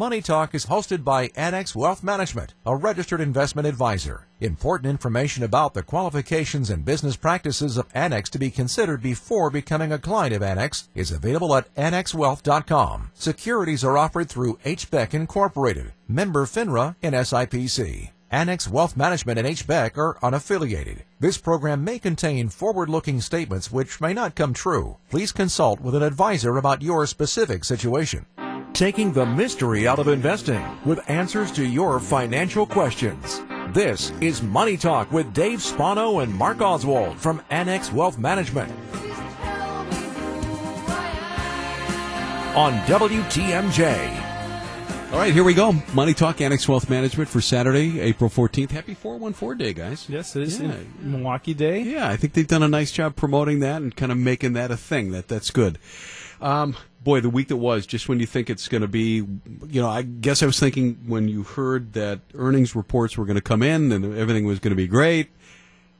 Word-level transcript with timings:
Money 0.00 0.22
Talk 0.22 0.54
is 0.54 0.64
hosted 0.64 1.04
by 1.04 1.28
Annex 1.36 1.76
Wealth 1.76 2.02
Management, 2.02 2.54
a 2.64 2.74
registered 2.74 3.20
investment 3.20 3.68
advisor. 3.68 4.26
Important 4.40 4.88
information 4.88 5.44
about 5.44 5.74
the 5.74 5.82
qualifications 5.82 6.70
and 6.70 6.86
business 6.86 7.16
practices 7.16 7.76
of 7.76 7.86
Annex 7.92 8.30
to 8.30 8.38
be 8.38 8.50
considered 8.50 9.02
before 9.02 9.50
becoming 9.50 9.92
a 9.92 9.98
client 9.98 10.34
of 10.34 10.42
Annex 10.42 10.88
is 10.94 11.10
available 11.10 11.54
at 11.54 11.74
annexwealth.com. 11.74 13.10
Securities 13.12 13.84
are 13.84 13.98
offered 13.98 14.30
through 14.30 14.58
HBEC 14.64 15.12
Incorporated, 15.12 15.92
member 16.08 16.46
FINRA 16.46 16.96
and 17.02 17.14
SIPC. 17.14 18.08
Annex 18.30 18.66
Wealth 18.66 18.96
Management 18.96 19.38
and 19.38 19.48
HBEC 19.48 19.98
are 19.98 20.18
unaffiliated. 20.22 21.00
This 21.18 21.36
program 21.36 21.84
may 21.84 21.98
contain 21.98 22.48
forward-looking 22.48 23.20
statements 23.20 23.70
which 23.70 24.00
may 24.00 24.14
not 24.14 24.34
come 24.34 24.54
true. 24.54 24.96
Please 25.10 25.30
consult 25.30 25.82
with 25.82 25.94
an 25.94 26.02
advisor 26.02 26.56
about 26.56 26.80
your 26.80 27.06
specific 27.06 27.66
situation. 27.66 28.24
Taking 28.72 29.12
the 29.12 29.26
mystery 29.26 29.86
out 29.86 29.98
of 29.98 30.08
investing 30.08 30.64
with 30.86 31.08
answers 31.10 31.52
to 31.52 31.66
your 31.66 32.00
financial 32.00 32.64
questions. 32.64 33.42
This 33.74 34.10
is 34.20 34.42
Money 34.42 34.76
Talk 34.78 35.12
with 35.12 35.34
Dave 35.34 35.60
Spano 35.62 36.20
and 36.20 36.34
Mark 36.34 36.60
Oswald 36.62 37.18
from 37.18 37.42
Annex 37.50 37.92
Wealth 37.92 38.18
Management. 38.18 38.70
On 42.56 42.72
WTMJ. 42.86 44.16
All 45.12 45.18
right, 45.18 45.32
here 45.32 45.44
we 45.44 45.54
go. 45.54 45.72
Money 45.92 46.14
Talk 46.14 46.40
Annex 46.40 46.66
Wealth 46.68 46.88
Management 46.88 47.28
for 47.28 47.40
Saturday, 47.40 48.00
April 48.00 48.30
14th. 48.30 48.70
Happy 48.70 48.94
414 48.94 49.58
Day, 49.58 49.72
guys. 49.74 50.06
Yes, 50.08 50.34
it 50.36 50.42
is 50.44 50.60
Yeah. 50.60 50.74
Milwaukee 51.02 51.52
Day. 51.54 51.82
Yeah, 51.82 52.08
I 52.08 52.16
think 52.16 52.32
they've 52.32 52.46
done 52.46 52.62
a 52.62 52.68
nice 52.68 52.92
job 52.92 53.14
promoting 53.14 53.60
that 53.60 53.82
and 53.82 53.94
kind 53.94 54.10
of 54.10 54.16
making 54.18 54.54
that 54.54 54.70
a 54.70 54.76
thing. 54.76 55.10
That 55.12 55.28
That's 55.28 55.50
good. 55.50 55.78
Um, 56.40 56.76
boy, 57.02 57.20
the 57.20 57.30
week 57.30 57.48
that 57.48 57.56
was, 57.56 57.86
just 57.86 58.08
when 58.08 58.20
you 58.20 58.26
think 58.26 58.50
it's 58.50 58.68
going 58.68 58.82
to 58.82 58.88
be, 58.88 59.16
you 59.68 59.80
know, 59.80 59.88
I 59.88 60.02
guess 60.02 60.42
I 60.42 60.46
was 60.46 60.58
thinking 60.60 60.98
when 61.06 61.28
you 61.28 61.42
heard 61.44 61.94
that 61.94 62.20
earnings 62.34 62.74
reports 62.76 63.16
were 63.16 63.24
going 63.24 63.36
to 63.36 63.40
come 63.42 63.62
in 63.62 63.90
and 63.92 64.16
everything 64.16 64.44
was 64.44 64.58
going 64.58 64.70
to 64.72 64.76
be 64.76 64.86
great, 64.86 65.30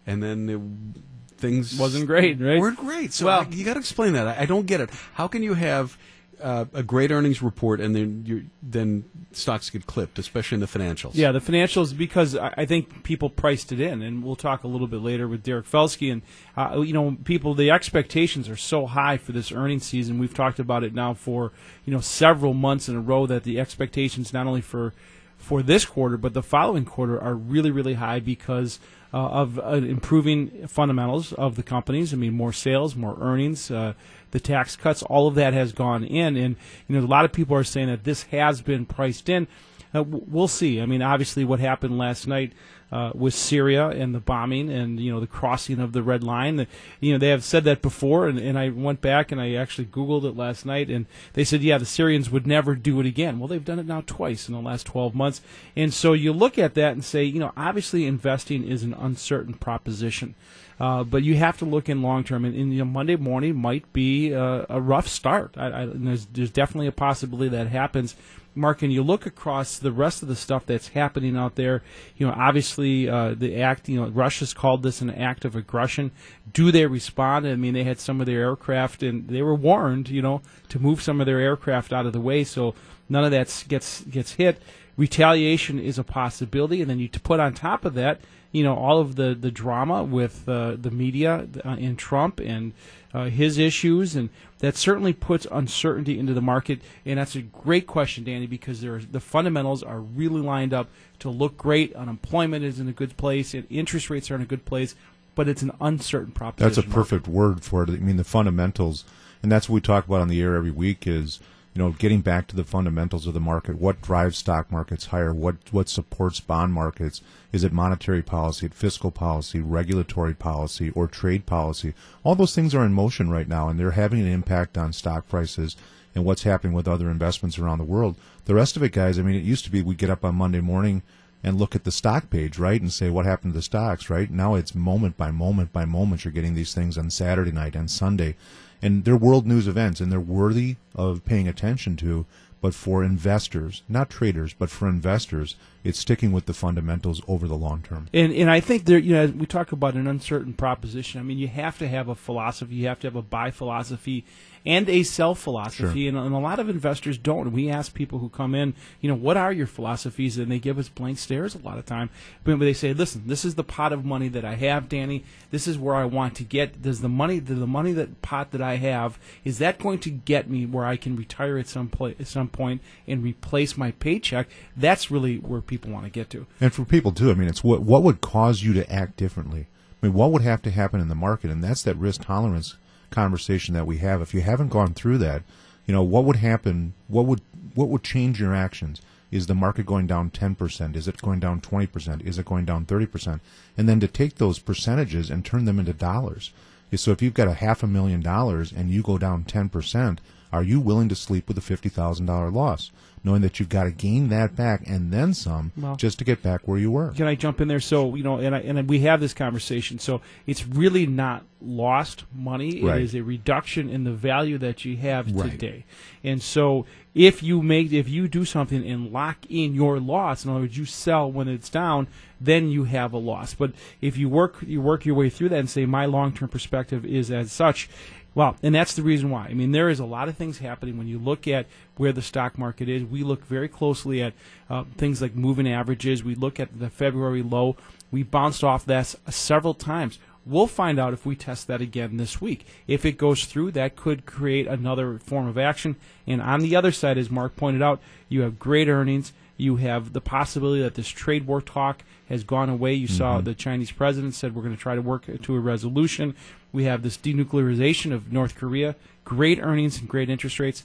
and 0.07 0.23
then 0.23 0.49
it, 0.49 1.39
things 1.41 1.79
Wasn't 1.79 2.07
great, 2.07 2.39
right? 2.41 2.61
weren't 2.61 2.77
great. 2.79 3.13
So 3.15 3.27
Well- 3.27 3.41
I- 3.51 3.55
you 3.55 3.65
got 3.65 3.75
to 3.75 3.81
explain 3.81 4.13
that. 4.13 4.27
I, 4.29 4.43
I 4.43 4.47
don't 4.47 4.67
get 4.67 4.81
it. 4.81 4.91
How 5.15 5.27
can 5.27 5.43
you 5.43 5.55
have 5.55 5.97
uh, 6.43 6.65
a 6.73 6.83
great 6.83 7.11
earnings 7.11 7.43
report 7.43 7.81
and 7.81 7.95
then 7.95 8.51
then 8.63 9.05
stocks 9.33 9.71
get 9.71 9.87
clipped, 9.87 10.19
especially 10.19 10.57
in 10.57 10.61
the 10.61 10.67
financials? 10.67 11.15
Yeah, 11.15 11.33
the 11.33 11.41
financials 11.41 11.97
because 11.97 12.37
I, 12.37 12.55
I 12.57 12.65
think 12.67 13.03
people 13.03 13.31
priced 13.31 13.73
it 13.73 13.81
in, 13.81 14.03
and 14.03 14.23
we'll 14.23 14.37
talk 14.37 14.65
a 14.65 14.69
little 14.69 14.87
bit 14.87 15.01
later 15.01 15.29
with 15.29 15.43
Derek 15.43 15.67
Felsky. 15.67 16.13
And 16.13 16.23
uh, 16.57 16.81
you 16.81 16.93
know, 16.93 17.17
people 17.25 17.55
the 17.55 17.71
expectations 17.71 18.49
are 18.49 18.57
so 18.57 18.87
high 18.87 19.17
for 19.17 19.33
this 19.33 19.53
earnings 19.53 19.85
season. 19.85 20.19
We've 20.19 20.35
talked 20.35 20.59
about 20.59 20.85
it 20.85 20.95
now 20.95 21.15
for 21.15 21.53
you 21.85 21.93
know 21.93 22.01
several 22.01 22.55
months 22.55 22.89
in 22.89 22.97
a 22.97 23.01
row 23.01 23.27
that 23.27 23.45
the 23.45 23.61
expectations 23.61 24.33
not 24.33 24.47
only 24.47 24.61
for 24.63 24.93
for 25.37 25.63
this 25.63 25.87
quarter 25.87 26.19
but 26.19 26.35
the 26.35 26.43
following 26.43 26.85
quarter 26.85 27.21
are 27.21 27.35
really 27.35 27.71
really 27.71 27.95
high 27.95 28.21
because. 28.21 28.79
Uh, 29.13 29.17
of 29.17 29.59
uh, 29.59 29.71
improving 29.71 30.69
fundamentals 30.69 31.33
of 31.33 31.57
the 31.57 31.65
companies. 31.65 32.13
I 32.13 32.17
mean, 32.17 32.33
more 32.33 32.53
sales, 32.53 32.95
more 32.95 33.17
earnings, 33.21 33.69
uh, 33.69 33.95
the 34.31 34.41
tax 34.41 34.77
cuts, 34.77 35.03
all 35.03 35.27
of 35.29 35.35
that 35.35 35.53
has 35.53 35.73
gone 35.73 36.05
in. 36.05 36.37
And, 36.37 36.57
you 36.89 36.97
know, 36.97 37.05
a 37.05 37.07
lot 37.07 37.25
of 37.25 37.33
people 37.33 37.57
are 37.57 37.65
saying 37.65 37.89
that 37.89 38.05
this 38.05 38.25
has 38.25 38.61
been 38.63 38.87
priced 38.87 39.29
in. 39.29 39.49
Uh, 39.95 40.05
we'll 40.05 40.49
see. 40.49 40.81
I 40.81 40.87
mean, 40.87 41.03
obviously, 41.03 41.45
what 41.45 41.61
happened 41.61 41.99
last 41.99 42.27
night 42.27 42.53
uh, 42.93 43.13
with 43.15 43.35
Syria 43.35 43.89
and 43.89 44.15
the 44.15 44.21
bombing 44.21 44.71
and 44.71 44.99
you 44.99 45.13
know 45.13 45.21
the 45.21 45.27
crossing 45.27 45.79
of 45.79 45.93
the 45.93 46.03
red 46.03 46.25
line. 46.25 46.57
The, 46.57 46.67
you 47.01 47.13
know, 47.13 47.19
they 47.19 47.29
have 47.29 47.45
said 47.45 47.65
that 47.65 47.83
before, 47.83 48.29
and, 48.29 48.39
and 48.39 48.59
I 48.59 48.69
went 48.71 49.01
back 49.01 49.31
and 49.31 49.41
I 49.41 49.55
actually 49.55 49.87
Googled 49.87 50.25
it 50.25 50.37
last 50.37 50.67
night, 50.67 50.91
and 50.91 51.07
they 51.35 51.45
said, 51.45 51.63
yeah, 51.63 51.79
the 51.79 51.87
Syrians 51.87 52.31
would 52.31 52.47
never 52.47 52.75
do 52.75 53.01
it 53.01 53.07
again. 53.07 53.39
Well, 53.39 53.49
they've 53.49 53.65
done 53.65 53.79
it 53.79 53.87
now 53.87 54.03
twice 54.07 54.49
in 54.49 54.55
the 54.55 54.61
last 54.61 54.87
12 54.87 55.15
months, 55.15 55.41
and 55.77 55.95
so 55.95 56.13
you 56.13 56.33
look 56.33 56.59
at 56.59 56.75
that 56.75 56.93
and 56.93 57.05
say, 57.05 57.25
you 57.25 57.41
know, 57.41 57.53
obviously 57.57 58.07
investing 58.07 58.67
is 58.67 58.83
an 58.83 58.95
uncertain 58.95 59.55
proposition. 59.55 60.35
Uh, 60.81 61.05
but 61.05 61.23
you 61.23 61.37
have 61.37 61.59
to 61.59 61.67
look 61.67 61.91
in 61.91 62.01
long 62.01 62.25
term, 62.25 62.45
and, 62.45 62.57
and 62.57 62.73
you 62.73 62.79
know, 62.79 62.87
Monday 62.87 63.15
morning 63.15 63.55
might 63.55 63.93
be 63.93 64.35
uh, 64.35 64.65
a 64.71 64.81
rough 64.81 65.07
start. 65.07 65.55
I, 65.59 65.83
I, 65.83 65.89
there's, 65.93 66.25
there's 66.27 66.51
definitely 66.51 66.87
a 66.87 66.93
possibility 66.93 67.51
that 67.51 67.67
happens. 67.67 68.17
Mark, 68.55 68.83
and 68.83 68.93
you 68.93 69.03
look 69.03 69.27
across 69.27 69.79
the 69.79 69.93
rest 69.93 70.23
of 70.23 70.29
the 70.29 70.37
stuff 70.37 70.67
that's 70.67 70.89
happening 70.89 71.37
out 71.37 71.55
there. 71.55 71.83
You 72.17 72.27
know, 72.27 72.35
obviously 72.37 73.09
uh, 73.09 73.35
the 73.35 73.63
act. 73.63 73.89
You 73.89 74.01
know, 74.01 74.09
Russia's 74.09 74.53
called 74.53 74.83
this 74.83 75.01
an 75.01 75.11
act 75.11 75.45
of 75.45 75.55
aggression. 75.55 76.11
Do 76.53 76.73
they 76.73 76.87
respond? 76.87 77.47
I 77.47 77.55
mean, 77.55 77.75
they 77.75 77.85
had 77.85 78.01
some 78.01 78.21
of 78.21 78.27
their 78.27 78.41
aircraft, 78.41 79.03
and 79.03 79.29
they 79.29 79.43
were 79.43 79.55
warned, 79.55 80.09
you 80.09 80.23
know, 80.23 80.43
to 80.69 80.79
move 80.79 81.01
some 81.01 81.21
of 81.21 81.27
their 81.27 81.41
aircraft 81.41 81.93
out 81.93 82.07
of 82.07 82.13
the 82.13 82.21
way, 82.21 82.45
so 82.45 82.75
none 83.09 83.25
of 83.25 83.31
that 83.31 83.65
gets 83.69 84.03
gets 84.03 84.33
hit. 84.33 84.61
Retaliation 84.97 85.79
is 85.79 85.99
a 85.99 86.05
possibility, 86.05 86.83
and 86.83 86.91
then 86.91 86.99
you 86.99 87.09
put 87.09 87.41
on 87.41 87.55
top 87.55 87.85
of 87.85 87.95
that, 87.95 88.21
you 88.53 88.65
know, 88.65 88.75
all 88.75 89.01
of 89.01 89.17
the 89.17 89.35
the 89.35 89.51
drama 89.51 90.03
with 90.03 90.49
uh, 90.49 90.77
the 90.77 90.91
media 90.91 91.47
uh, 91.65 91.69
and 91.69 91.99
Trump 91.99 92.41
and 92.41 92.73
uh, 93.15 93.25
his 93.25 93.59
issues, 93.59 94.17
and 94.17 94.29
that 94.59 94.77
certainly 94.77 95.13
puts 95.13 95.47
uncertainty 95.51 96.19
into 96.19 96.35
the 96.35 96.41
market. 96.41 96.81
And 97.05 97.19
that's 97.19 97.37
a 97.37 97.43
great 97.43 97.87
question, 97.87 98.25
Danny, 98.25 98.47
because 98.47 98.81
the 98.81 99.21
fundamentals 99.21 99.83
are 99.83 100.01
really 100.01 100.41
lined 100.41 100.75
up 100.75 100.89
to 101.21 101.31
look 101.31 101.57
great. 101.57 101.95
Unemployment 101.95 102.65
is 102.65 102.81
in 102.81 102.89
a 102.89 102.93
good 102.93 103.17
place, 103.17 103.55
and 103.55 103.67
interest 103.71 104.11
rates 104.11 104.31
are 104.31 104.35
in 104.35 104.43
a 104.43 104.47
good 104.47 104.65
place, 104.65 104.95
but 105.35 105.49
it's 105.49 105.63
an 105.63 105.73
uncertain 105.81 106.33
proposition. 106.33 106.75
That's 106.75 106.87
a 106.87 106.91
perfect 106.91 107.29
word 107.29 107.63
for 107.63 107.83
it. 107.83 107.91
I 107.91 107.95
mean, 107.95 108.17
the 108.17 108.25
fundamentals, 108.25 109.05
and 109.43 109.51
that's 109.51 109.69
what 109.69 109.75
we 109.75 109.81
talk 109.81 110.07
about 110.07 110.21
on 110.21 110.29
the 110.29 110.41
air 110.43 110.57
every 110.57 110.71
week 110.73 111.07
is, 111.07 111.41
you 111.75 111.81
know, 111.81 111.91
getting 111.93 112.21
back 112.21 112.49
to 112.49 112.57
the 112.57 112.65
fundamentals 112.65 113.27
of 113.27 113.35
the 113.35 113.41
market. 113.41 113.79
What 113.79 114.03
drives 114.03 114.39
stock 114.39 114.73
markets 114.73 115.07
higher? 115.07 115.33
What 115.33 115.57
what 115.71 115.89
supports 115.89 116.41
bond 116.41 116.73
markets? 116.73 117.21
Is 117.53 117.63
it 117.63 117.73
monetary 117.73 118.23
policy, 118.23 118.69
fiscal 118.69 119.11
policy, 119.11 119.61
regulatory 119.61 120.35
policy, 120.35 120.91
or 120.91 121.07
trade 121.07 121.47
policy? 121.47 121.95
All 122.25 122.35
those 122.35 122.55
things 122.55 122.75
are 122.75 122.85
in 122.85 122.93
motion 122.93 123.31
right 123.31 123.49
now, 123.49 123.69
and 123.69 123.79
they're 123.79 123.93
having 123.93 124.21
an 124.21 124.29
impact 124.29 124.77
on 124.77 124.93
stock 124.93 125.29
prices 125.29 125.77
and 126.15 126.25
what's 126.25 126.43
happening 126.43 126.73
with 126.73 126.89
other 126.89 127.09
investments 127.09 127.59
around 127.59 127.79
the 127.79 127.85
world. 127.85 128.17
The 128.47 128.55
rest 128.55 128.77
of 128.77 128.83
it, 128.83 128.93
guys, 128.93 129.19
I 129.19 129.23
mean, 129.23 129.37
it 129.37 129.45
used 129.45 129.65
to 129.65 129.71
be 129.71 129.81
we 129.81 129.95
get 129.95 130.11
up 130.11 130.25
on 130.25 130.35
Monday 130.35 130.61
morning 130.61 131.03
and 131.43 131.59
look 131.59 131.75
at 131.75 131.85
the 131.85 131.93
stock 131.93 132.31
page, 132.31 132.59
right, 132.59 132.81
and 132.81 132.93
say 132.93 133.09
what 133.09 133.25
happened 133.25 133.53
to 133.53 133.59
the 133.59 133.63
stocks, 133.63 134.11
right? 134.11 134.31
Now 134.31 134.55
it's 134.55 134.75
moment 134.75 135.17
by 135.17 135.31
moment 135.31 135.73
by 135.73 135.85
moment. 135.85 136.25
You're 136.25 136.33
getting 136.33 136.55
these 136.55 136.75
things 136.75 136.99
on 136.99 137.11
Saturday 137.11 137.53
night 137.53 137.75
and 137.75 137.91
Sunday, 137.91 138.37
and 138.83 139.05
they're 139.05 139.17
world 139.17 139.47
news 139.47 139.69
events, 139.69 140.01
and 140.01 140.11
they're 140.11 140.21
worthy 140.21 140.77
of 140.95 141.25
paying 141.25 141.49
attention 141.49 141.97
to. 141.97 142.27
But 142.61 142.75
for 142.75 143.03
investors, 143.03 143.83
not 143.89 144.11
traders, 144.11 144.53
but 144.53 144.69
for 144.69 144.87
investors, 144.87 145.57
it's 145.83 145.99
sticking 145.99 146.31
with 146.31 146.45
the 146.45 146.53
fundamentals 146.53 147.23
over 147.27 147.49
the 147.49 147.57
long 147.57 147.81
term. 147.81 148.09
And 148.13 148.33
and 148.35 148.51
I 148.51 148.61
think 148.61 148.85
there, 148.85 148.99
you 148.99 149.15
know, 149.15 149.27
we 149.29 149.47
talk 149.47 149.73
about 149.73 149.95
an 149.95 150.07
uncertain 150.07 150.53
proposition. 150.53 151.21
I 151.21 151.25
mean, 151.25 151.39
you 151.39 151.49
have 151.49 151.79
to 151.79 151.89
have 151.89 152.09
a 152.09 152.15
philosophy. 152.15 152.75
You 152.75 152.89
have 152.89 153.01
to 153.01 153.07
have 153.07 153.17
a 153.17 153.23
buy 153.23 153.51
philosophy 153.51 154.27
and 154.67 154.89
a 154.89 155.03
sell 155.03 155.35
philosophy. 155.35 156.07
And, 156.09 156.17
and 156.17 156.35
a 156.35 156.39
lot 156.39 156.59
of 156.59 156.69
investors 156.69 157.19
don't. 157.19 157.53
We 157.53 157.71
ask 157.71 157.95
people 157.95 158.19
who 158.19 158.29
come 158.29 158.55
in, 158.55 158.75
you 159.01 159.09
know, 159.09 159.15
what 159.15 159.37
are 159.37 159.53
your 159.53 159.67
philosophies? 159.67 160.39
And 160.39 160.51
they 160.51 160.59
give 160.59 160.79
us 160.79 160.89
blank 160.89 161.19
stares 161.19 161.55
a 161.55 161.59
lot 161.59 161.79
of 161.79 161.87
time. 161.87 162.11
But 162.45 162.59
they 162.59 162.73
say, 162.73 162.93
listen, 162.93 163.25
this 163.27 163.45
is 163.45 163.55
the 163.55 163.65
pot 163.65 163.93
of 163.93 164.05
money 164.05 164.29
that 164.29 164.45
I 164.45 164.55
have, 164.55 164.89
Danny. 164.89 165.25
This 165.51 165.67
is 165.67 165.79
where 165.79 165.95
I 165.95 166.05
want 166.05 166.35
to 166.37 166.45
get. 166.45 166.83
Does 166.83 167.01
the 167.01 167.09
money, 167.09 167.39
the 167.39 167.67
money 167.67 167.93
that 167.93 168.23
pot 168.23 168.51
that 168.53 168.63
I 168.63 168.77
have, 168.77 169.19
is 169.45 169.59
that 169.59 169.79
going 169.79 169.99
to 170.01 170.11
get 170.11 170.51
me 170.51 170.67
where 170.67 170.85
I 170.85 170.97
can 170.97 171.17
retire 171.17 171.59
at 171.59 171.69
some 171.69 171.89
pla- 171.89 172.13
at 172.19 172.27
some 172.27 172.49
point 172.49 172.83
and 173.07 173.23
replace 173.23 173.77
my 173.77 173.93
paycheck? 173.93 174.49
That's 174.77 175.11
really 175.11 175.37
where 175.37 175.61
people 175.61 175.91
want 175.91 176.05
to 176.05 176.11
get 176.11 176.31
to. 176.31 176.47
And 176.61 176.73
for 176.73 176.85
people 176.85 177.13
too, 177.13 177.31
I 177.31 177.35
mean, 177.35 177.49
it's 177.49 177.65
what 177.65 177.83
what 177.83 178.03
would 178.03 178.21
cause 178.21 178.63
you 178.63 178.73
to 178.75 178.93
act 178.93 179.17
differently. 179.17 179.67
I 180.03 180.07
mean, 180.07 180.15
what 180.15 180.33
would 180.33 180.43
have 180.43 180.63
to 180.63 180.71
happen 180.71 181.01
in 181.01 181.09
the 181.09 181.15
market, 181.15 181.51
and 181.51 181.63
that's 181.63 181.83
that 181.83 181.97
risk 181.97 182.23
tolerance 182.25 182.77
conversation 183.11 183.75
that 183.75 183.87
we 183.87 183.99
have. 183.99 184.23
If 184.23 184.35
you 184.35 184.41
haven't 184.41 184.69
gone 184.69 184.95
through 184.95 185.19
that, 185.19 185.43
you 185.87 185.95
know, 185.95 186.03
what 186.03 186.25
would 186.25 186.37
happen? 186.37 186.95
What 187.09 187.27
would 187.27 187.41
what 187.75 187.89
would 187.89 188.03
change 188.03 188.41
your 188.41 188.55
actions? 188.55 189.01
Is 189.31 189.47
the 189.47 189.55
market 189.55 189.87
going 189.87 190.07
down 190.07 190.31
ten 190.31 190.55
percent? 190.55 190.97
Is 190.97 191.07
it 191.07 191.23
going 191.23 191.41
down 191.41 191.61
twenty 191.61 191.87
percent? 191.87 192.23
Is 192.23 192.39
it 192.39 192.47
going 192.47 192.65
down 192.65 192.85
thirty 192.85 193.07
percent? 193.07 193.43
And 193.77 193.89
then 193.89 194.01
to 194.01 194.09
take 194.09 194.37
those 194.37 194.59
percentages 194.59 195.31
and 195.31 195.45
turn 195.45 195.65
them 195.65 195.79
into 195.79 195.93
dollars. 195.93 196.53
So 196.97 197.13
if 197.13 197.23
you've 197.23 197.35
got 197.35 197.47
a 197.47 197.55
half 197.55 197.85
a 197.85 197.87
million 197.87 198.21
dollars 198.21 198.73
and 198.73 198.91
you 198.91 199.03
go 199.03 199.19
down 199.19 199.45
ten 199.45 199.69
percent, 199.69 200.21
are 200.53 200.63
you 200.63 200.81
willing 200.81 201.09
to 201.09 201.15
sleep 201.15 201.47
with 201.49 201.57
a 201.59 201.61
fifty 201.63 201.89
thousand 201.89 202.27
dollar 202.27 202.51
loss, 202.51 202.91
knowing 203.23 203.43
that 203.43 203.61
you've 203.61 203.69
got 203.69 203.85
to 203.85 203.91
gain 203.91 204.29
that 204.31 204.57
back 204.57 204.83
and 204.87 205.13
then 205.13 205.33
some, 205.35 205.73
Well- 205.77 205.97
just 205.97 206.19
to 206.19 206.25
get 206.25 206.43
back 206.43 206.67
where 206.67 206.79
you 206.79 206.91
were? 206.91 207.11
Can 207.13 207.27
I 207.27 207.35
jump 207.35 207.61
in 207.61 207.69
there? 207.69 207.81
So 207.81 208.15
you 208.15 208.23
know, 208.23 208.39
and 208.39 208.55
I, 208.55 208.61
and 208.61 208.89
we 208.89 209.01
have 209.01 209.21
this 209.21 209.35
conversation. 209.35 209.99
So 209.99 210.21
it's 210.47 210.67
really 210.67 211.07
not 211.07 211.45
lost 211.63 212.25
money. 212.35 212.83
Right. 212.83 213.01
It 213.01 213.05
is 213.05 213.15
a 213.15 213.23
reduction 213.23 213.89
in 213.91 214.05
the 214.05 214.13
value 214.13 214.57
that 214.59 214.85
you 214.85 214.97
have 214.97 215.31
Right. 215.31 215.51
today. 215.51 215.85
And 216.25 216.41
so 216.43 216.87
if 217.15 217.43
you 217.43 217.63
make 217.63 217.93
if 217.93 218.09
you 218.09 218.29
do 218.29 218.45
something 218.45 218.87
and 218.87 219.13
lock 219.13 219.39
in 219.49 219.75
your 219.75 220.01
loss, 220.01 220.45
in 220.45 220.51
other 220.51 220.61
words, 220.61 220.77
you 220.79 220.85
sell 220.87 221.31
when 221.31 221.49
it's 221.49 221.69
down, 221.69 222.07
then 222.41 222.71
you 222.71 222.85
have 222.85 223.13
a 223.13 223.19
loss. 223.19 223.53
But 223.53 223.73
if 224.01 224.17
you 224.17 224.29
work 224.29 224.57
you 224.67 224.81
work 224.81 225.05
your 225.05 225.15
way 225.15 225.29
through 225.29 225.51
that 225.51 225.59
and 225.59 225.69
say 225.71 225.85
my 225.87 226.07
long 226.07 226.33
term 226.33 226.49
perspective 226.49 227.05
is 227.05 227.31
as 227.31 227.53
such, 227.53 227.91
Well, 228.35 228.57
and 228.63 228.75
that's 228.75 228.95
the 228.95 229.03
reason 229.03 229.31
why. 229.31 229.47
I 229.47 229.55
mean, 229.55 229.73
there 229.73 229.89
is 229.89 229.99
a 229.99 230.05
lot 230.05 230.29
of 230.29 230.37
things 230.37 230.59
happening 230.59 230.97
when 230.97 231.09
you 231.09 231.19
look 231.19 231.49
at 231.49 231.67
where 231.97 232.13
the 232.13 232.23
stock 232.23 232.57
market 232.57 232.89
is. 232.89 233.03
We 233.05 233.25
look 233.25 233.45
very 233.45 233.69
closely 233.69 234.23
at 234.23 234.35
uh, 234.69 234.85
things 234.97 235.21
like 235.21 235.35
moving 235.35 235.69
averages. 235.69 236.23
We 236.23 236.37
look 236.37 236.61
at 236.61 236.79
the 236.79 236.91
February 236.91 237.43
low. 237.43 237.77
We 238.13 238.23
bounced 238.23 238.63
off 238.63 238.85
that 238.87 239.15
several 239.29 239.75
times. 239.75 240.19
We'll 240.47 240.69
find 240.69 240.99
out 240.99 241.13
if 241.13 241.27
we 241.27 241.37
test 241.37 241.67
that 241.67 241.83
again 241.83 242.17
this 242.17 242.41
week. 242.41 242.67
If 242.87 243.05
it 243.05 243.19
goes 243.19 243.45
through, 243.45 243.73
that 243.73 243.97
could 243.97 244.27
create 244.27 244.67
another 244.67 245.19
form 245.19 245.47
of 245.47 245.59
action. 245.59 245.97
And 246.27 246.41
on 246.41 246.61
the 246.61 246.75
other 246.77 246.93
side, 246.93 247.19
as 247.19 247.31
Mark 247.31 247.57
pointed 247.57 247.83
out, 247.83 248.01
you 248.29 248.41
have 248.43 248.59
great 248.59 248.89
earnings. 248.89 249.33
You 249.61 249.77
have 249.77 250.13
the 250.13 250.21
possibility 250.21 250.83
that 250.83 250.95
this 250.95 251.09
trade 251.09 251.47
war 251.47 251.61
talk 251.61 252.03
has 252.29 252.45
gone 252.45 252.69
away. 252.69 252.95
You 252.95 253.09
mm-hmm. 253.09 253.17
saw 253.17 253.41
the 253.41 253.55
Chinese 253.55 253.91
president 253.93 254.35
said 254.35 254.55
we're 254.55 254.63
going 254.63 254.77
to 254.77 254.81
try 254.81 254.95
to 254.95 255.03
work 255.03 255.27
to 255.43 255.55
a 255.55 255.61
resolution. 255.61 256.35
We 256.73 256.85
have 256.85 257.03
this 257.03 257.17
denuclearization 257.17 258.13
of 258.13 258.33
North 258.33 258.55
Korea, 258.55 258.97
great 259.25 259.61
earnings 259.61 259.99
and 259.99 260.09
great 260.09 260.31
interest 260.31 260.59
rates. 260.59 260.85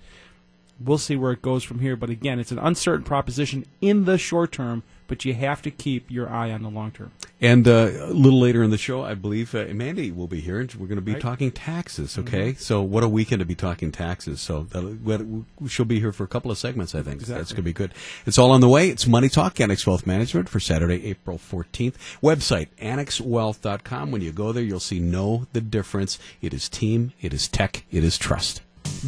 We'll 0.80 0.98
see 0.98 1.16
where 1.16 1.32
it 1.32 1.42
goes 1.42 1.64
from 1.64 1.80
here. 1.80 1.96
But 1.96 2.10
again, 2.10 2.40
it's 2.40 2.52
an 2.52 2.60
uncertain 2.60 3.04
proposition 3.04 3.66
in 3.82 4.06
the 4.06 4.18
short 4.18 4.52
term 4.52 4.84
but 5.08 5.26
you 5.26 5.34
have 5.34 5.62
to 5.62 5.72
keep 5.72 6.10
your 6.10 6.30
eye 6.30 6.52
on 6.52 6.64
the 6.64 6.70
long 6.70 6.92
term. 6.92 7.12
And 7.42 7.68
uh, 7.68 7.92
a 8.02 8.14
little 8.14 8.40
later 8.40 8.64
in 8.64 8.72
the 8.72 8.78
show, 8.78 9.04
I 9.04 9.14
believe 9.14 9.54
uh, 9.54 9.66
Mandy 9.72 10.12
will 10.12 10.28
be 10.28 10.42
here, 10.42 10.60
and 10.60 10.74
we're 10.76 10.88
going 10.88 10.98
to 10.98 11.02
be 11.02 11.14
right. 11.14 11.22
talking 11.22 11.52
taxes. 11.52 12.18
Okay, 12.18 12.52
mm-hmm. 12.52 12.60
so 12.60 12.82
what 12.82 13.04
a 13.04 13.08
weekend 13.08 13.40
to 13.40 13.46
be 13.46 13.56
talking 13.56 13.92
taxes. 13.92 14.42
So 14.42 14.68
she'll 15.68 15.86
be 15.86 16.00
here 16.00 16.12
for 16.12 16.24
a 16.24 16.28
couple 16.28 16.50
of 16.50 16.58
segments. 16.58 16.96
I 16.96 17.02
think 17.02 17.22
exactly. 17.22 17.36
that's 17.36 17.52
going 17.52 17.58
to 17.58 17.64
be 17.64 17.74
good. 17.74 17.94
It's 18.26 18.38
all 18.38 18.52
on 18.52 18.62
the 18.62 18.70
way. 18.70 18.90
It's 18.90 19.06
Money 19.06 19.30
Talk, 19.30 19.60
Annex 19.60 19.86
Wealth 19.86 20.08
Management 20.08 20.50
for 20.50 20.60
Saturday, 20.60 21.06
April 21.08 21.38
fourteenth. 21.38 21.98
Website 22.22 22.70
annexwealth.com. 22.82 24.12
When 24.12 24.22
you 24.22 24.32
go 24.32 24.52
there, 24.52 24.64
you'll 24.64 24.80
see 24.80 25.00
know 25.00 25.48
the 25.54 25.62
difference. 25.62 26.18
It 26.42 26.54
is 26.54 26.70
team. 26.70 27.14
It 27.22 27.34
is 27.34 27.48
tech. 27.48 27.84
It 27.92 28.04
is 28.04 28.18
trust. 28.18 28.62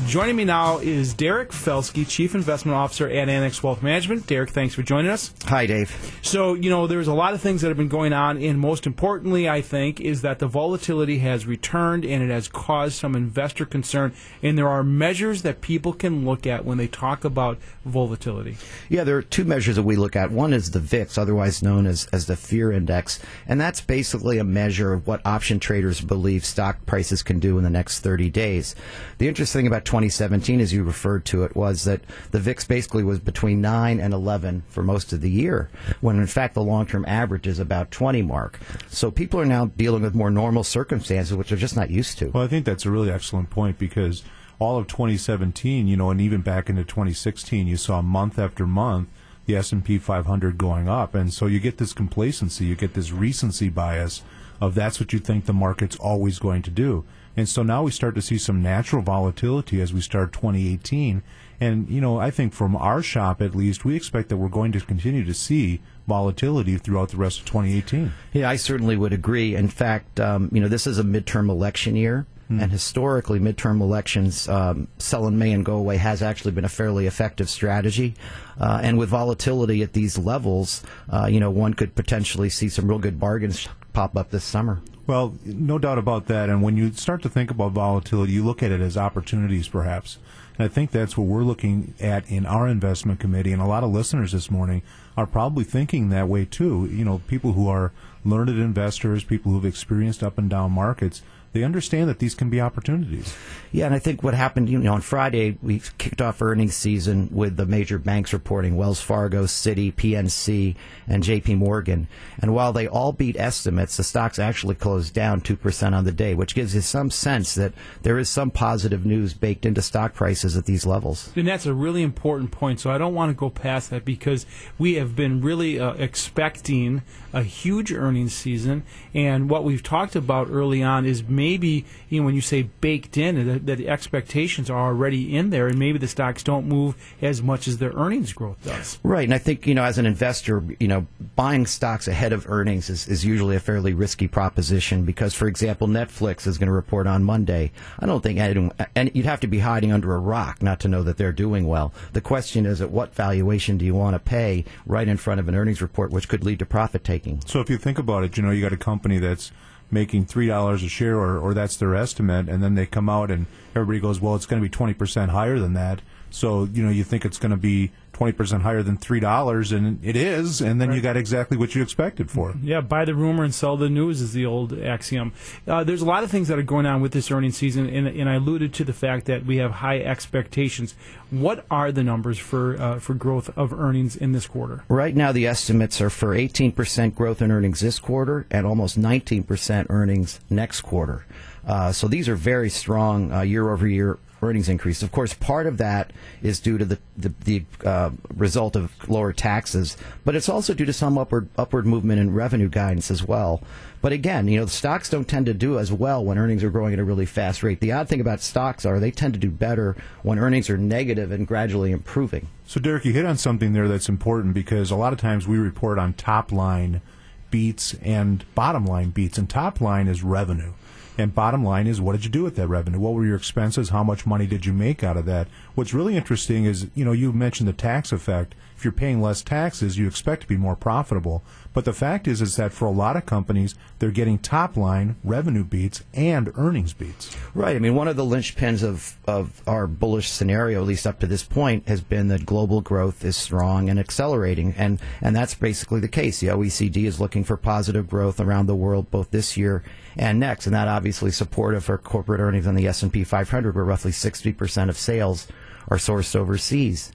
Joining 0.05 0.35
me 0.35 0.45
now 0.45 0.77
is 0.77 1.13
Derek 1.13 1.51
Felsky, 1.51 2.07
Chief 2.07 2.33
Investment 2.33 2.75
Officer 2.75 3.09
at 3.09 3.29
Annex 3.29 3.61
Wealth 3.61 3.83
Management. 3.83 4.25
Derek, 4.25 4.51
thanks 4.51 4.73
for 4.73 4.81
joining 4.81 5.11
us. 5.11 5.33
Hi, 5.45 5.65
Dave. 5.65 6.19
So, 6.21 6.53
you 6.53 6.69
know, 6.69 6.87
there's 6.87 7.07
a 7.07 7.13
lot 7.13 7.33
of 7.33 7.41
things 7.41 7.61
that 7.61 7.67
have 7.67 7.77
been 7.77 7.87
going 7.87 8.13
on, 8.13 8.41
and 8.41 8.59
most 8.59 8.87
importantly, 8.87 9.49
I 9.49 9.61
think, 9.61 9.99
is 9.99 10.21
that 10.21 10.39
the 10.39 10.47
volatility 10.47 11.19
has 11.19 11.45
returned 11.45 12.05
and 12.05 12.23
it 12.23 12.29
has 12.29 12.47
caused 12.47 12.93
some 12.93 13.15
investor 13.15 13.65
concern. 13.65 14.13
And 14.41 14.57
there 14.57 14.69
are 14.69 14.83
measures 14.83 15.41
that 15.41 15.61
people 15.61 15.93
can 15.93 16.25
look 16.25 16.47
at 16.47 16.63
when 16.63 16.77
they 16.77 16.87
talk 16.87 17.25
about 17.25 17.57
volatility. 17.83 18.57
Yeah, 18.89 19.03
there 19.03 19.17
are 19.17 19.21
two 19.21 19.45
measures 19.45 19.75
that 19.75 19.83
we 19.83 19.95
look 19.95 20.15
at. 20.15 20.31
One 20.31 20.53
is 20.53 20.71
the 20.71 20.79
VIX, 20.79 21.17
otherwise 21.17 21.61
known 21.61 21.85
as, 21.85 22.07
as 22.13 22.27
the 22.27 22.35
fear 22.35 22.71
index, 22.71 23.19
and 23.45 23.59
that's 23.59 23.81
basically 23.81 24.37
a 24.37 24.43
measure 24.43 24.93
of 24.93 25.05
what 25.05 25.25
option 25.25 25.59
traders 25.59 26.01
believe 26.01 26.45
stock 26.45 26.85
prices 26.85 27.23
can 27.23 27.39
do 27.39 27.57
in 27.57 27.63
the 27.63 27.69
next 27.69 27.99
30 27.99 28.29
days. 28.29 28.75
The 29.17 29.27
interesting 29.27 29.66
about 29.67 29.85
2017, 29.85 30.59
as 30.59 30.73
you 30.73 30.83
referred 30.83 31.25
to 31.25 31.43
it, 31.43 31.55
was 31.55 31.83
that 31.83 32.01
the 32.31 32.39
VIX 32.39 32.65
basically 32.65 33.03
was 33.03 33.19
between 33.19 33.61
9 33.61 33.99
and 33.99 34.13
11 34.13 34.63
for 34.67 34.83
most 34.83 35.13
of 35.13 35.21
the 35.21 35.29
year, 35.29 35.69
when 36.01 36.17
in 36.17 36.27
fact 36.27 36.53
the 36.53 36.63
long 36.63 36.85
term 36.85 37.05
average 37.07 37.47
is 37.47 37.59
about 37.59 37.91
20 37.91 38.21
mark. 38.21 38.59
So 38.89 39.11
people 39.11 39.39
are 39.39 39.45
now 39.45 39.65
dealing 39.65 40.03
with 40.03 40.15
more 40.15 40.31
normal 40.31 40.63
circumstances, 40.63 41.35
which 41.35 41.49
they're 41.49 41.57
just 41.57 41.75
not 41.75 41.89
used 41.89 42.17
to. 42.19 42.29
Well, 42.29 42.43
I 42.43 42.47
think 42.47 42.65
that's 42.65 42.85
a 42.85 42.91
really 42.91 43.11
excellent 43.11 43.49
point 43.49 43.77
because 43.77 44.23
all 44.59 44.77
of 44.77 44.87
2017, 44.87 45.87
you 45.87 45.97
know, 45.97 46.09
and 46.09 46.19
even 46.19 46.41
back 46.41 46.69
into 46.69 46.83
2016, 46.83 47.67
you 47.67 47.77
saw 47.77 48.01
month 48.01 48.39
after 48.39 48.65
month 48.65 49.09
the 49.45 49.55
S&P 49.55 49.97
500 49.97 50.57
going 50.57 50.89
up, 50.89 51.15
and 51.15 51.33
so 51.33 51.45
you 51.45 51.59
get 51.59 51.77
this 51.77 51.93
complacency, 51.93 52.65
you 52.65 52.75
get 52.75 52.93
this 52.95 53.11
recency 53.11 53.69
bias 53.69 54.21
of 54.59 54.75
that's 54.75 54.99
what 54.99 55.13
you 55.13 55.19
think 55.19 55.45
the 55.45 55.53
market's 55.53 55.95
always 55.95 56.37
going 56.39 56.61
to 56.63 56.71
do. 56.71 57.05
And 57.37 57.47
so 57.47 57.61
now 57.61 57.83
we 57.83 57.91
start 57.91 58.15
to 58.15 58.21
see 58.21 58.39
some 58.39 58.63
natural 58.63 59.03
volatility 59.03 59.79
as 59.79 59.93
we 59.93 60.01
start 60.01 60.33
2018. 60.33 61.21
And, 61.59 61.87
you 61.87 62.01
know, 62.01 62.19
I 62.19 62.31
think 62.31 62.51
from 62.51 62.75
our 62.75 63.03
shop 63.03 63.43
at 63.43 63.55
least, 63.55 63.85
we 63.85 63.95
expect 63.95 64.29
that 64.29 64.37
we're 64.37 64.49
going 64.49 64.71
to 64.71 64.81
continue 64.81 65.23
to 65.23 65.33
see 65.35 65.79
volatility 66.07 66.77
throughout 66.77 67.09
the 67.09 67.17
rest 67.17 67.39
of 67.39 67.45
2018. 67.45 68.11
Yeah, 68.33 68.49
I 68.49 68.55
certainly 68.55 68.97
would 68.97 69.13
agree. 69.13 69.55
In 69.55 69.67
fact, 69.67 70.19
um, 70.19 70.49
you 70.51 70.59
know, 70.59 70.67
this 70.67 70.87
is 70.87 70.97
a 70.97 71.03
midterm 71.03 71.49
election 71.49 71.95
year. 71.95 72.25
Hmm. 72.47 72.61
And 72.61 72.71
historically, 72.71 73.39
midterm 73.39 73.81
elections, 73.81 74.47
um, 74.47 74.87
sell 74.99 75.27
in 75.27 75.37
May 75.37 75.51
and 75.51 75.65
go 75.65 75.75
away 75.75 75.97
has 75.97 76.21
actually 76.21 76.51
been 76.51 76.65
a 76.65 76.69
fairly 76.69 77.05
effective 77.05 77.49
strategy. 77.49 78.15
Uh, 78.59 78.79
and 78.81 78.97
with 78.97 79.09
volatility 79.09 79.83
at 79.83 79.93
these 79.93 80.17
levels, 80.17 80.83
uh, 81.09 81.27
you 81.29 81.39
know, 81.39 81.51
one 81.51 81.73
could 81.73 81.93
potentially 81.95 82.49
see 82.49 82.69
some 82.69 82.87
real 82.87 82.99
good 82.99 83.19
bargains 83.19 83.67
pop 83.93 84.15
up 84.15 84.29
this 84.29 84.43
summer. 84.43 84.79
Well, 85.07 85.35
no 85.45 85.79
doubt 85.79 85.97
about 85.97 86.27
that. 86.27 86.49
And 86.49 86.61
when 86.61 86.75
you 86.75 86.91
start 86.91 87.21
to 87.23 87.29
think 87.29 87.49
about 87.49 87.71
volatility, 87.71 88.33
you 88.33 88.45
look 88.45 88.61
at 88.61 88.71
it 88.71 88.81
as 88.81 88.97
opportunities, 88.97 89.67
perhaps. 89.67 90.17
And 90.57 90.65
I 90.65 90.67
think 90.67 90.91
that's 90.91 91.17
what 91.17 91.27
we're 91.27 91.43
looking 91.43 91.93
at 91.99 92.29
in 92.29 92.45
our 92.45 92.67
investment 92.67 93.19
committee. 93.19 93.53
And 93.53 93.61
a 93.61 93.67
lot 93.67 93.83
of 93.83 93.91
listeners 93.91 94.33
this 94.33 94.51
morning 94.51 94.81
are 95.15 95.25
probably 95.25 95.63
thinking 95.63 96.09
that 96.09 96.27
way 96.27 96.45
too. 96.45 96.89
You 96.91 97.05
know, 97.05 97.21
people 97.27 97.53
who 97.53 97.69
are 97.69 97.93
learned 98.25 98.49
investors, 98.49 99.23
people 99.23 99.51
who've 99.51 99.65
experienced 99.65 100.23
up 100.23 100.37
and 100.37 100.49
down 100.49 100.71
markets 100.71 101.21
they 101.57 101.63
understand 101.63 102.07
that 102.09 102.19
these 102.19 102.35
can 102.35 102.49
be 102.49 102.61
opportunities. 102.61 103.35
Yeah, 103.71 103.87
and 103.87 103.95
I 103.95 103.99
think 103.99 104.23
what 104.23 104.33
happened, 104.33 104.69
you 104.69 104.77
know, 104.77 104.93
on 104.93 105.01
Friday 105.01 105.57
we 105.61 105.81
kicked 105.97 106.21
off 106.21 106.41
earnings 106.41 106.75
season 106.75 107.29
with 107.31 107.57
the 107.57 107.65
major 107.65 107.97
banks 107.97 108.31
reporting: 108.31 108.77
Wells 108.77 109.01
Fargo, 109.01 109.45
Citi, 109.45 109.93
PNC, 109.93 110.75
and 111.07 111.23
J.P. 111.23 111.55
Morgan. 111.55 112.07
And 112.39 112.53
while 112.53 112.71
they 112.71 112.87
all 112.87 113.11
beat 113.11 113.35
estimates, 113.37 113.97
the 113.97 114.03
stocks 114.03 114.39
actually 114.39 114.75
closed 114.75 115.13
down 115.13 115.41
two 115.41 115.57
percent 115.57 115.95
on 115.95 116.05
the 116.05 116.11
day, 116.11 116.33
which 116.33 116.55
gives 116.55 116.75
you 116.75 116.81
some 116.81 117.09
sense 117.11 117.55
that 117.55 117.73
there 118.03 118.17
is 118.17 118.29
some 118.29 118.51
positive 118.51 119.05
news 119.05 119.33
baked 119.33 119.65
into 119.65 119.81
stock 119.81 120.13
prices 120.13 120.55
at 120.55 120.65
these 120.65 120.85
levels. 120.85 121.31
And 121.35 121.47
that's 121.47 121.65
a 121.65 121.73
really 121.73 122.03
important 122.03 122.51
point. 122.51 122.79
So 122.79 122.91
I 122.91 122.97
don't 122.97 123.15
want 123.15 123.31
to 123.31 123.35
go 123.35 123.49
past 123.49 123.89
that 123.89 124.05
because 124.05 124.45
we 124.77 124.93
have 124.93 125.15
been 125.15 125.41
really 125.41 125.79
uh, 125.79 125.93
expecting 125.93 127.01
a 127.33 127.43
huge 127.43 127.91
earnings 127.91 128.33
season, 128.33 128.83
and 129.13 129.49
what 129.49 129.63
we've 129.63 129.83
talked 129.83 130.15
about 130.15 130.49
early 130.49 130.81
on 130.81 131.05
is 131.05 131.23
maybe 131.23 131.46
you 131.55 131.83
know 132.11 132.25
when 132.25 132.35
you 132.35 132.41
say 132.41 132.63
baked 132.63 133.17
in 133.17 133.47
that, 133.47 133.65
that 133.65 133.77
the 133.77 133.89
expectations 133.89 134.69
are 134.69 134.87
already 134.87 135.35
in 135.35 135.49
there, 135.49 135.67
and 135.67 135.77
maybe 135.79 135.97
the 135.97 136.07
stocks 136.07 136.43
don't 136.43 136.67
move 136.67 136.95
as 137.21 137.41
much 137.41 137.67
as 137.67 137.77
their 137.77 137.91
earnings 137.91 138.33
growth 138.33 138.63
does. 138.63 138.99
Right, 139.03 139.23
and 139.23 139.33
I 139.33 139.37
think 139.37 139.67
you 139.67 139.75
know 139.75 139.83
as 139.83 139.97
an 139.97 140.05
investor, 140.05 140.63
you 140.79 140.87
know 140.87 141.07
buying 141.35 141.65
stocks 141.65 142.07
ahead 142.07 142.33
of 142.33 142.49
earnings 142.49 142.89
is, 142.89 143.07
is 143.07 143.23
usually 143.23 143.55
a 143.55 143.59
fairly 143.59 143.93
risky 143.93 144.27
proposition 144.27 145.03
because, 145.03 145.33
for 145.33 145.47
example, 145.47 145.87
Netflix 145.87 146.47
is 146.47 146.57
going 146.57 146.67
to 146.67 146.73
report 146.73 147.07
on 147.07 147.23
Monday. 147.23 147.71
I 147.99 148.05
don't 148.05 148.21
think 148.21 148.39
anyone, 148.39 148.71
and 148.95 149.11
you'd 149.13 149.25
have 149.25 149.39
to 149.41 149.47
be 149.47 149.59
hiding 149.59 149.91
under 149.91 150.13
a 150.13 150.19
rock 150.19 150.61
not 150.61 150.79
to 150.81 150.87
know 150.87 151.03
that 151.03 151.17
they're 151.17 151.31
doing 151.31 151.67
well. 151.67 151.93
The 152.13 152.21
question 152.21 152.65
is, 152.65 152.81
at 152.81 152.91
what 152.91 153.13
valuation 153.13 153.77
do 153.77 153.85
you 153.85 153.93
want 153.93 154.15
to 154.15 154.19
pay 154.19 154.65
right 154.85 155.07
in 155.07 155.17
front 155.17 155.39
of 155.39 155.47
an 155.47 155.55
earnings 155.55 155.81
report, 155.81 156.11
which 156.11 156.27
could 156.27 156.43
lead 156.43 156.59
to 156.59 156.65
profit 156.65 157.03
taking? 157.03 157.41
So 157.45 157.59
if 157.59 157.69
you 157.69 157.77
think 157.77 157.99
about 157.99 158.23
it, 158.23 158.37
you 158.37 158.43
know 158.43 158.51
you 158.51 158.61
got 158.61 158.73
a 158.73 158.77
company 158.77 159.19
that's 159.19 159.51
making 159.91 160.25
three 160.25 160.47
dollars 160.47 160.83
a 160.83 160.89
share, 160.89 161.17
or, 161.17 161.37
or 161.39 161.53
that's 161.53 161.77
their 161.77 161.95
estimate, 161.95 162.49
and 162.49 162.61
then 162.63 162.75
they 162.75 162.85
come 162.85 163.09
out 163.09 163.31
and 163.31 163.45
everybody 163.75 163.99
goes, 163.99 164.19
well, 164.19 164.35
it's 164.35 164.45
going 164.45 164.61
to 164.61 164.65
be 164.65 164.71
twenty 164.71 164.93
percent 164.93 165.31
higher 165.31 165.59
than 165.59 165.73
that. 165.73 166.01
So 166.29 166.65
you 166.65 166.83
know 166.83 166.91
you 166.91 167.03
think 167.03 167.25
it's 167.25 167.39
going 167.39 167.51
to 167.51 167.57
be 167.57 167.91
twenty 168.17 168.33
percent 168.33 168.63
higher 168.63 168.81
than 168.81 168.97
three 168.97 169.19
dollars, 169.19 169.71
and 169.71 170.03
it 170.03 170.15
is, 170.15 170.59
and 170.59 170.81
then 170.81 170.89
right. 170.89 170.95
you 170.95 171.01
got 171.01 171.15
exactly 171.15 171.55
what 171.55 171.75
you 171.75 171.83
expected 171.83 172.31
for. 172.31 172.55
Yeah, 172.63 172.81
buy 172.81 173.05
the 173.05 173.13
rumor 173.13 173.43
and 173.43 173.53
sell 173.53 173.77
the 173.77 173.89
news 173.89 174.21
is 174.21 174.33
the 174.33 174.43
old 174.43 174.73
axiom. 174.73 175.33
Uh, 175.67 175.83
there's 175.83 176.01
a 176.01 176.05
lot 176.05 176.23
of 176.23 176.31
things 176.31 176.47
that 176.47 176.57
are 176.57 176.63
going 176.63 176.87
on 176.87 176.99
with 176.99 177.11
this 177.11 177.29
earnings 177.29 177.57
season, 177.57 177.87
and, 177.87 178.07
and 178.07 178.27
I 178.27 178.33
alluded 178.33 178.73
to 178.73 178.83
the 178.83 178.91
fact 178.91 179.27
that 179.27 179.45
we 179.45 179.57
have 179.57 179.69
high 179.69 179.99
expectations. 179.99 180.95
What 181.29 181.63
are 181.69 181.91
the 181.91 182.03
numbers 182.03 182.39
for 182.39 182.81
uh, 182.81 182.99
for 182.99 183.13
growth 183.13 183.55
of 183.55 183.71
earnings 183.71 184.15
in 184.15 184.31
this 184.31 184.47
quarter? 184.47 184.83
Right 184.89 185.15
now, 185.15 185.31
the 185.31 185.45
estimates 185.45 186.01
are 186.01 186.09
for 186.09 186.35
18% 186.35 187.13
growth 187.13 187.39
in 187.39 187.51
earnings 187.51 187.81
this 187.81 187.99
quarter 187.99 188.47
and 188.49 188.65
almost 188.65 188.99
19% 188.99 189.85
earnings 189.91 190.39
next 190.49 190.81
quarter. 190.81 191.23
Uh, 191.67 191.91
so 191.91 192.07
these 192.07 192.27
are 192.27 192.35
very 192.35 192.69
strong 192.69 193.31
uh, 193.31 193.41
year 193.41 193.69
over 193.69 193.87
year 193.87 194.17
earnings 194.41 194.69
increase. 194.69 195.01
Of 195.01 195.11
course, 195.11 195.33
part 195.33 195.67
of 195.67 195.77
that 195.77 196.11
is 196.41 196.59
due 196.59 196.77
to 196.77 196.85
the 196.85 196.99
the, 197.17 197.33
the 197.43 197.63
uh, 197.85 198.11
result 198.35 198.75
of 198.75 198.91
lower 199.09 199.33
taxes, 199.33 199.97
but 200.23 200.35
it's 200.35 200.49
also 200.49 200.73
due 200.73 200.85
to 200.85 200.93
some 200.93 201.17
upward 201.17 201.49
upward 201.57 201.85
movement 201.85 202.19
in 202.19 202.33
revenue 202.33 202.69
guidance 202.69 203.09
as 203.09 203.23
well. 203.23 203.61
But 204.01 204.11
again, 204.11 204.47
you 204.47 204.59
know, 204.59 204.65
the 204.65 204.71
stocks 204.71 205.09
don't 205.09 205.27
tend 205.27 205.47
to 205.47 205.53
do 205.53 205.79
as 205.79 205.91
well 205.91 206.23
when 206.23 206.37
earnings 206.37 206.63
are 206.63 206.69
growing 206.69 206.93
at 206.93 206.99
a 206.99 207.03
really 207.03 207.25
fast 207.25 207.63
rate. 207.63 207.79
The 207.79 207.91
odd 207.91 208.07
thing 208.07 208.21
about 208.21 208.41
stocks 208.41 208.85
are 208.85 208.99
they 208.99 209.11
tend 209.11 209.33
to 209.33 209.39
do 209.39 209.49
better 209.49 209.95
when 210.21 210.37
earnings 210.37 210.69
are 210.69 210.77
negative 210.77 211.31
and 211.31 211.47
gradually 211.47 211.91
improving. 211.91 212.47
So, 212.65 212.79
Derek, 212.79 213.05
you 213.05 213.13
hit 213.13 213.25
on 213.25 213.37
something 213.37 213.73
there 213.73 213.87
that's 213.87 214.09
important 214.09 214.53
because 214.53 214.91
a 214.91 214.95
lot 214.95 215.13
of 215.13 215.19
times 215.19 215.47
we 215.47 215.57
report 215.57 215.97
on 215.97 216.13
top 216.13 216.51
line 216.51 217.01
beats 217.49 217.95
and 218.01 218.45
bottom 218.55 218.85
line 218.85 219.09
beats, 219.09 219.37
and 219.37 219.49
top 219.49 219.81
line 219.81 220.07
is 220.07 220.23
revenue. 220.23 220.73
And 221.17 221.33
bottom 221.33 221.63
line 221.63 221.87
is, 221.87 221.99
what 221.99 222.13
did 222.13 222.25
you 222.25 222.29
do 222.29 222.43
with 222.43 222.55
that 222.57 222.67
revenue? 222.67 222.99
What 222.99 223.13
were 223.13 223.25
your 223.25 223.37
expenses? 223.37 223.89
How 223.89 224.03
much 224.03 224.27
money 224.27 224.45
did 224.45 224.65
you 224.65 224.73
make 224.73 225.03
out 225.03 225.17
of 225.17 225.25
that? 225.25 225.47
What's 225.77 225.93
really 225.93 226.17
interesting 226.17 226.65
is, 226.65 226.87
you 226.95 227.05
know, 227.05 227.11
you 227.11 227.31
mentioned 227.31 227.69
the 227.69 227.73
tax 227.73 228.11
effect. 228.11 228.55
if 228.75 228.83
you're 228.83 228.91
paying 228.91 229.21
less 229.21 229.43
taxes, 229.43 229.95
you 229.95 230.07
expect 230.07 230.41
to 230.41 230.47
be 230.47 230.57
more 230.57 230.75
profitable. 230.75 231.43
But 231.71 231.85
the 231.85 231.93
fact 231.93 232.27
is, 232.27 232.41
is 232.41 232.55
that 232.55 232.73
for 232.73 232.85
a 232.85 232.91
lot 232.91 233.15
of 233.15 233.27
companies, 233.27 233.75
they're 233.99 234.09
getting 234.09 234.39
top 234.39 234.75
line 234.75 235.17
revenue 235.23 235.63
beats 235.63 236.03
and 236.15 236.51
earnings 236.55 236.93
beats. 236.93 237.37
Right. 237.53 237.75
I 237.75 237.79
mean, 237.79 237.93
one 237.93 238.07
of 238.07 238.15
the 238.15 238.25
linchpins 238.25 238.81
of, 238.81 239.17
of 239.27 239.61
our 239.67 239.85
bullish 239.85 240.29
scenario, 240.29 240.81
at 240.81 240.87
least 240.87 241.05
up 241.05 241.19
to 241.19 241.27
this 241.27 241.43
point, 241.43 241.87
has 241.87 242.01
been 242.01 242.27
that 242.29 242.47
global 242.47 242.81
growth 242.81 243.23
is 243.23 243.37
strong 243.37 243.87
and 243.87 243.99
accelerating, 243.99 244.73
and 244.77 244.99
and 245.21 245.35
that's 245.35 245.53
basically 245.53 245.99
the 245.99 246.07
case. 246.07 246.39
The 246.39 246.47
OECD 246.47 247.05
is 247.05 247.19
looking 247.19 247.43
for 247.43 247.55
positive 247.55 248.09
growth 248.09 248.39
around 248.39 248.65
the 248.65 248.75
world 248.75 249.11
both 249.11 249.29
this 249.29 249.55
year 249.55 249.83
and 250.15 250.39
next, 250.39 250.65
and 250.65 250.73
that 250.73 250.87
obviously 250.87 251.29
supportive 251.29 251.85
for 251.85 251.99
corporate 251.99 252.41
earnings 252.41 252.65
on 252.65 252.73
the 252.73 252.87
S 252.87 253.03
and 253.03 253.13
P 253.13 253.23
500, 253.23 253.75
where 253.75 253.85
roughly 253.85 254.11
60 254.11 254.51
percent 254.53 254.89
of 254.89 254.97
sales 254.97 255.45
are 255.87 255.97
sourced 255.97 256.35
overseas. 256.35 257.11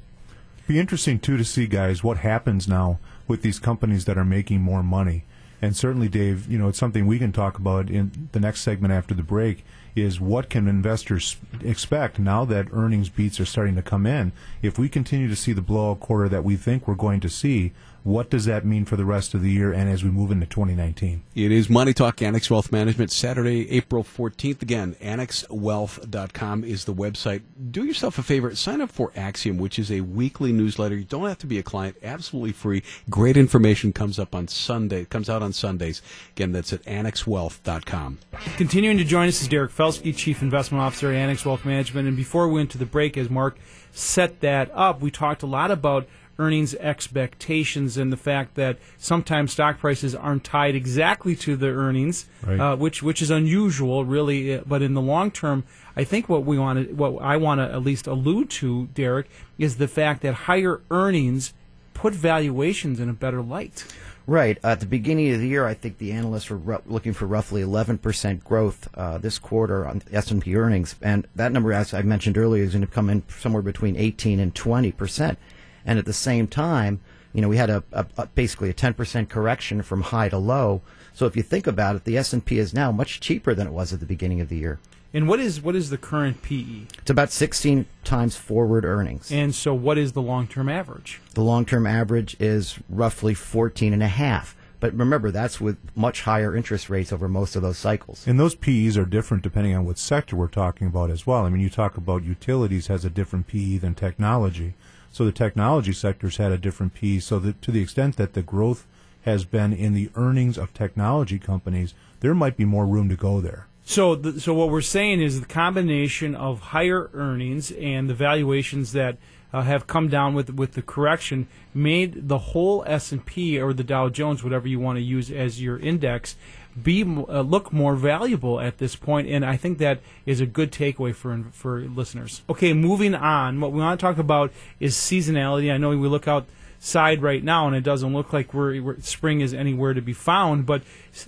Be 0.66 0.78
interesting 0.78 1.18
too 1.18 1.36
to 1.36 1.44
see, 1.44 1.66
guys, 1.66 2.04
what 2.04 2.18
happens 2.18 2.68
now 2.68 2.98
with 3.26 3.42
these 3.42 3.58
companies 3.58 4.04
that 4.04 4.18
are 4.18 4.24
making 4.24 4.60
more 4.60 4.82
money. 4.82 5.24
And 5.60 5.76
certainly, 5.76 6.08
Dave, 6.08 6.50
you 6.50 6.58
know, 6.58 6.68
it's 6.68 6.78
something 6.78 7.06
we 7.06 7.20
can 7.20 7.30
talk 7.30 7.56
about 7.56 7.88
in 7.88 8.28
the 8.32 8.40
next 8.40 8.62
segment 8.62 8.92
after 8.92 9.14
the 9.14 9.22
break 9.22 9.64
is 9.94 10.20
what 10.20 10.50
can 10.50 10.66
investors 10.66 11.36
expect 11.62 12.18
now 12.18 12.44
that 12.46 12.66
earnings 12.72 13.08
beats 13.08 13.38
are 13.38 13.44
starting 13.44 13.76
to 13.76 13.82
come 13.82 14.06
in? 14.06 14.32
If 14.60 14.78
we 14.78 14.88
continue 14.88 15.28
to 15.28 15.36
see 15.36 15.52
the 15.52 15.62
blowout 15.62 16.00
quarter 16.00 16.28
that 16.30 16.44
we 16.44 16.56
think 16.56 16.88
we're 16.88 16.94
going 16.94 17.20
to 17.20 17.28
see, 17.28 17.72
what 18.04 18.30
does 18.30 18.46
that 18.46 18.64
mean 18.64 18.84
for 18.84 18.96
the 18.96 19.04
rest 19.04 19.34
of 19.34 19.42
the 19.42 19.50
year 19.50 19.72
and 19.72 19.88
as 19.88 20.02
we 20.02 20.10
move 20.10 20.30
into 20.30 20.46
2019? 20.46 21.22
It 21.34 21.52
is 21.52 21.70
Money 21.70 21.92
Talk 21.92 22.20
Annex 22.20 22.50
Wealth 22.50 22.72
Management, 22.72 23.12
Saturday, 23.12 23.70
April 23.70 24.02
14th. 24.02 24.62
Again, 24.62 24.96
annexwealth.com 25.00 26.64
is 26.64 26.84
the 26.84 26.94
website. 26.94 27.42
Do 27.70 27.84
yourself 27.84 28.18
a 28.18 28.22
favor, 28.22 28.54
sign 28.56 28.80
up 28.80 28.90
for 28.90 29.12
Axiom, 29.14 29.58
which 29.58 29.78
is 29.78 29.90
a 29.90 30.00
weekly 30.00 30.52
newsletter. 30.52 30.96
You 30.96 31.04
don't 31.04 31.28
have 31.28 31.38
to 31.38 31.46
be 31.46 31.58
a 31.58 31.62
client, 31.62 31.96
absolutely 32.02 32.52
free. 32.52 32.82
Great 33.08 33.36
information 33.36 33.92
comes 33.92 34.18
up 34.18 34.34
on 34.34 34.48
Sunday, 34.48 35.02
it 35.02 35.10
comes 35.10 35.30
out 35.30 35.42
on 35.42 35.52
Sundays. 35.52 36.02
Again, 36.36 36.52
that's 36.52 36.72
at 36.72 36.82
annexwealth.com. 36.84 38.18
Continuing 38.56 38.98
to 38.98 39.04
join 39.04 39.28
us 39.28 39.42
is 39.42 39.48
Derek 39.48 39.72
Felsky, 39.72 40.14
Chief 40.16 40.42
Investment 40.42 40.82
Officer 40.82 41.10
at 41.10 41.16
Annex 41.16 41.44
Wealth 41.44 41.64
Management. 41.64 42.08
And 42.08 42.16
before 42.16 42.48
we 42.48 42.54
went 42.54 42.70
to 42.72 42.78
the 42.78 42.86
break, 42.86 43.16
as 43.16 43.30
Mark 43.30 43.58
set 43.92 44.40
that 44.40 44.70
up, 44.74 45.00
we 45.00 45.10
talked 45.10 45.42
a 45.42 45.46
lot 45.46 45.70
about 45.70 46.06
earnings 46.38 46.74
expectations 46.76 47.96
and 47.96 48.12
the 48.12 48.16
fact 48.16 48.54
that 48.54 48.78
sometimes 48.98 49.52
stock 49.52 49.78
prices 49.78 50.14
aren't 50.14 50.44
tied 50.44 50.74
exactly 50.74 51.36
to 51.36 51.56
the 51.56 51.68
earnings, 51.68 52.26
Right. 52.46 52.58
uh, 52.58 52.76
which 52.76 53.02
which 53.02 53.22
is 53.22 53.30
unusual, 53.30 54.04
really. 54.04 54.54
uh, 54.54 54.62
But 54.66 54.82
in 54.82 54.94
the 54.94 55.00
long 55.00 55.30
term, 55.30 55.64
I 55.96 56.04
think 56.04 56.28
what 56.28 56.44
we 56.44 56.58
want 56.58 56.88
to, 56.88 56.94
what 56.94 57.22
I 57.22 57.36
want 57.36 57.60
to 57.60 57.64
at 57.70 57.82
least 57.82 58.06
allude 58.06 58.50
to, 58.50 58.88
Derek, 58.94 59.28
is 59.58 59.76
the 59.76 59.88
fact 59.88 60.22
that 60.22 60.34
higher 60.34 60.80
earnings 60.90 61.52
put 61.94 62.14
valuations 62.14 62.98
in 62.98 63.08
a 63.08 63.12
better 63.12 63.42
light. 63.42 63.84
Right. 64.26 64.56
At 64.62 64.78
the 64.78 64.86
beginning 64.86 65.32
of 65.34 65.40
the 65.40 65.48
year, 65.48 65.66
I 65.66 65.74
think 65.74 65.98
the 65.98 66.12
analysts 66.12 66.48
were 66.48 66.56
ru- 66.56 66.82
looking 66.86 67.12
for 67.12 67.26
roughly 67.26 67.60
11% 67.60 68.44
growth 68.44 68.88
uh, 68.94 69.18
this 69.18 69.36
quarter 69.38 69.84
on 69.84 70.00
S&P 70.12 70.54
earnings, 70.54 70.94
and 71.02 71.26
that 71.34 71.50
number, 71.50 71.72
as 71.72 71.92
I 71.92 72.02
mentioned 72.02 72.38
earlier, 72.38 72.62
is 72.62 72.70
going 72.72 72.82
to 72.82 72.86
come 72.86 73.10
in 73.10 73.24
somewhere 73.40 73.62
between 73.62 73.96
18 73.96 74.38
and 74.38 74.54
20%. 74.54 75.36
And 75.84 75.98
at 75.98 76.04
the 76.04 76.12
same 76.12 76.46
time, 76.46 77.00
you 77.32 77.40
know, 77.40 77.48
we 77.48 77.56
had 77.56 77.70
a, 77.70 77.82
a, 77.92 78.06
a 78.16 78.26
basically 78.26 78.70
a 78.70 78.74
10% 78.74 79.28
correction 79.28 79.82
from 79.82 80.02
high 80.02 80.28
to 80.28 80.38
low. 80.38 80.82
So 81.14 81.26
if 81.26 81.36
you 81.36 81.42
think 81.42 81.66
about 81.66 81.96
it, 81.96 82.04
the 82.04 82.16
S&P 82.16 82.58
is 82.58 82.74
now 82.74 82.92
much 82.92 83.20
cheaper 83.20 83.54
than 83.54 83.66
it 83.66 83.72
was 83.72 83.92
at 83.92 84.00
the 84.00 84.06
beginning 84.06 84.40
of 84.40 84.48
the 84.48 84.56
year. 84.56 84.78
And 85.14 85.28
what 85.28 85.40
is 85.40 85.60
what 85.60 85.76
is 85.76 85.90
the 85.90 85.98
current 85.98 86.40
PE? 86.40 86.86
It's 86.98 87.10
about 87.10 87.30
16 87.30 87.84
times 88.02 88.36
forward 88.36 88.86
earnings. 88.86 89.30
And 89.30 89.54
so, 89.54 89.74
what 89.74 89.98
is 89.98 90.12
the 90.12 90.22
long 90.22 90.46
term 90.46 90.70
average? 90.70 91.20
The 91.34 91.42
long-term 91.42 91.86
average 91.86 92.34
is 92.40 92.78
roughly 92.88 93.34
14 93.34 93.92
and 93.92 94.02
a 94.02 94.08
half. 94.08 94.56
But 94.80 94.94
remember, 94.94 95.30
that's 95.30 95.60
with 95.60 95.76
much 95.94 96.22
higher 96.22 96.56
interest 96.56 96.90
rates 96.90 97.12
over 97.12 97.28
most 97.28 97.54
of 97.54 97.62
those 97.62 97.78
cycles. 97.78 98.26
And 98.26 98.40
those 98.40 98.56
PEs 98.56 98.96
are 98.96 99.04
different 99.04 99.44
depending 99.44 99.76
on 99.76 99.84
what 99.84 99.96
sector 99.96 100.34
we're 100.34 100.48
talking 100.48 100.88
about 100.88 101.10
as 101.10 101.26
well. 101.26 101.44
I 101.44 101.50
mean, 101.50 101.62
you 101.62 101.70
talk 101.70 101.96
about 101.96 102.24
utilities 102.24 102.88
has 102.88 103.04
a 103.04 103.10
different 103.10 103.46
PE 103.46 103.76
than 103.76 103.94
technology. 103.94 104.74
So 105.12 105.24
the 105.24 105.32
technology 105.32 105.92
sector's 105.92 106.38
had 106.38 106.50
a 106.50 106.58
different 106.58 106.94
PE. 106.94 107.18
So 107.20 107.38
that 107.38 107.62
to 107.62 107.70
the 107.70 107.82
extent 107.82 108.16
that 108.16 108.32
the 108.32 108.42
growth 108.42 108.86
has 109.22 109.44
been 109.44 109.72
in 109.72 109.94
the 109.94 110.10
earnings 110.16 110.58
of 110.58 110.74
technology 110.74 111.38
companies, 111.38 111.94
there 112.20 112.34
might 112.34 112.56
be 112.56 112.64
more 112.64 112.86
room 112.86 113.08
to 113.08 113.16
go 113.16 113.40
there. 113.40 113.68
So, 113.84 114.14
the, 114.14 114.40
so 114.40 114.54
what 114.54 114.70
we're 114.70 114.80
saying 114.80 115.20
is 115.20 115.40
the 115.40 115.46
combination 115.46 116.34
of 116.34 116.60
higher 116.60 117.10
earnings 117.12 117.72
and 117.72 118.08
the 118.08 118.14
valuations 118.14 118.92
that 118.92 119.18
uh, 119.52 119.62
have 119.62 119.86
come 119.86 120.08
down 120.08 120.34
with 120.34 120.50
with 120.54 120.72
the 120.72 120.82
correction 120.82 121.46
made 121.74 122.28
the 122.28 122.38
whole 122.38 122.84
S 122.86 123.12
and 123.12 123.24
P 123.24 123.60
or 123.60 123.72
the 123.72 123.84
Dow 123.84 124.08
Jones, 124.08 124.42
whatever 124.42 124.66
you 124.66 124.80
want 124.80 124.96
to 124.96 125.02
use 125.02 125.30
as 125.30 125.60
your 125.60 125.78
index, 125.78 126.36
be 126.80 127.02
uh, 127.02 127.40
look 127.42 127.72
more 127.72 127.94
valuable 127.94 128.60
at 128.60 128.78
this. 128.78 128.96
And 129.06 129.44
I 129.44 129.56
think 129.56 129.78
that 129.78 130.00
is 130.26 130.40
a 130.40 130.46
good 130.46 130.72
takeaway 130.72 131.14
for 131.14 131.44
for 131.52 131.80
listeners. 131.80 132.42
Okay, 132.48 132.72
moving 132.72 133.14
on. 133.14 133.60
What 133.60 133.72
we 133.72 133.80
want 133.80 133.98
to 133.98 134.04
talk 134.04 134.18
about 134.18 134.52
is 134.80 134.94
seasonality. 134.94 135.72
I 135.72 135.76
know 135.76 135.90
we 135.90 136.08
look 136.08 136.28
outside 136.28 137.22
right 137.22 137.42
now, 137.42 137.66
and 137.66 137.76
it 137.76 137.84
doesn't 137.84 138.12
look 138.12 138.32
like 138.32 138.54
we're, 138.54 138.80
we're, 138.80 139.00
spring 139.00 139.40
is 139.40 139.52
anywhere 139.52 139.94
to 139.94 140.02
be 140.02 140.12
found. 140.12 140.66
But 140.66 140.82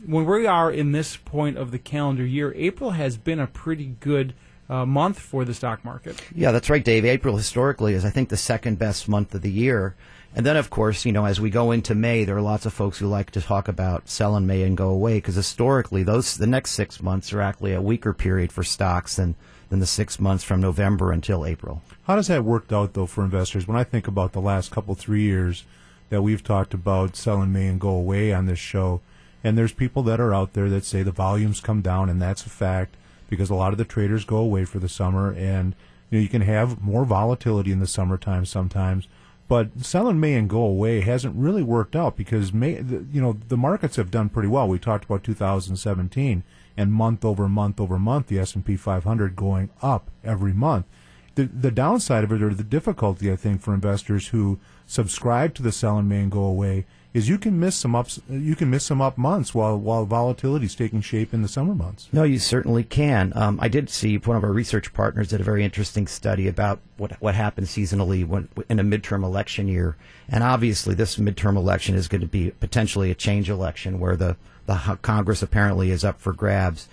when 0.06 0.24
we 0.24 0.46
are 0.46 0.70
in 0.70 0.92
this 0.92 1.16
point 1.16 1.58
of 1.58 1.70
the 1.70 1.78
calendar 1.78 2.24
year, 2.24 2.52
April 2.56 2.90
has 2.90 3.16
been 3.16 3.40
a 3.40 3.46
pretty 3.46 3.96
good 4.00 4.34
uh, 4.68 4.86
month 4.86 5.18
for 5.18 5.44
the 5.44 5.54
stock 5.54 5.84
market. 5.84 6.20
Yeah, 6.34 6.52
that's 6.52 6.70
right, 6.70 6.84
Dave. 6.84 7.04
April 7.04 7.36
historically 7.36 7.94
is, 7.94 8.04
I 8.04 8.10
think, 8.10 8.28
the 8.28 8.36
second 8.36 8.78
best 8.78 9.08
month 9.08 9.34
of 9.34 9.42
the 9.42 9.50
year. 9.50 9.94
And 10.36 10.44
then, 10.44 10.56
of 10.56 10.68
course, 10.68 11.04
you 11.04 11.12
know, 11.12 11.26
as 11.26 11.40
we 11.40 11.48
go 11.48 11.70
into 11.70 11.94
May, 11.94 12.24
there 12.24 12.36
are 12.36 12.42
lots 12.42 12.66
of 12.66 12.72
folks 12.72 12.98
who 12.98 13.06
like 13.06 13.30
to 13.32 13.40
talk 13.40 13.68
about 13.68 14.08
sell 14.08 14.36
in 14.36 14.46
May 14.46 14.62
and 14.62 14.76
go 14.76 14.88
away 14.88 15.18
because 15.18 15.36
historically, 15.36 16.02
those 16.02 16.36
the 16.36 16.46
next 16.46 16.72
six 16.72 17.00
months 17.00 17.32
are 17.32 17.40
actually 17.40 17.72
a 17.72 17.80
weaker 17.80 18.12
period 18.12 18.50
for 18.50 18.64
stocks 18.64 19.16
than 19.16 19.36
than 19.68 19.78
the 19.78 19.86
six 19.86 20.18
months 20.18 20.42
from 20.42 20.60
November 20.60 21.12
until 21.12 21.46
April. 21.46 21.82
How 22.04 22.16
does 22.16 22.26
that 22.26 22.44
work 22.44 22.72
out 22.72 22.94
though 22.94 23.06
for 23.06 23.24
investors? 23.24 23.68
When 23.68 23.76
I 23.76 23.84
think 23.84 24.08
about 24.08 24.32
the 24.32 24.40
last 24.40 24.72
couple 24.72 24.94
three 24.94 25.22
years 25.22 25.64
that 26.10 26.22
we've 26.22 26.42
talked 26.42 26.74
about 26.74 27.16
sell 27.16 27.40
in 27.40 27.52
May 27.52 27.68
and 27.68 27.80
go 27.80 27.90
away 27.90 28.32
on 28.32 28.46
this 28.46 28.58
show, 28.58 29.02
and 29.44 29.56
there's 29.56 29.72
people 29.72 30.02
that 30.02 30.20
are 30.20 30.34
out 30.34 30.54
there 30.54 30.68
that 30.68 30.84
say 30.84 31.02
the 31.02 31.12
volumes 31.12 31.60
come 31.60 31.80
down, 31.80 32.08
and 32.08 32.20
that's 32.20 32.44
a 32.44 32.50
fact 32.50 32.96
because 33.28 33.50
a 33.50 33.54
lot 33.54 33.72
of 33.72 33.78
the 33.78 33.84
traders 33.84 34.24
go 34.24 34.36
away 34.36 34.64
for 34.64 34.78
the 34.78 34.88
summer, 34.88 35.32
and 35.32 35.74
you 36.10 36.18
know 36.18 36.22
you 36.22 36.28
can 36.28 36.42
have 36.42 36.82
more 36.82 37.04
volatility 37.04 37.72
in 37.72 37.80
the 37.80 37.86
summertime 37.86 38.44
sometimes. 38.46 39.08
But 39.46 39.84
selling 39.84 40.20
May 40.20 40.34
and 40.34 40.48
go 40.48 40.62
away 40.62 41.00
hasn't 41.00 41.36
really 41.36 41.62
worked 41.62 41.94
out 41.94 42.16
because 42.16 42.52
May, 42.52 42.76
you 43.12 43.20
know, 43.20 43.36
the 43.48 43.58
markets 43.58 43.96
have 43.96 44.10
done 44.10 44.30
pretty 44.30 44.48
well. 44.48 44.66
We 44.66 44.78
talked 44.78 45.04
about 45.04 45.22
2017 45.22 46.42
and 46.78 46.92
month 46.92 47.26
over 47.26 47.46
month 47.46 47.78
over 47.78 47.98
month, 47.98 48.28
the 48.28 48.38
S&P 48.38 48.76
500 48.76 49.36
going 49.36 49.68
up 49.82 50.10
every 50.24 50.54
month 50.54 50.86
the 51.34 51.44
the 51.44 51.70
downside 51.70 52.24
of 52.24 52.32
it 52.32 52.42
or 52.42 52.54
the 52.54 52.64
difficulty 52.64 53.30
I 53.30 53.36
think 53.36 53.60
for 53.60 53.74
investors 53.74 54.28
who 54.28 54.58
subscribe 54.86 55.54
to 55.54 55.62
the 55.62 55.72
sell 55.72 55.98
in 55.98 56.08
May 56.08 56.22
and 56.22 56.30
go 56.30 56.44
away 56.44 56.86
is 57.14 57.28
you 57.28 57.38
can 57.38 57.58
miss 57.58 57.76
some 57.76 57.94
ups 57.94 58.20
you 58.28 58.56
can 58.56 58.68
miss 58.68 58.84
some 58.84 59.00
up 59.00 59.16
months 59.16 59.54
while 59.54 59.78
while 59.78 60.04
volatility 60.04 60.66
is 60.66 60.74
taking 60.74 61.00
shape 61.00 61.32
in 61.32 61.42
the 61.42 61.48
summer 61.48 61.74
months. 61.74 62.08
No, 62.12 62.24
you 62.24 62.40
certainly 62.40 62.82
can. 62.82 63.32
Um, 63.36 63.58
I 63.62 63.68
did 63.68 63.88
see 63.88 64.18
one 64.18 64.36
of 64.36 64.42
our 64.44 64.52
research 64.52 64.92
partners 64.92 65.28
did 65.28 65.40
a 65.40 65.44
very 65.44 65.64
interesting 65.64 66.08
study 66.08 66.48
about 66.48 66.80
what 66.96 67.12
what 67.22 67.36
happens 67.36 67.70
seasonally 67.70 68.26
when, 68.26 68.48
in 68.68 68.80
a 68.80 68.84
midterm 68.84 69.22
election 69.22 69.68
year, 69.68 69.96
and 70.28 70.42
obviously 70.42 70.94
this 70.94 71.16
midterm 71.16 71.56
election 71.56 71.94
is 71.94 72.08
going 72.08 72.20
to 72.20 72.26
be 72.26 72.50
potentially 72.50 73.10
a 73.10 73.14
change 73.14 73.48
election 73.48 74.00
where 74.00 74.16
the 74.16 74.36
the 74.66 74.98
Congress 75.02 75.42
apparently 75.42 75.90
is 75.90 76.04
up 76.04 76.20
for 76.20 76.32
grabs. 76.32 76.88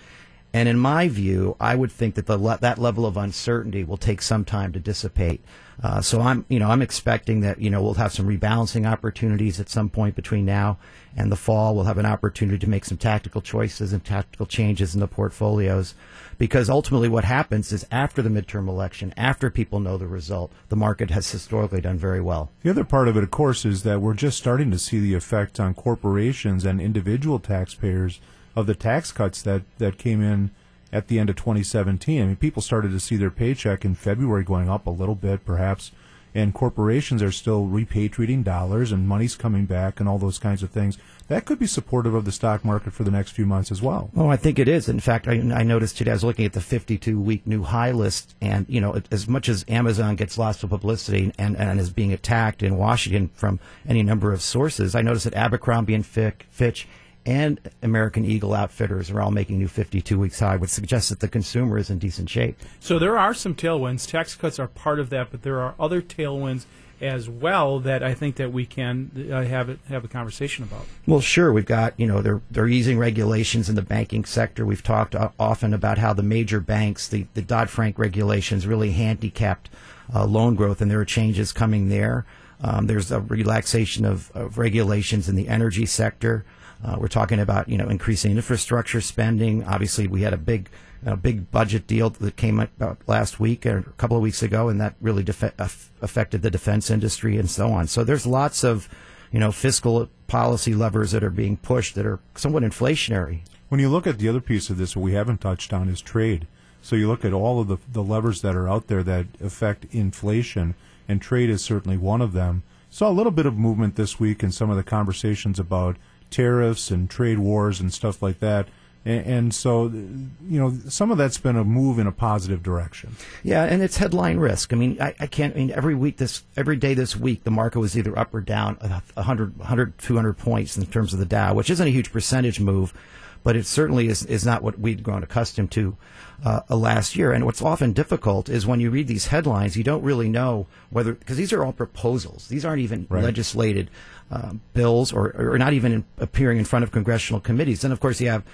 And 0.54 0.68
in 0.68 0.78
my 0.78 1.08
view, 1.08 1.56
I 1.58 1.74
would 1.74 1.90
think 1.90 2.14
that 2.16 2.26
the 2.26 2.36
le- 2.36 2.58
that 2.60 2.78
level 2.78 3.06
of 3.06 3.16
uncertainty 3.16 3.84
will 3.84 3.96
take 3.96 4.20
some 4.20 4.44
time 4.44 4.72
to 4.72 4.80
dissipate. 4.80 5.42
Uh, 5.82 6.02
so 6.02 6.20
I'm, 6.20 6.44
you 6.48 6.58
know, 6.58 6.70
I'm 6.70 6.82
expecting 6.82 7.40
that 7.40 7.58
you 7.60 7.70
know 7.70 7.82
we'll 7.82 7.94
have 7.94 8.12
some 8.12 8.28
rebalancing 8.28 8.86
opportunities 8.86 9.58
at 9.58 9.70
some 9.70 9.88
point 9.88 10.14
between 10.14 10.44
now 10.44 10.78
and 11.16 11.32
the 11.32 11.36
fall. 11.36 11.74
We'll 11.74 11.84
have 11.84 11.98
an 11.98 12.06
opportunity 12.06 12.58
to 12.58 12.68
make 12.68 12.84
some 12.84 12.98
tactical 12.98 13.40
choices 13.40 13.92
and 13.92 14.04
tactical 14.04 14.44
changes 14.44 14.94
in 14.94 15.00
the 15.00 15.08
portfolios, 15.08 15.94
because 16.36 16.68
ultimately 16.68 17.08
what 17.08 17.24
happens 17.24 17.72
is 17.72 17.86
after 17.90 18.20
the 18.20 18.28
midterm 18.28 18.68
election, 18.68 19.14
after 19.16 19.48
people 19.48 19.80
know 19.80 19.96
the 19.96 20.06
result, 20.06 20.52
the 20.68 20.76
market 20.76 21.10
has 21.10 21.30
historically 21.30 21.80
done 21.80 21.96
very 21.96 22.20
well. 22.20 22.50
The 22.62 22.70
other 22.70 22.84
part 22.84 23.08
of 23.08 23.16
it, 23.16 23.22
of 23.22 23.30
course, 23.30 23.64
is 23.64 23.84
that 23.84 24.02
we're 24.02 24.14
just 24.14 24.36
starting 24.36 24.70
to 24.70 24.78
see 24.78 25.00
the 25.00 25.14
effect 25.14 25.58
on 25.58 25.72
corporations 25.72 26.66
and 26.66 26.78
individual 26.78 27.38
taxpayers 27.38 28.20
of 28.54 28.66
the 28.66 28.74
tax 28.74 29.12
cuts 29.12 29.42
that, 29.42 29.62
that 29.78 29.98
came 29.98 30.22
in 30.22 30.50
at 30.92 31.08
the 31.08 31.18
end 31.18 31.30
of 31.30 31.36
2017. 31.36 32.22
I 32.22 32.26
mean, 32.26 32.36
people 32.36 32.62
started 32.62 32.90
to 32.92 33.00
see 33.00 33.16
their 33.16 33.30
paycheck 33.30 33.84
in 33.84 33.94
February 33.94 34.44
going 34.44 34.68
up 34.68 34.86
a 34.86 34.90
little 34.90 35.14
bit, 35.14 35.44
perhaps 35.44 35.90
and 36.34 36.54
corporations 36.54 37.22
are 37.22 37.32
still 37.32 37.66
repatriating 37.66 38.42
dollars 38.42 38.92
and 38.92 39.06
money's 39.06 39.36
coming 39.36 39.66
back 39.66 40.00
and 40.00 40.08
all 40.08 40.18
those 40.18 40.38
kinds 40.38 40.62
of 40.62 40.70
things, 40.70 40.96
that 41.28 41.44
could 41.44 41.58
be 41.58 41.66
supportive 41.66 42.14
of 42.14 42.24
the 42.24 42.32
stock 42.32 42.64
market 42.64 42.92
for 42.92 43.04
the 43.04 43.10
next 43.10 43.32
few 43.32 43.46
months 43.46 43.70
as 43.70 43.82
well. 43.82 44.10
Oh, 44.16 44.28
I 44.28 44.36
think 44.36 44.58
it 44.58 44.68
is. 44.68 44.88
In 44.88 45.00
fact, 45.00 45.28
I, 45.28 45.32
I 45.32 45.62
noticed 45.62 45.98
today 45.98 46.10
I 46.10 46.14
was 46.14 46.24
looking 46.24 46.44
at 46.44 46.52
the 46.52 46.60
52-week 46.60 47.46
new 47.46 47.62
high 47.62 47.92
list, 47.92 48.34
and 48.40 48.66
you 48.68 48.80
know, 48.80 49.00
as 49.10 49.28
much 49.28 49.48
as 49.48 49.64
Amazon 49.68 50.16
gets 50.16 50.38
lots 50.38 50.62
of 50.62 50.70
publicity 50.70 51.32
and, 51.38 51.56
and 51.56 51.78
is 51.78 51.90
being 51.90 52.12
attacked 52.12 52.62
in 52.62 52.76
Washington 52.76 53.30
from 53.34 53.60
any 53.86 54.02
number 54.02 54.32
of 54.32 54.42
sources, 54.42 54.94
I 54.94 55.02
noticed 55.02 55.24
that 55.24 55.34
Abercrombie 55.34 55.94
and 55.94 56.04
Fitch 56.04 56.88
and 57.24 57.60
American 57.82 58.24
Eagle 58.24 58.54
Outfitters 58.54 59.10
are 59.10 59.20
all 59.20 59.30
making 59.30 59.58
new 59.58 59.68
52 59.68 60.18
weeks 60.18 60.40
high, 60.40 60.56
which 60.56 60.70
suggests 60.70 61.08
that 61.10 61.20
the 61.20 61.28
consumer 61.28 61.78
is 61.78 61.90
in 61.90 61.98
decent 61.98 62.28
shape. 62.28 62.58
So 62.80 62.98
there 62.98 63.18
are 63.18 63.34
some 63.34 63.54
tailwinds. 63.54 64.08
Tax 64.08 64.34
cuts 64.34 64.58
are 64.58 64.68
part 64.68 64.98
of 64.98 65.10
that, 65.10 65.30
but 65.30 65.42
there 65.42 65.60
are 65.60 65.74
other 65.78 66.02
tailwinds 66.02 66.64
as 67.02 67.28
well 67.28 67.80
that 67.80 68.02
I 68.02 68.14
think 68.14 68.36
that 68.36 68.52
we 68.52 68.64
can 68.64 69.28
uh, 69.30 69.42
have 69.42 69.76
have 69.88 70.04
a 70.04 70.08
conversation 70.08 70.62
about. 70.64 70.86
Well, 71.04 71.20
sure. 71.20 71.52
We've 71.52 71.66
got 71.66 71.98
you 71.98 72.06
know 72.06 72.22
they're 72.22 72.40
they're 72.50 72.68
easing 72.68 72.96
regulations 72.98 73.68
in 73.68 73.74
the 73.74 73.82
banking 73.82 74.24
sector. 74.24 74.64
We've 74.64 74.82
talked 74.82 75.14
uh, 75.14 75.30
often 75.38 75.74
about 75.74 75.98
how 75.98 76.12
the 76.12 76.22
major 76.22 76.60
banks, 76.60 77.08
the 77.08 77.26
the 77.34 77.42
Dodd 77.42 77.70
Frank 77.70 77.98
regulations, 77.98 78.66
really 78.66 78.92
handicapped 78.92 79.68
uh, 80.14 80.24
loan 80.24 80.54
growth, 80.54 80.80
and 80.80 80.90
there 80.90 81.00
are 81.00 81.04
changes 81.04 81.52
coming 81.52 81.88
there. 81.88 82.24
Um, 82.60 82.86
there's 82.86 83.10
a 83.10 83.20
relaxation 83.20 84.04
of, 84.04 84.30
of, 84.34 84.56
regulations 84.56 85.28
in 85.28 85.34
the 85.34 85.48
energy 85.48 85.84
sector. 85.84 86.44
Uh, 86.84 86.96
we're 86.98 87.08
talking 87.08 87.38
about 87.38 87.68
you 87.68 87.78
know 87.78 87.88
increasing 87.88 88.32
infrastructure 88.32 89.00
spending. 89.00 89.64
Obviously, 89.64 90.06
we 90.06 90.22
had 90.22 90.32
a 90.32 90.38
big 90.38 90.68
a 91.04 91.16
big 91.16 91.50
budget 91.50 91.86
deal 91.86 92.10
that 92.10 92.36
came 92.36 92.60
out 92.60 92.98
last 93.06 93.40
week 93.40 93.66
or 93.66 93.78
a 93.78 93.82
couple 93.98 94.16
of 94.16 94.22
weeks 94.22 94.42
ago, 94.42 94.68
and 94.68 94.80
that 94.80 94.94
really 95.00 95.22
def- 95.22 95.58
affected 96.00 96.42
the 96.42 96.50
defense 96.50 96.90
industry 96.90 97.36
and 97.36 97.50
so 97.50 97.72
on. 97.72 97.86
So 97.88 98.04
there's 98.04 98.26
lots 98.26 98.64
of 98.64 98.88
you 99.30 99.38
know 99.38 99.52
fiscal 99.52 100.08
policy 100.26 100.74
levers 100.74 101.12
that 101.12 101.24
are 101.24 101.30
being 101.30 101.56
pushed 101.56 101.94
that 101.94 102.06
are 102.06 102.20
somewhat 102.34 102.62
inflationary. 102.62 103.40
When 103.68 103.80
you 103.80 103.88
look 103.88 104.06
at 104.06 104.18
the 104.18 104.28
other 104.28 104.40
piece 104.40 104.68
of 104.70 104.76
this, 104.76 104.96
what 104.96 105.02
we 105.02 105.14
haven't 105.14 105.40
touched 105.40 105.72
on 105.72 105.88
is 105.88 106.00
trade. 106.00 106.46
So 106.82 106.96
you 106.96 107.06
look 107.06 107.24
at 107.24 107.32
all 107.32 107.60
of 107.60 107.68
the, 107.68 107.78
the 107.90 108.02
levers 108.02 108.42
that 108.42 108.56
are 108.56 108.68
out 108.68 108.88
there 108.88 109.04
that 109.04 109.26
affect 109.40 109.86
inflation, 109.92 110.74
and 111.08 111.22
trade 111.22 111.48
is 111.48 111.62
certainly 111.62 111.96
one 111.96 112.20
of 112.20 112.32
them. 112.32 112.64
Saw 112.90 113.08
a 113.08 113.12
little 113.12 113.32
bit 113.32 113.46
of 113.46 113.56
movement 113.56 113.96
this 113.96 114.20
week 114.20 114.42
in 114.42 114.52
some 114.52 114.68
of 114.68 114.76
the 114.76 114.82
conversations 114.82 115.58
about 115.58 115.96
tariffs 116.32 116.90
and 116.90 117.08
trade 117.08 117.38
wars 117.38 117.80
and 117.80 117.92
stuff 117.92 118.22
like 118.22 118.40
that. 118.40 118.68
And, 119.04 119.52
so, 119.52 119.86
you 119.86 120.60
know, 120.60 120.72
some 120.88 121.10
of 121.10 121.18
that's 121.18 121.38
been 121.38 121.56
a 121.56 121.64
move 121.64 121.98
in 121.98 122.06
a 122.06 122.12
positive 122.12 122.62
direction. 122.62 123.16
Yeah, 123.42 123.64
and 123.64 123.82
it's 123.82 123.96
headline 123.96 124.38
risk. 124.38 124.72
I 124.72 124.76
mean, 124.76 124.96
I, 125.00 125.12
I 125.18 125.26
can't, 125.26 125.56
I 125.56 125.58
mean, 125.58 125.70
every 125.72 125.96
week, 125.96 126.18
this, 126.18 126.44
every 126.56 126.76
day 126.76 126.94
this 126.94 127.16
week, 127.16 127.42
the 127.42 127.50
market 127.50 127.80
was 127.80 127.98
either 127.98 128.16
up 128.16 128.32
or 128.32 128.40
down 128.40 128.76
100, 128.76 129.58
100, 129.58 129.98
200 129.98 130.32
points 130.34 130.76
in 130.76 130.86
terms 130.86 131.12
of 131.12 131.18
the 131.18 131.26
Dow, 131.26 131.52
which 131.52 131.68
isn't 131.68 131.84
a 131.84 131.90
huge 131.90 132.12
percentage 132.12 132.60
move, 132.60 132.94
but 133.42 133.56
it 133.56 133.66
certainly 133.66 134.08
is, 134.08 134.24
is 134.26 134.44
not 134.44 134.62
what 134.62 134.78
we'd 134.78 135.02
grown 135.02 135.22
accustomed 135.22 135.70
to 135.72 135.96
uh, 136.44 136.60
last 136.68 137.16
year. 137.16 137.32
And 137.32 137.44
what's 137.44 137.62
often 137.62 137.92
difficult 137.92 138.48
is 138.48 138.66
when 138.66 138.80
you 138.80 138.90
read 138.90 139.06
these 139.06 139.26
headlines, 139.28 139.76
you 139.76 139.84
don't 139.84 140.02
really 140.02 140.28
know 140.28 140.66
whether, 140.90 141.14
because 141.14 141.36
these 141.36 141.52
are 141.52 141.64
all 141.64 141.72
proposals. 141.72 142.48
These 142.48 142.64
aren't 142.64 142.82
even 142.82 143.06
right. 143.08 143.22
legislated 143.22 143.90
uh, 144.30 144.54
bills 144.74 145.12
or, 145.12 145.34
or 145.36 145.58
not 145.58 145.72
even 145.72 145.92
in, 145.92 146.04
appearing 146.18 146.58
in 146.58 146.64
front 146.64 146.82
of 146.82 146.90
congressional 146.90 147.40
committees. 147.40 147.84
And 147.84 147.92
of 147.92 148.00
course, 148.00 148.20
you 148.20 148.28
have 148.28 148.44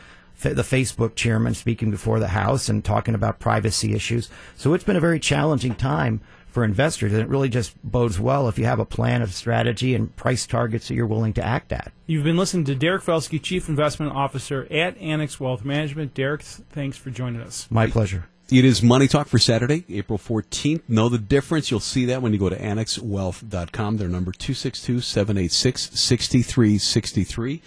the 0.40 0.62
Facebook 0.62 1.14
chairman 1.16 1.54
speaking 1.54 1.90
before 1.90 2.20
the 2.20 2.28
House 2.28 2.68
and 2.68 2.84
talking 2.84 3.14
about 3.14 3.40
privacy 3.40 3.94
issues. 3.94 4.30
So 4.56 4.74
it's 4.74 4.84
been 4.84 4.96
a 4.96 5.00
very 5.00 5.18
challenging 5.18 5.74
time 5.74 6.20
for 6.58 6.64
investors, 6.64 7.12
and 7.12 7.22
it 7.22 7.28
really 7.28 7.48
just 7.48 7.80
bodes 7.84 8.18
well 8.18 8.48
if 8.48 8.58
you 8.58 8.64
have 8.64 8.80
a 8.80 8.84
plan 8.84 9.22
of 9.22 9.32
strategy 9.32 9.94
and 9.94 10.16
price 10.16 10.44
targets 10.44 10.88
that 10.88 10.94
you're 10.94 11.06
willing 11.06 11.32
to 11.32 11.40
act 11.40 11.72
at. 11.72 11.92
You've 12.08 12.24
been 12.24 12.36
listening 12.36 12.64
to 12.64 12.74
Derek 12.74 13.04
Felsky, 13.04 13.40
Chief 13.40 13.68
Investment 13.68 14.10
Officer 14.12 14.66
at 14.68 14.98
Annex 14.98 15.38
Wealth 15.38 15.64
Management. 15.64 16.14
Derek, 16.14 16.42
thanks 16.42 16.96
for 16.96 17.10
joining 17.10 17.42
us. 17.42 17.68
My 17.70 17.86
pleasure. 17.86 18.26
It 18.50 18.64
is 18.64 18.82
Money 18.82 19.08
Talk 19.08 19.28
for 19.28 19.38
Saturday, 19.38 19.84
April 19.90 20.18
14th. 20.18 20.80
Know 20.88 21.10
the 21.10 21.18
difference. 21.18 21.70
You'll 21.70 21.80
see 21.80 22.06
that 22.06 22.22
when 22.22 22.32
you 22.32 22.38
go 22.38 22.48
to 22.48 22.56
annexwealth.com. 22.56 23.98
Their 23.98 24.08
number 24.08 24.32
262 24.32 25.02
786 25.02 25.90
6363. 26.00 27.60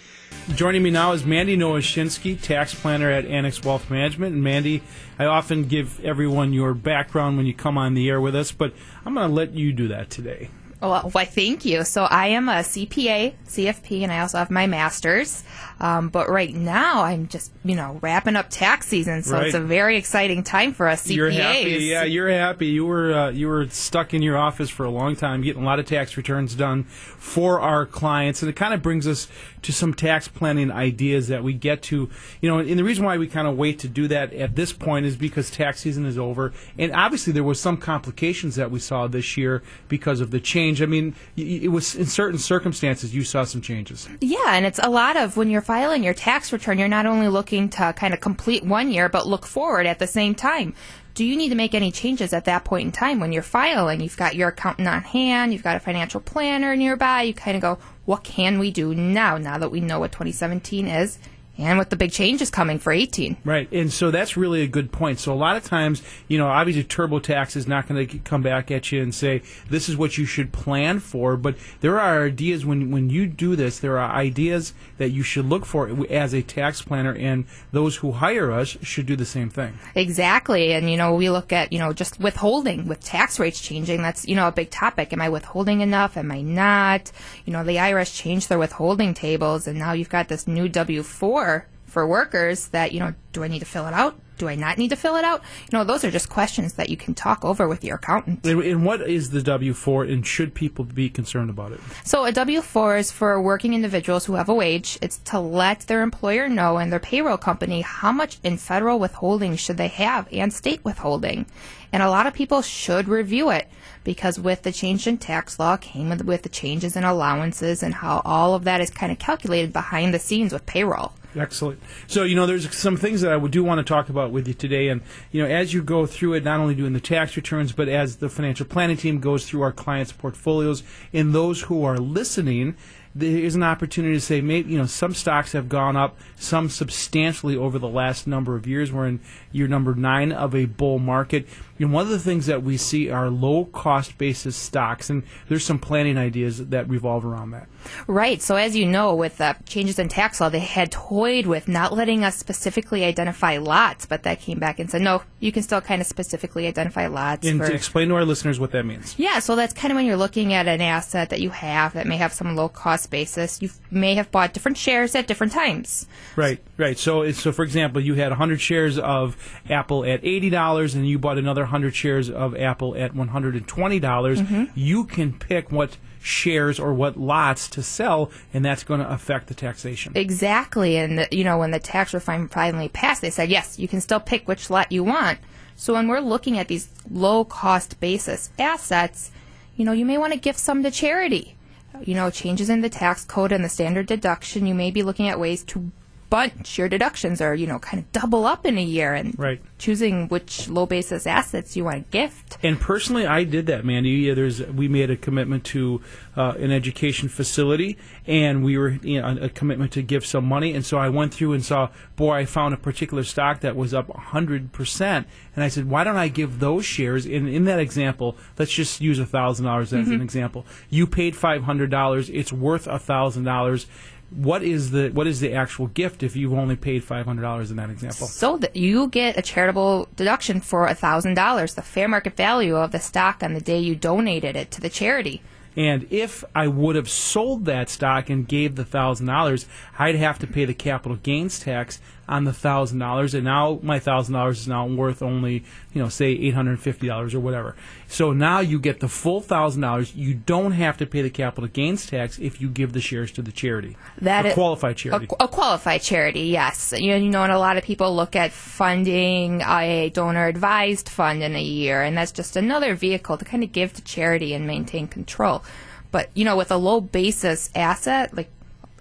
Joining 0.56 0.82
me 0.82 0.90
now 0.90 1.12
is 1.12 1.24
Mandy 1.24 1.56
Nowoshinsky, 1.56 2.40
tax 2.40 2.74
planner 2.74 3.12
at 3.12 3.24
Annex 3.26 3.62
Wealth 3.62 3.92
Management. 3.92 4.34
And 4.34 4.42
Mandy, 4.42 4.82
I 5.20 5.26
often 5.26 5.66
give 5.66 6.04
everyone 6.04 6.52
your 6.52 6.74
background 6.74 7.36
when 7.36 7.46
you 7.46 7.54
come 7.54 7.78
on 7.78 7.94
the 7.94 8.08
air 8.08 8.20
with 8.20 8.34
us, 8.34 8.50
but 8.50 8.74
I'm 9.06 9.14
going 9.14 9.28
to 9.28 9.32
let 9.32 9.54
you 9.54 9.72
do 9.72 9.86
that 9.86 10.10
today. 10.10 10.50
Well, 10.82 11.10
why, 11.12 11.24
thank 11.26 11.64
you. 11.64 11.84
So 11.84 12.02
I 12.04 12.28
am 12.28 12.48
a 12.48 12.62
CPA, 12.62 13.34
CFP, 13.46 14.02
and 14.02 14.10
I 14.10 14.18
also 14.18 14.38
have 14.38 14.50
my 14.50 14.66
master's. 14.66 15.44
Um, 15.82 16.10
but 16.10 16.28
right 16.28 16.54
now, 16.54 17.02
I'm 17.02 17.26
just, 17.26 17.50
you 17.64 17.74
know, 17.74 17.98
wrapping 18.02 18.36
up 18.36 18.46
tax 18.50 18.86
season, 18.86 19.24
so 19.24 19.32
right. 19.32 19.46
it's 19.46 19.54
a 19.56 19.60
very 19.60 19.96
exciting 19.96 20.44
time 20.44 20.72
for 20.72 20.86
us 20.86 21.04
CPAs. 21.04 21.14
You're 21.16 21.30
happy, 21.30 21.70
yeah, 21.70 22.04
you're 22.04 22.30
happy. 22.30 22.66
You 22.68 22.86
were 22.86 23.12
uh, 23.12 23.30
you 23.30 23.48
were 23.48 23.68
stuck 23.68 24.14
in 24.14 24.22
your 24.22 24.38
office 24.38 24.70
for 24.70 24.84
a 24.84 24.90
long 24.90 25.16
time, 25.16 25.42
getting 25.42 25.62
a 25.62 25.64
lot 25.66 25.80
of 25.80 25.86
tax 25.86 26.16
returns 26.16 26.54
done 26.54 26.84
for 26.84 27.58
our 27.58 27.84
clients, 27.84 28.42
and 28.42 28.48
it 28.48 28.54
kind 28.54 28.72
of 28.72 28.80
brings 28.80 29.08
us 29.08 29.26
to 29.62 29.72
some 29.72 29.92
tax 29.92 30.28
planning 30.28 30.70
ideas 30.70 31.26
that 31.28 31.42
we 31.42 31.52
get 31.52 31.82
to, 31.82 32.08
you 32.40 32.48
know, 32.48 32.58
and 32.58 32.78
the 32.78 32.84
reason 32.84 33.04
why 33.04 33.18
we 33.18 33.26
kind 33.26 33.48
of 33.48 33.56
wait 33.56 33.80
to 33.80 33.88
do 33.88 34.06
that 34.06 34.32
at 34.32 34.54
this 34.54 34.72
point 34.72 35.04
is 35.04 35.16
because 35.16 35.50
tax 35.50 35.80
season 35.80 36.06
is 36.06 36.16
over, 36.16 36.52
and 36.78 36.92
obviously 36.92 37.32
there 37.32 37.42
was 37.42 37.58
some 37.58 37.76
complications 37.76 38.54
that 38.54 38.70
we 38.70 38.78
saw 38.78 39.08
this 39.08 39.36
year 39.36 39.64
because 39.88 40.20
of 40.20 40.30
the 40.30 40.38
change. 40.40 40.71
I 40.80 40.86
mean, 40.86 41.14
it 41.36 41.70
was 41.70 41.94
in 41.94 42.06
certain 42.06 42.38
circumstances 42.38 43.14
you 43.14 43.24
saw 43.24 43.44
some 43.44 43.60
changes. 43.60 44.08
Yeah, 44.20 44.54
and 44.54 44.64
it's 44.64 44.78
a 44.82 44.88
lot 44.88 45.16
of 45.16 45.36
when 45.36 45.50
you're 45.50 45.60
filing 45.60 46.04
your 46.04 46.14
tax 46.14 46.52
return, 46.52 46.78
you're 46.78 46.88
not 46.88 47.06
only 47.06 47.28
looking 47.28 47.68
to 47.70 47.92
kind 47.94 48.14
of 48.14 48.20
complete 48.20 48.64
one 48.64 48.90
year, 48.90 49.08
but 49.08 49.26
look 49.26 49.44
forward 49.44 49.86
at 49.86 49.98
the 49.98 50.06
same 50.06 50.34
time. 50.34 50.74
Do 51.14 51.24
you 51.26 51.36
need 51.36 51.50
to 51.50 51.54
make 51.54 51.74
any 51.74 51.90
changes 51.90 52.32
at 52.32 52.46
that 52.46 52.64
point 52.64 52.86
in 52.86 52.92
time 52.92 53.20
when 53.20 53.32
you're 53.32 53.42
filing? 53.42 54.00
You've 54.00 54.16
got 54.16 54.34
your 54.34 54.48
accountant 54.48 54.88
on 54.88 55.02
hand, 55.02 55.52
you've 55.52 55.62
got 55.62 55.76
a 55.76 55.80
financial 55.80 56.20
planner 56.20 56.74
nearby. 56.74 57.22
You 57.22 57.34
kind 57.34 57.56
of 57.56 57.60
go, 57.60 57.78
what 58.06 58.24
can 58.24 58.58
we 58.58 58.70
do 58.70 58.94
now, 58.94 59.36
now 59.36 59.58
that 59.58 59.70
we 59.70 59.80
know 59.80 60.00
what 60.00 60.12
2017 60.12 60.88
is? 60.88 61.18
And 61.58 61.78
with 61.78 61.90
the 61.90 61.96
big 61.96 62.12
changes 62.12 62.50
coming 62.50 62.78
for 62.78 62.92
18. 62.92 63.36
Right, 63.44 63.70
and 63.72 63.92
so 63.92 64.10
that's 64.10 64.36
really 64.36 64.62
a 64.62 64.66
good 64.66 64.90
point. 64.90 65.18
So 65.18 65.32
a 65.32 65.34
lot 65.34 65.56
of 65.56 65.64
times, 65.64 66.02
you 66.28 66.38
know, 66.38 66.46
obviously 66.46 66.84
TurboTax 66.84 67.56
is 67.56 67.68
not 67.68 67.86
going 67.86 68.06
to 68.06 68.18
come 68.20 68.42
back 68.42 68.70
at 68.70 68.90
you 68.90 69.02
and 69.02 69.14
say 69.14 69.42
this 69.68 69.88
is 69.88 69.96
what 69.96 70.16
you 70.16 70.24
should 70.24 70.52
plan 70.52 70.98
for, 70.98 71.36
but 71.36 71.56
there 71.80 72.00
are 72.00 72.24
ideas 72.24 72.64
when 72.64 72.90
when 72.90 73.10
you 73.10 73.26
do 73.26 73.54
this, 73.54 73.78
there 73.78 73.98
are 73.98 74.10
ideas 74.10 74.72
that 74.98 75.10
you 75.10 75.22
should 75.22 75.46
look 75.46 75.66
for 75.66 75.90
as 76.10 76.32
a 76.32 76.42
tax 76.42 76.82
planner, 76.82 77.14
and 77.14 77.44
those 77.70 77.96
who 77.96 78.12
hire 78.12 78.50
us 78.50 78.76
should 78.82 79.06
do 79.06 79.16
the 79.16 79.26
same 79.26 79.50
thing. 79.50 79.78
Exactly, 79.94 80.72
and 80.72 80.90
you 80.90 80.96
know, 80.96 81.14
we 81.14 81.28
look 81.28 81.52
at 81.52 81.72
you 81.72 81.78
know 81.78 81.92
just 81.92 82.18
withholding 82.18 82.88
with 82.88 83.00
tax 83.00 83.38
rates 83.38 83.60
changing. 83.60 84.00
That's 84.00 84.26
you 84.26 84.36
know 84.36 84.48
a 84.48 84.52
big 84.52 84.70
topic. 84.70 85.12
Am 85.12 85.20
I 85.20 85.28
withholding 85.28 85.80
enough? 85.82 86.16
Am 86.16 86.32
I 86.32 86.40
not? 86.40 87.12
You 87.44 87.52
know, 87.52 87.62
the 87.62 87.76
IRS 87.76 88.14
changed 88.14 88.48
their 88.48 88.58
withholding 88.58 89.12
tables, 89.12 89.66
and 89.66 89.78
now 89.78 89.92
you've 89.92 90.08
got 90.08 90.28
this 90.28 90.46
new 90.46 90.68
W 90.68 91.02
four 91.02 91.51
for 91.92 92.06
workers 92.06 92.68
that, 92.68 92.92
you 92.92 93.00
know, 93.00 93.12
do 93.32 93.44
I 93.44 93.48
need 93.48 93.58
to 93.58 93.66
fill 93.66 93.86
it 93.86 93.94
out? 93.94 94.18
Do 94.38 94.48
I 94.48 94.54
not 94.56 94.78
need 94.78 94.88
to 94.88 94.96
fill 94.96 95.16
it 95.16 95.24
out? 95.24 95.42
You 95.70 95.78
know, 95.78 95.84
those 95.84 96.04
are 96.04 96.10
just 96.10 96.28
questions 96.28 96.72
that 96.72 96.88
you 96.88 96.96
can 96.96 97.14
talk 97.14 97.44
over 97.44 97.68
with 97.68 97.84
your 97.84 97.96
accountant. 97.96 98.44
And, 98.44 98.84
what 98.84 99.02
is 99.02 99.30
the 99.30 99.42
W 99.42 99.74
4 99.74 100.04
and 100.04 100.26
should 100.26 100.54
people 100.54 100.84
be 100.84 101.08
concerned 101.10 101.50
about 101.50 101.70
it? 101.72 101.80
So, 102.04 102.24
a 102.24 102.32
W 102.32 102.60
4 102.62 102.96
is 102.96 103.12
for 103.12 103.40
working 103.40 103.74
individuals 103.74 104.24
who 104.24 104.34
have 104.34 104.48
a 104.48 104.54
wage. 104.54 104.98
It's 105.02 105.18
to 105.26 105.38
let 105.38 105.80
their 105.80 106.02
employer 106.02 106.48
know 106.48 106.78
and 106.78 106.90
their 106.90 106.98
payroll 106.98 107.36
company 107.36 107.82
how 107.82 108.10
much 108.10 108.38
in 108.42 108.56
federal 108.56 108.98
withholding 108.98 109.54
should 109.56 109.76
they 109.76 109.88
have 109.88 110.26
and 110.32 110.52
state 110.52 110.84
withholding. 110.84 111.46
And 111.92 112.02
a 112.02 112.10
lot 112.10 112.26
of 112.26 112.32
people 112.32 112.62
should 112.62 113.06
review 113.06 113.50
it 113.50 113.68
because 114.02 114.40
with 114.40 114.62
the 114.62 114.72
change 114.72 115.06
in 115.06 115.18
tax 115.18 115.58
law 115.58 115.76
came 115.76 116.08
with, 116.08 116.42
the 116.42 116.48
changes 116.48 116.96
in 116.96 117.04
allowances 117.04 117.82
and 117.82 117.94
how 117.94 118.22
all 118.24 118.54
of 118.54 118.64
that 118.64 118.80
is 118.80 118.90
kind 118.90 119.12
of 119.12 119.18
calculated 119.18 119.72
behind 119.72 120.14
the 120.14 120.18
scenes 120.18 120.52
with 120.52 120.64
payroll. 120.66 121.12
Excellent. 121.34 121.80
So, 122.06 122.24
you 122.24 122.34
know, 122.34 122.46
there's 122.46 122.74
some 122.74 122.96
things 122.96 123.22
that 123.22 123.32
I 123.32 123.38
do 123.46 123.64
want 123.64 123.78
to 123.78 123.84
talk 123.84 124.08
about 124.08 124.32
with 124.32 124.46
you 124.46 124.54
today. 124.54 124.88
And, 124.88 125.00
you 125.30 125.42
know, 125.42 125.48
as 125.48 125.72
you 125.72 125.82
go 125.82 126.04
through 126.04 126.34
it, 126.34 126.44
not 126.44 126.60
only 126.60 126.74
doing 126.74 126.92
the 126.92 127.00
tax 127.00 127.36
returns, 127.36 127.72
but 127.72 127.88
as 127.88 128.16
the 128.16 128.28
financial 128.28 128.66
planning 128.66 128.96
team 128.96 129.20
goes 129.20 129.46
through 129.46 129.62
our 129.62 129.72
clients' 129.72 130.12
portfolios, 130.12 130.82
and 131.12 131.34
those 131.34 131.62
who 131.62 131.84
are 131.84 131.98
listening, 131.98 132.76
there 133.14 133.38
is 133.38 133.54
an 133.54 133.62
opportunity 133.62 134.14
to 134.14 134.20
say 134.20 134.40
maybe 134.40 134.72
you 134.72 134.78
know 134.78 134.86
some 134.86 135.14
stocks 135.14 135.52
have 135.52 135.68
gone 135.68 135.96
up, 135.96 136.16
some 136.36 136.68
substantially 136.68 137.56
over 137.56 137.78
the 137.78 137.88
last 137.88 138.26
number 138.26 138.56
of 138.56 138.66
years. 138.66 138.92
We're 138.92 139.06
in 139.06 139.20
year 139.50 139.68
number 139.68 139.94
nine 139.94 140.32
of 140.32 140.54
a 140.54 140.64
bull 140.64 140.98
market. 140.98 141.46
You 141.78 141.88
know, 141.88 141.94
one 141.94 142.02
of 142.04 142.10
the 142.10 142.18
things 142.18 142.46
that 142.46 142.62
we 142.62 142.76
see 142.76 143.10
are 143.10 143.28
low 143.28 143.64
cost 143.66 144.16
basis 144.16 144.56
stocks, 144.56 145.10
and 145.10 145.24
there's 145.48 145.64
some 145.64 145.78
planning 145.78 146.16
ideas 146.16 146.68
that 146.68 146.88
revolve 146.88 147.24
around 147.24 147.50
that. 147.50 147.68
Right. 148.06 148.40
So 148.40 148.56
as 148.56 148.76
you 148.76 148.86
know, 148.86 149.14
with 149.14 149.38
the 149.38 149.56
changes 149.66 149.98
in 149.98 150.08
tax 150.08 150.40
law, 150.40 150.48
they 150.48 150.60
had 150.60 150.92
toyed 150.92 151.46
with 151.46 151.68
not 151.68 151.92
letting 151.92 152.24
us 152.24 152.36
specifically 152.36 153.04
identify 153.04 153.58
lots, 153.58 154.06
but 154.06 154.22
that 154.22 154.40
came 154.40 154.58
back 154.58 154.78
and 154.78 154.90
said, 154.90 155.02
no, 155.02 155.22
you 155.40 155.50
can 155.50 155.62
still 155.62 155.80
kind 155.80 156.00
of 156.00 156.06
specifically 156.06 156.66
identify 156.66 157.08
lots. 157.08 157.46
And 157.46 157.58
for, 157.58 157.66
to 157.66 157.74
explain 157.74 158.08
to 158.08 158.14
our 158.14 158.24
listeners 158.24 158.60
what 158.60 158.70
that 158.72 158.86
means. 158.86 159.18
yeah, 159.18 159.40
so 159.40 159.56
that's 159.56 159.72
kind 159.72 159.90
of 159.90 159.96
when 159.96 160.06
you're 160.06 160.16
looking 160.16 160.52
at 160.52 160.68
an 160.68 160.80
asset 160.80 161.30
that 161.30 161.40
you 161.40 161.50
have 161.50 161.94
that 161.94 162.06
may 162.06 162.16
have 162.16 162.32
some 162.32 162.54
low 162.54 162.68
cost 162.68 163.01
basis. 163.06 163.60
You 163.60 163.70
may 163.90 164.14
have 164.14 164.30
bought 164.30 164.52
different 164.52 164.78
shares 164.78 165.14
at 165.14 165.26
different 165.26 165.52
times. 165.52 166.06
Right, 166.36 166.62
right. 166.76 166.98
So, 166.98 167.30
so 167.32 167.52
for 167.52 167.62
example, 167.62 168.00
you 168.00 168.14
had 168.14 168.30
100 168.30 168.60
shares 168.60 168.98
of 168.98 169.36
Apple 169.68 170.04
at 170.04 170.22
$80 170.22 170.94
and 170.94 171.08
you 171.08 171.18
bought 171.18 171.38
another 171.38 171.62
100 171.62 171.94
shares 171.94 172.30
of 172.30 172.56
Apple 172.56 172.96
at 172.96 173.14
$120. 173.14 174.00
dollars 174.00 174.40
mm-hmm. 174.40 174.64
You 174.74 175.04
can 175.04 175.32
pick 175.32 175.70
what 175.70 175.96
shares 176.22 176.78
or 176.78 176.94
what 176.94 177.16
lots 177.16 177.68
to 177.68 177.82
sell, 177.82 178.30
and 178.54 178.64
that's 178.64 178.84
going 178.84 179.00
to 179.00 179.10
affect 179.10 179.48
the 179.48 179.54
taxation. 179.54 180.12
Exactly. 180.14 180.96
And, 180.96 181.18
the, 181.18 181.28
you 181.30 181.44
know, 181.44 181.58
when 181.58 181.72
the 181.72 181.80
tax 181.80 182.14
reform 182.14 182.48
finally 182.48 182.88
passed, 182.88 183.22
they 183.22 183.30
said, 183.30 183.50
yes, 183.50 183.78
you 183.78 183.88
can 183.88 184.00
still 184.00 184.20
pick 184.20 184.46
which 184.46 184.70
lot 184.70 184.92
you 184.92 185.04
want. 185.04 185.38
So 185.76 185.94
when 185.94 186.08
we're 186.08 186.20
looking 186.20 186.58
at 186.58 186.68
these 186.68 186.88
low 187.10 187.44
cost 187.44 187.98
basis 187.98 188.50
assets, 188.58 189.30
you 189.76 189.84
know, 189.84 189.92
you 189.92 190.04
may 190.04 190.18
want 190.18 190.32
to 190.32 190.38
gift 190.38 190.58
some 190.58 190.82
to 190.82 190.90
charity. 190.90 191.56
You 192.04 192.14
know, 192.14 192.30
changes 192.30 192.68
in 192.68 192.80
the 192.80 192.88
tax 192.88 193.24
code 193.24 193.52
and 193.52 193.64
the 193.64 193.68
standard 193.68 194.06
deduction, 194.06 194.66
you 194.66 194.74
may 194.74 194.90
be 194.90 195.02
looking 195.02 195.28
at 195.28 195.38
ways 195.38 195.62
to 195.64 195.90
bunch 196.32 196.78
your 196.78 196.88
deductions 196.88 197.42
or, 197.42 197.54
you 197.54 197.66
know, 197.66 197.78
kind 197.78 198.02
of 198.02 198.10
double 198.10 198.46
up 198.46 198.64
in 198.64 198.78
a 198.78 198.82
year 198.82 199.12
and 199.12 199.38
Right. 199.38 199.60
choosing 199.76 200.28
which 200.28 200.66
low 200.70 200.86
basis 200.86 201.26
assets 201.26 201.76
you 201.76 201.84
want 201.84 202.10
to 202.10 202.10
gift. 202.10 202.56
And 202.62 202.80
personally, 202.80 203.26
I 203.26 203.44
did 203.44 203.66
that, 203.66 203.84
Mandy. 203.84 204.08
Yeah, 204.08 204.32
there's 204.32 204.62
we 204.68 204.88
made 204.88 205.10
a 205.10 205.16
commitment 205.16 205.62
to 205.64 206.00
uh, 206.34 206.54
an 206.58 206.70
education 206.72 207.28
facility, 207.28 207.98
and 208.26 208.64
we 208.64 208.78
were 208.78 208.96
you 209.02 209.20
know, 209.20 209.36
a 209.42 209.50
commitment 209.50 209.92
to 209.92 210.00
give 210.00 210.24
some 210.24 210.46
money. 210.46 210.72
And 210.72 210.86
so 210.86 210.96
I 210.96 211.10
went 211.10 211.34
through 211.34 211.52
and 211.52 211.62
saw, 211.62 211.90
boy, 212.16 212.32
I 212.36 212.44
found 212.46 212.72
a 212.72 212.78
particular 212.78 213.24
stock 213.24 213.60
that 213.60 213.76
was 213.76 213.92
up 213.92 214.08
100 214.08 214.72
percent, 214.72 215.26
and 215.54 215.62
I 215.62 215.68
said, 215.68 215.90
why 215.90 216.02
don't 216.02 216.16
I 216.16 216.28
give 216.28 216.60
those 216.60 216.86
shares? 216.86 217.26
In 217.26 217.46
in 217.46 217.64
that 217.66 217.78
example, 217.78 218.38
let's 218.58 218.72
just 218.72 219.02
use 219.02 219.18
a 219.18 219.26
thousand 219.26 219.66
dollars 219.66 219.92
as 219.92 220.08
an 220.08 220.22
example. 220.22 220.64
You 220.88 221.06
paid 221.06 221.36
five 221.36 221.64
hundred 221.64 221.90
dollars; 221.90 222.30
it's 222.30 222.54
worth 222.54 222.86
a 222.86 222.98
thousand 222.98 223.44
dollars. 223.44 223.86
What 224.34 224.62
is 224.62 224.90
the 224.90 225.10
what 225.10 225.26
is 225.26 225.40
the 225.40 225.52
actual 225.52 225.88
gift 225.88 226.22
if 226.22 226.36
you've 226.36 226.52
only 226.52 226.76
paid 226.76 227.04
five 227.04 227.26
hundred 227.26 227.42
dollars 227.42 227.70
in 227.70 227.76
that 227.76 227.90
example? 227.90 228.26
So 228.26 228.56
that 228.58 228.76
you 228.76 229.08
get 229.08 229.36
a 229.36 229.42
charitable 229.42 230.08
deduction 230.16 230.60
for 230.60 230.88
$1,000, 230.88 231.74
the 231.74 231.82
fair 231.82 232.08
market 232.08 232.36
value 232.36 232.76
of 232.76 232.92
the 232.92 232.98
stock 232.98 233.42
on 233.42 233.54
the 233.54 233.60
day 233.60 233.78
you 233.78 233.94
donated 233.94 234.56
it 234.56 234.70
to 234.72 234.80
the 234.80 234.88
charity. 234.88 235.42
And 235.76 236.06
if 236.10 236.44
I 236.54 236.68
would 236.68 236.96
have 236.96 237.08
sold 237.08 237.64
that 237.64 237.88
stock 237.88 238.28
and 238.28 238.46
gave 238.46 238.76
the 238.76 238.84
thousand 238.84 239.26
dollars, 239.26 239.66
I'd 239.98 240.16
have 240.16 240.38
to 240.40 240.46
pay 240.46 240.64
the 240.64 240.74
capital 240.74 241.16
gains 241.16 241.58
tax 241.58 242.00
on 242.32 242.44
the 242.44 242.52
thousand 242.52 242.98
dollars, 242.98 243.34
and 243.34 243.44
now 243.44 243.78
my 243.82 243.98
thousand 243.98 244.34
dollars 244.34 244.60
is 244.60 244.68
now 244.68 244.86
worth 244.86 245.22
only, 245.22 245.64
you 245.92 246.02
know, 246.02 246.08
say 246.08 246.30
eight 246.30 246.54
hundred 246.54 246.72
and 246.72 246.80
fifty 246.80 247.06
dollars 247.06 247.34
or 247.34 247.40
whatever. 247.40 247.76
So 248.08 248.32
now 248.32 248.60
you 248.60 248.80
get 248.80 249.00
the 249.00 249.08
full 249.08 249.40
thousand 249.40 249.82
dollars. 249.82 250.14
You 250.16 250.34
don't 250.34 250.72
have 250.72 250.96
to 250.98 251.06
pay 251.06 251.22
the 251.22 251.30
capital 251.30 251.68
gains 251.68 252.06
tax 252.06 252.38
if 252.38 252.60
you 252.60 252.68
give 252.68 252.94
the 252.94 253.00
shares 253.00 253.30
to 253.32 253.42
the 253.42 253.52
charity, 253.52 253.96
That 254.20 254.46
a 254.46 254.54
qualified 254.54 254.96
charity. 254.96 255.28
A, 255.38 255.44
a 255.44 255.48
qualified 255.48 256.02
charity, 256.02 256.44
yes. 256.44 256.94
You 256.96 257.14
you 257.14 257.30
know, 257.30 257.42
and 257.42 257.52
a 257.52 257.58
lot 257.58 257.76
of 257.76 257.84
people 257.84 258.16
look 258.16 258.34
at 258.34 258.50
funding 258.52 259.60
a 259.62 260.10
donor 260.10 260.46
advised 260.46 261.08
fund 261.08 261.42
in 261.42 261.54
a 261.54 261.62
year, 261.62 262.02
and 262.02 262.16
that's 262.16 262.32
just 262.32 262.56
another 262.56 262.94
vehicle 262.94 263.36
to 263.36 263.44
kind 263.44 263.62
of 263.62 263.72
give 263.72 263.92
to 263.92 264.02
charity 264.02 264.54
and 264.54 264.66
maintain 264.66 265.06
control. 265.06 265.62
But, 266.10 266.30
you 266.34 266.44
know, 266.44 266.56
with 266.56 266.70
a 266.70 266.76
low 266.76 267.00
basis 267.00 267.70
asset, 267.74 268.36
like 268.36 268.50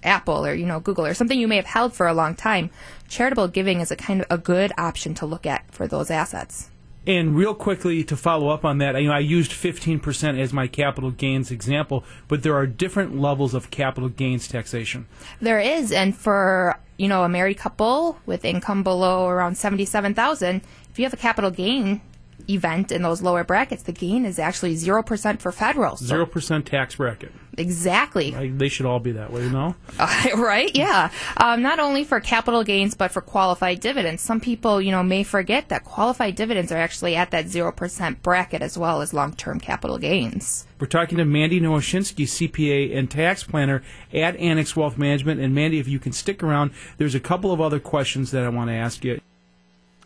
Apple 0.03 0.45
or, 0.45 0.53
you 0.53 0.65
know, 0.65 0.79
Google 0.79 1.05
or 1.05 1.13
something 1.13 1.39
you 1.39 1.47
may 1.47 1.57
have 1.57 1.65
held 1.65 1.93
for 1.93 2.07
a 2.07 2.13
long 2.13 2.35
time, 2.35 2.69
charitable 3.07 3.47
giving 3.47 3.79
is 3.81 3.91
a 3.91 3.95
kind 3.95 4.21
of 4.21 4.27
a 4.29 4.37
good 4.37 4.71
option 4.77 5.13
to 5.15 5.25
look 5.25 5.45
at 5.45 5.71
for 5.71 5.87
those 5.87 6.09
assets. 6.09 6.69
And 7.07 7.35
real 7.35 7.55
quickly 7.55 8.03
to 8.03 8.15
follow 8.15 8.49
up 8.49 8.63
on 8.63 8.77
that, 8.77 8.95
you 9.01 9.07
know, 9.07 9.13
I 9.13 9.19
used 9.19 9.51
15% 9.51 10.39
as 10.39 10.53
my 10.53 10.67
capital 10.67 11.09
gains 11.09 11.49
example, 11.49 12.03
but 12.27 12.43
there 12.43 12.53
are 12.53 12.67
different 12.67 13.19
levels 13.19 13.55
of 13.55 13.71
capital 13.71 14.07
gains 14.07 14.47
taxation. 14.47 15.07
There 15.39 15.59
is, 15.59 15.91
and 15.91 16.15
for 16.15 16.77
you 16.97 17.07
know 17.07 17.23
a 17.23 17.29
married 17.29 17.57
couple 17.57 18.19
with 18.27 18.45
income 18.45 18.83
below 18.83 19.27
around 19.27 19.57
seventy-seven 19.57 20.13
thousand, 20.13 20.61
if 20.91 20.99
you 20.99 21.05
have 21.05 21.13
a 21.13 21.17
capital 21.17 21.49
gain 21.49 22.01
event 22.49 22.91
in 22.91 23.01
those 23.01 23.21
lower 23.21 23.43
brackets, 23.43 23.83
the 23.83 23.91
gain 23.91 24.25
is 24.25 24.39
actually 24.39 24.75
zero 24.75 25.03
percent 25.03 25.41
for 25.41 25.51
federal. 25.51 25.97
So- 25.97 26.05
Zero 26.05 26.25
percent 26.25 26.65
tax 26.65 26.95
bracket. 26.95 27.31
exactly. 27.57 28.35
I, 28.35 28.49
they 28.49 28.69
should 28.69 28.85
all 28.85 28.99
be 28.99 29.11
that 29.13 29.31
way, 29.31 29.43
you 29.43 29.49
no? 29.49 29.75
right? 30.35 30.73
Yeah. 30.75 31.09
Um, 31.37 31.61
not 31.61 31.79
only 31.79 32.03
for 32.03 32.19
capital 32.19 32.63
gains, 32.63 32.95
but 32.95 33.11
for 33.11 33.21
qualified 33.21 33.79
dividends. 33.79 34.21
Some 34.21 34.39
people, 34.39 34.81
you 34.81 34.91
know, 34.91 35.03
may 35.03 35.23
forget 35.23 35.69
that 35.69 35.83
qualified 35.83 36.35
dividends 36.35 36.71
are 36.71 36.77
actually 36.77 37.15
at 37.15 37.31
that 37.31 37.47
zero 37.49 37.71
percent 37.71 38.21
bracket 38.23 38.61
as 38.61 38.77
well 38.77 39.01
as 39.01 39.13
long-term 39.13 39.59
capital 39.59 39.97
gains. 39.97 40.65
We're 40.79 40.87
talking 40.87 41.17
to 41.19 41.25
Mandy 41.25 41.59
Nowoshinsky, 41.61 42.25
CPA 42.25 42.97
and 42.97 43.09
tax 43.09 43.43
planner 43.43 43.83
at 44.13 44.35
Annex 44.37 44.75
Wealth 44.75 44.97
Management. 44.97 45.39
And 45.39 45.53
Mandy, 45.53 45.77
if 45.79 45.87
you 45.87 45.99
can 45.99 46.11
stick 46.11 46.41
around, 46.41 46.71
there's 46.97 47.13
a 47.15 47.19
couple 47.19 47.51
of 47.51 47.61
other 47.61 47.79
questions 47.79 48.31
that 48.31 48.43
I 48.43 48.49
want 48.49 48.69
to 48.69 48.75
ask 48.75 49.03
you. 49.03 49.19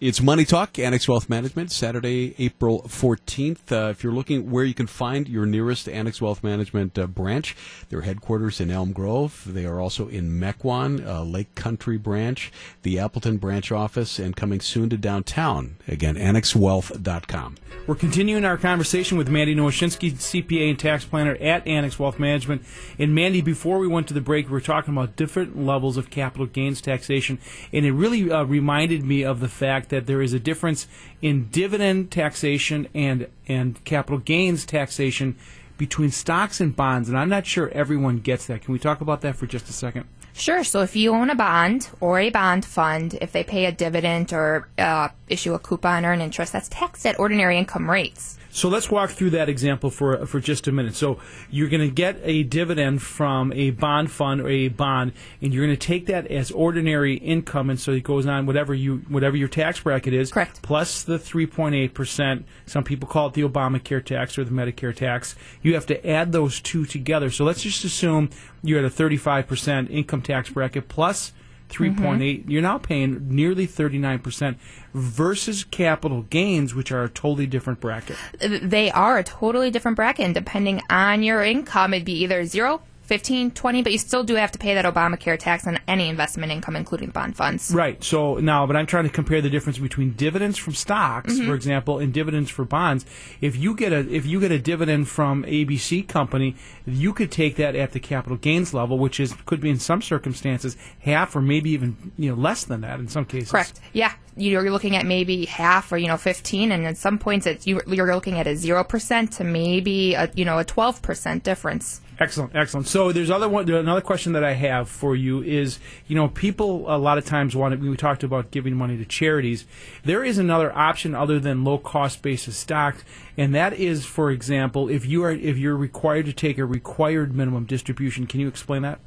It's 0.02 0.22
Money 0.22 0.44
Talk, 0.44 0.78
Annex 0.78 1.08
Wealth 1.08 1.30
Management, 1.30 1.72
Saturday, 1.72 2.36
April 2.38 2.82
14th. 2.82 3.72
Uh, 3.72 3.92
if 3.92 4.04
you're 4.04 4.12
looking 4.12 4.52
where 4.52 4.66
you 4.66 4.74
can 4.74 4.88
find 4.88 5.26
your 5.26 5.46
nearest 5.46 5.88
Annex 5.88 6.22
Wealth 6.22 6.44
Management 6.44 7.00
uh, 7.00 7.08
branch, 7.08 7.56
their 7.88 8.02
headquarters 8.02 8.60
in 8.60 8.70
Elm 8.70 8.92
Grove. 8.92 9.44
They 9.48 9.66
are 9.66 9.80
also 9.80 10.10
in 10.10 10.38
Mequon, 10.38 11.08
uh, 11.08 11.24
Lake 11.24 11.56
Country 11.56 11.98
branch, 11.98 12.52
the 12.82 13.00
Appleton 13.00 13.38
branch 13.38 13.72
office, 13.72 14.20
and 14.20 14.36
coming 14.36 14.60
soon 14.60 14.90
to 14.90 14.98
downtown. 14.98 15.78
Again, 15.88 16.16
annexwealth.com. 16.16 17.56
We're 17.88 17.96
continuing 17.96 18.44
our 18.44 18.58
conversation 18.58 19.18
with 19.18 19.30
Mandy 19.30 19.56
Nowoshinsky, 19.56 20.12
CPA 20.12 20.72
and 20.72 20.80
tax 20.80 21.06
planner 21.06 21.38
at 21.40 21.66
Annex 21.66 21.98
Wealth 21.98 22.20
Management. 22.20 22.64
And 23.00 23.16
Mandy, 23.16 23.40
before 23.40 23.80
we 23.80 23.88
went 23.88 24.10
to 24.10 24.14
the 24.14 24.22
break, 24.22 24.48
we 24.48 24.52
were 24.52 24.60
talking 24.60 24.94
about 24.94 25.16
different 25.16 25.58
levels 25.58 25.96
of 25.96 26.10
capital 26.10 26.48
gains 26.48 26.82
taxation, 26.82 27.40
and 27.72 27.86
it 27.86 27.94
really 27.94 28.30
uh, 28.30 28.44
reminded 28.44 29.06
me 29.06 29.24
of 29.24 29.40
the 29.40 29.48
fact 29.48 29.85
that 29.90 30.08
there 30.08 30.22
is 30.22 30.34
a 30.34 30.40
difference 30.40 30.88
in 31.22 31.50
dividend 31.50 32.12
taxation 32.12 32.88
and 32.94 33.28
and 33.48 33.84
capital 33.86 34.20
gains 34.20 34.66
taxation 34.66 35.36
between 35.78 36.12
stocks 36.12 36.62
and 36.62 36.76
bonds. 36.76 37.10
And 37.10 37.18
I'm 37.18 37.30
not 37.30 37.46
sure 37.46 37.70
everyone 37.70 38.20
gets 38.20 38.46
that. 38.48 38.62
Can 38.62 38.72
we 38.72 38.80
talk 38.80 39.02
about 39.02 39.22
that 39.22 39.36
for 39.36 39.46
just 39.46 39.70
a 39.70 39.74
second? 39.74 40.06
Sure. 40.34 40.64
So 40.66 40.82
if 40.82 40.96
you 40.96 41.14
own 41.14 41.30
a 41.30 41.36
bond 41.36 41.90
or 42.02 42.20
a 42.20 42.30
bond 42.30 42.66
fund, 42.66 43.18
if 43.22 43.32
they 43.32 43.44
pay 43.44 43.66
a 43.66 43.72
dividend 43.72 44.34
or 44.34 44.68
uh, 44.78 45.10
issue 45.30 45.54
a 45.54 45.60
coupon 45.60 46.06
or 46.06 46.12
an 46.12 46.22
interest, 46.22 46.52
that's 46.52 46.68
taxed 46.68 47.06
at 47.06 47.18
ordinary 47.18 47.58
income 47.58 47.90
rates. 47.90 48.38
So 48.56 48.70
let's 48.70 48.90
walk 48.90 49.10
through 49.10 49.32
that 49.32 49.50
example 49.50 49.90
for 49.90 50.26
for 50.26 50.40
just 50.40 50.66
a 50.70 50.72
minute. 50.72 50.96
So 50.96 51.20
you're 51.52 51.68
going 51.68 51.82
to 51.82 51.94
get 51.94 52.22
a 52.24 52.44
dividend 52.44 53.02
from 53.02 53.52
a 53.52 53.72
bond 53.72 54.12
fund 54.12 54.40
or 54.40 54.48
a 54.48 54.70
bond, 54.70 55.12
and 55.42 55.54
you're 55.54 55.66
going 55.66 55.78
to 55.78 55.88
take 55.88 56.06
that 56.06 56.28
as 56.28 56.52
ordinary 56.52 57.16
income, 57.16 57.70
and 57.70 57.78
so 57.78 57.92
it 57.92 58.04
goes 58.04 58.26
on 58.26 58.46
whatever 58.46 58.74
you 58.74 59.00
whatever 59.10 59.36
your 59.36 59.50
tax 59.50 59.82
bracket 59.82 60.14
is, 60.14 60.32
Correct. 60.32 60.62
plus 60.62 61.04
the 61.04 61.20
3.8 61.20 61.94
percent. 61.94 62.46
Some 62.66 62.86
people 62.86 63.10
call 63.10 63.28
it 63.28 63.34
the 63.34 63.42
Obamacare 63.42 64.04
tax 64.04 64.38
or 64.38 64.46
the 64.46 64.52
Medicare 64.52 64.96
tax. 64.96 65.36
You 65.62 65.74
have 65.74 65.86
to 65.88 66.10
add 66.10 66.32
those 66.32 66.62
two 66.62 66.86
together. 66.86 67.30
So 67.32 67.44
let's 67.44 67.62
just 67.62 67.84
assume 67.84 68.30
you're 68.64 68.80
at 68.80 68.86
a 68.86 68.90
35 68.90 69.48
percent 69.48 69.92
income 69.92 70.22
tax 70.22 70.50
bracket 70.50 70.88
plus 70.88 71.34
3.8 71.70 71.96
mm-hmm. 71.96 72.50
you're 72.50 72.62
now 72.62 72.78
paying 72.78 73.28
nearly 73.28 73.68
39% 73.68 74.56
versus 74.94 75.64
capital 75.64 76.24
gains 76.24 76.74
which 76.74 76.92
are 76.92 77.04
a 77.04 77.10
totally 77.10 77.48
different 77.48 77.80
bracket. 77.80 78.18
They 78.40 78.92
are 78.92 79.18
a 79.18 79.24
totally 79.24 79.72
different 79.72 79.96
bracket, 79.96 80.26
and 80.26 80.34
depending 80.34 80.82
on 80.90 81.24
your 81.24 81.44
income, 81.44 81.94
it'd 81.94 82.06
be 82.06 82.24
either 82.24 82.46
0, 82.46 82.82
15, 83.06 83.52
20, 83.52 83.84
but 83.84 83.92
you 83.92 83.98
still 83.98 84.24
do 84.24 84.36
have 84.36 84.52
to 84.52 84.60
pay 84.60 84.74
that 84.74 84.86
Obamacare 84.86 85.38
tax 85.38 85.68
on 85.68 85.80
any 85.88 86.10
investment 86.10 86.52
income, 86.52 86.76
including 86.76 87.10
bond 87.10 87.36
funds. 87.38 87.72
Right. 87.74 88.04
So 88.04 88.36
now, 88.38 88.66
but 88.66 88.76
I'm 88.76 88.86
trying 88.88 89.04
to 89.04 89.10
compare 89.10 89.42
the 89.42 89.50
difference 89.50 89.78
between 89.78 90.12
dividends 90.14 90.58
from 90.58 90.74
stocks, 90.74 91.34
Mm-hmm. 91.34 91.48
for 91.48 91.54
example, 91.56 92.00
and 92.00 92.14
dividends 92.14 92.50
for 92.50 92.66
bonds. 92.66 93.06
If 93.42 93.56
you 93.56 93.76
get 93.76 93.94
a 93.94 94.00
if 94.14 94.26
you 94.26 94.40
get 94.40 94.52
a 94.52 94.60
dividend 94.60 95.08
from 95.08 95.44
ABC 95.44 96.08
company, 96.08 96.56
you 96.86 97.14
could 97.14 97.32
take 97.32 97.56
that 97.58 97.76
at 97.76 97.92
the 97.92 98.00
capital 98.00 98.38
gains 98.38 98.74
level, 98.74 98.98
which 98.98 99.20
is 99.20 99.34
could 99.46 99.62
be 99.62 99.70
in 99.70 99.80
some 99.80 100.02
circumstances 100.02 100.76
half 101.00 101.36
or 101.36 101.42
maybe 101.42 101.70
even 101.72 102.12
you 102.18 102.30
know 102.30 102.36
less 102.36 102.64
than 102.64 102.82
that 102.82 103.00
in 103.00 103.08
some 103.08 103.26
cases. 103.26 103.52
Correct. 103.52 103.80
Yeah. 103.94 104.14
you're 104.36 104.70
looking 104.72 104.96
at 104.96 105.06
maybe 105.06 105.46
half 105.46 105.92
or 105.92 105.98
you 105.98 106.08
know 106.08 106.18
15 106.18 106.72
and 106.72 106.86
at 106.86 106.98
some 106.98 107.18
points 107.20 107.46
it's 107.46 107.66
you, 107.68 107.82
you're 107.88 108.14
looking 108.14 108.38
at 108.40 108.48
a 108.48 108.52
0% 108.52 109.38
to 109.38 109.44
maybe 109.44 110.14
a 110.14 110.30
you 110.36 110.44
know 110.46 110.60
a 110.60 110.66
12% 110.66 111.44
difference 111.44 112.02
Excellent, 112.18 112.56
excellent. 112.56 112.88
So 112.88 113.12
there's 113.12 113.30
other 113.30 113.50
one. 113.50 113.70
Another 113.70 114.02
question 114.02 114.34
that 114.34 114.44
I 114.44 114.54
have 114.54 114.88
for 114.88 115.16
you 115.16 115.44
is, 115.44 115.80
you 116.08 116.16
know, 116.16 116.30
people 116.30 116.86
a 116.88 116.98
lot 116.98 117.18
of 117.18 117.26
times 117.26 117.56
want. 117.56 117.78
We 117.80 117.98
talked 117.98 118.24
about 118.24 118.52
giving 118.52 118.76
money 118.76 118.98
to 118.98 119.06
charities. 119.06 119.66
There 120.04 120.24
is 120.24 120.38
another 120.38 120.76
option 120.76 121.14
other 121.14 121.40
than 121.40 121.66
low 121.66 121.78
cost 121.78 122.22
basis 122.22 122.56
stocks, 122.56 123.04
and 123.38 123.54
that 123.54 123.74
is, 123.74 124.06
for 124.06 124.32
example, 124.32 124.88
if 124.90 125.06
you 125.06 125.24
are 125.24 125.32
if 125.32 125.58
you're 125.58 125.76
required 125.76 126.26
to 126.28 126.34
take 126.34 126.58
a 126.58 126.66
required 126.66 127.36
minimum 127.36 127.66
distribution. 127.66 128.28
Can 128.28 128.40
you 128.40 128.48
explain 128.48 128.84
that? 128.84 129.00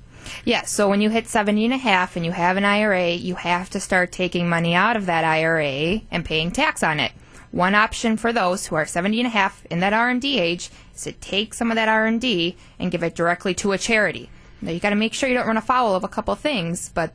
Yeah, 0.44 0.62
so 0.62 0.88
when 0.88 1.00
you 1.00 1.10
hit 1.10 1.28
70 1.28 1.64
and 1.64 1.74
a 1.74 1.78
half 1.78 2.16
and 2.16 2.26
you 2.26 2.32
have 2.32 2.56
an 2.56 2.64
IRA, 2.64 3.12
you 3.12 3.36
have 3.36 3.70
to 3.70 3.80
start 3.80 4.12
taking 4.12 4.48
money 4.48 4.74
out 4.74 4.96
of 4.96 5.06
that 5.06 5.24
IRA 5.24 6.02
and 6.10 6.24
paying 6.24 6.50
tax 6.50 6.82
on 6.82 7.00
it. 7.00 7.12
One 7.50 7.74
option 7.74 8.16
for 8.16 8.32
those 8.32 8.66
who 8.66 8.76
are 8.76 8.86
70 8.86 9.20
and 9.20 9.26
a 9.26 9.30
half 9.30 9.64
in 9.66 9.80
that 9.80 9.92
RMD 9.92 10.38
age 10.38 10.70
is 10.94 11.04
to 11.04 11.12
take 11.12 11.54
some 11.54 11.70
of 11.70 11.76
that 11.76 11.88
RMD 11.88 12.56
and 12.78 12.90
give 12.90 13.02
it 13.02 13.14
directly 13.14 13.54
to 13.54 13.72
a 13.72 13.78
charity. 13.78 14.30
Now 14.60 14.72
you 14.72 14.80
got 14.80 14.90
to 14.90 14.96
make 14.96 15.14
sure 15.14 15.28
you 15.28 15.34
don't 15.34 15.46
run 15.46 15.56
afoul 15.56 15.94
of 15.94 16.04
a 16.04 16.08
couple 16.08 16.34
things, 16.34 16.90
but 16.90 17.14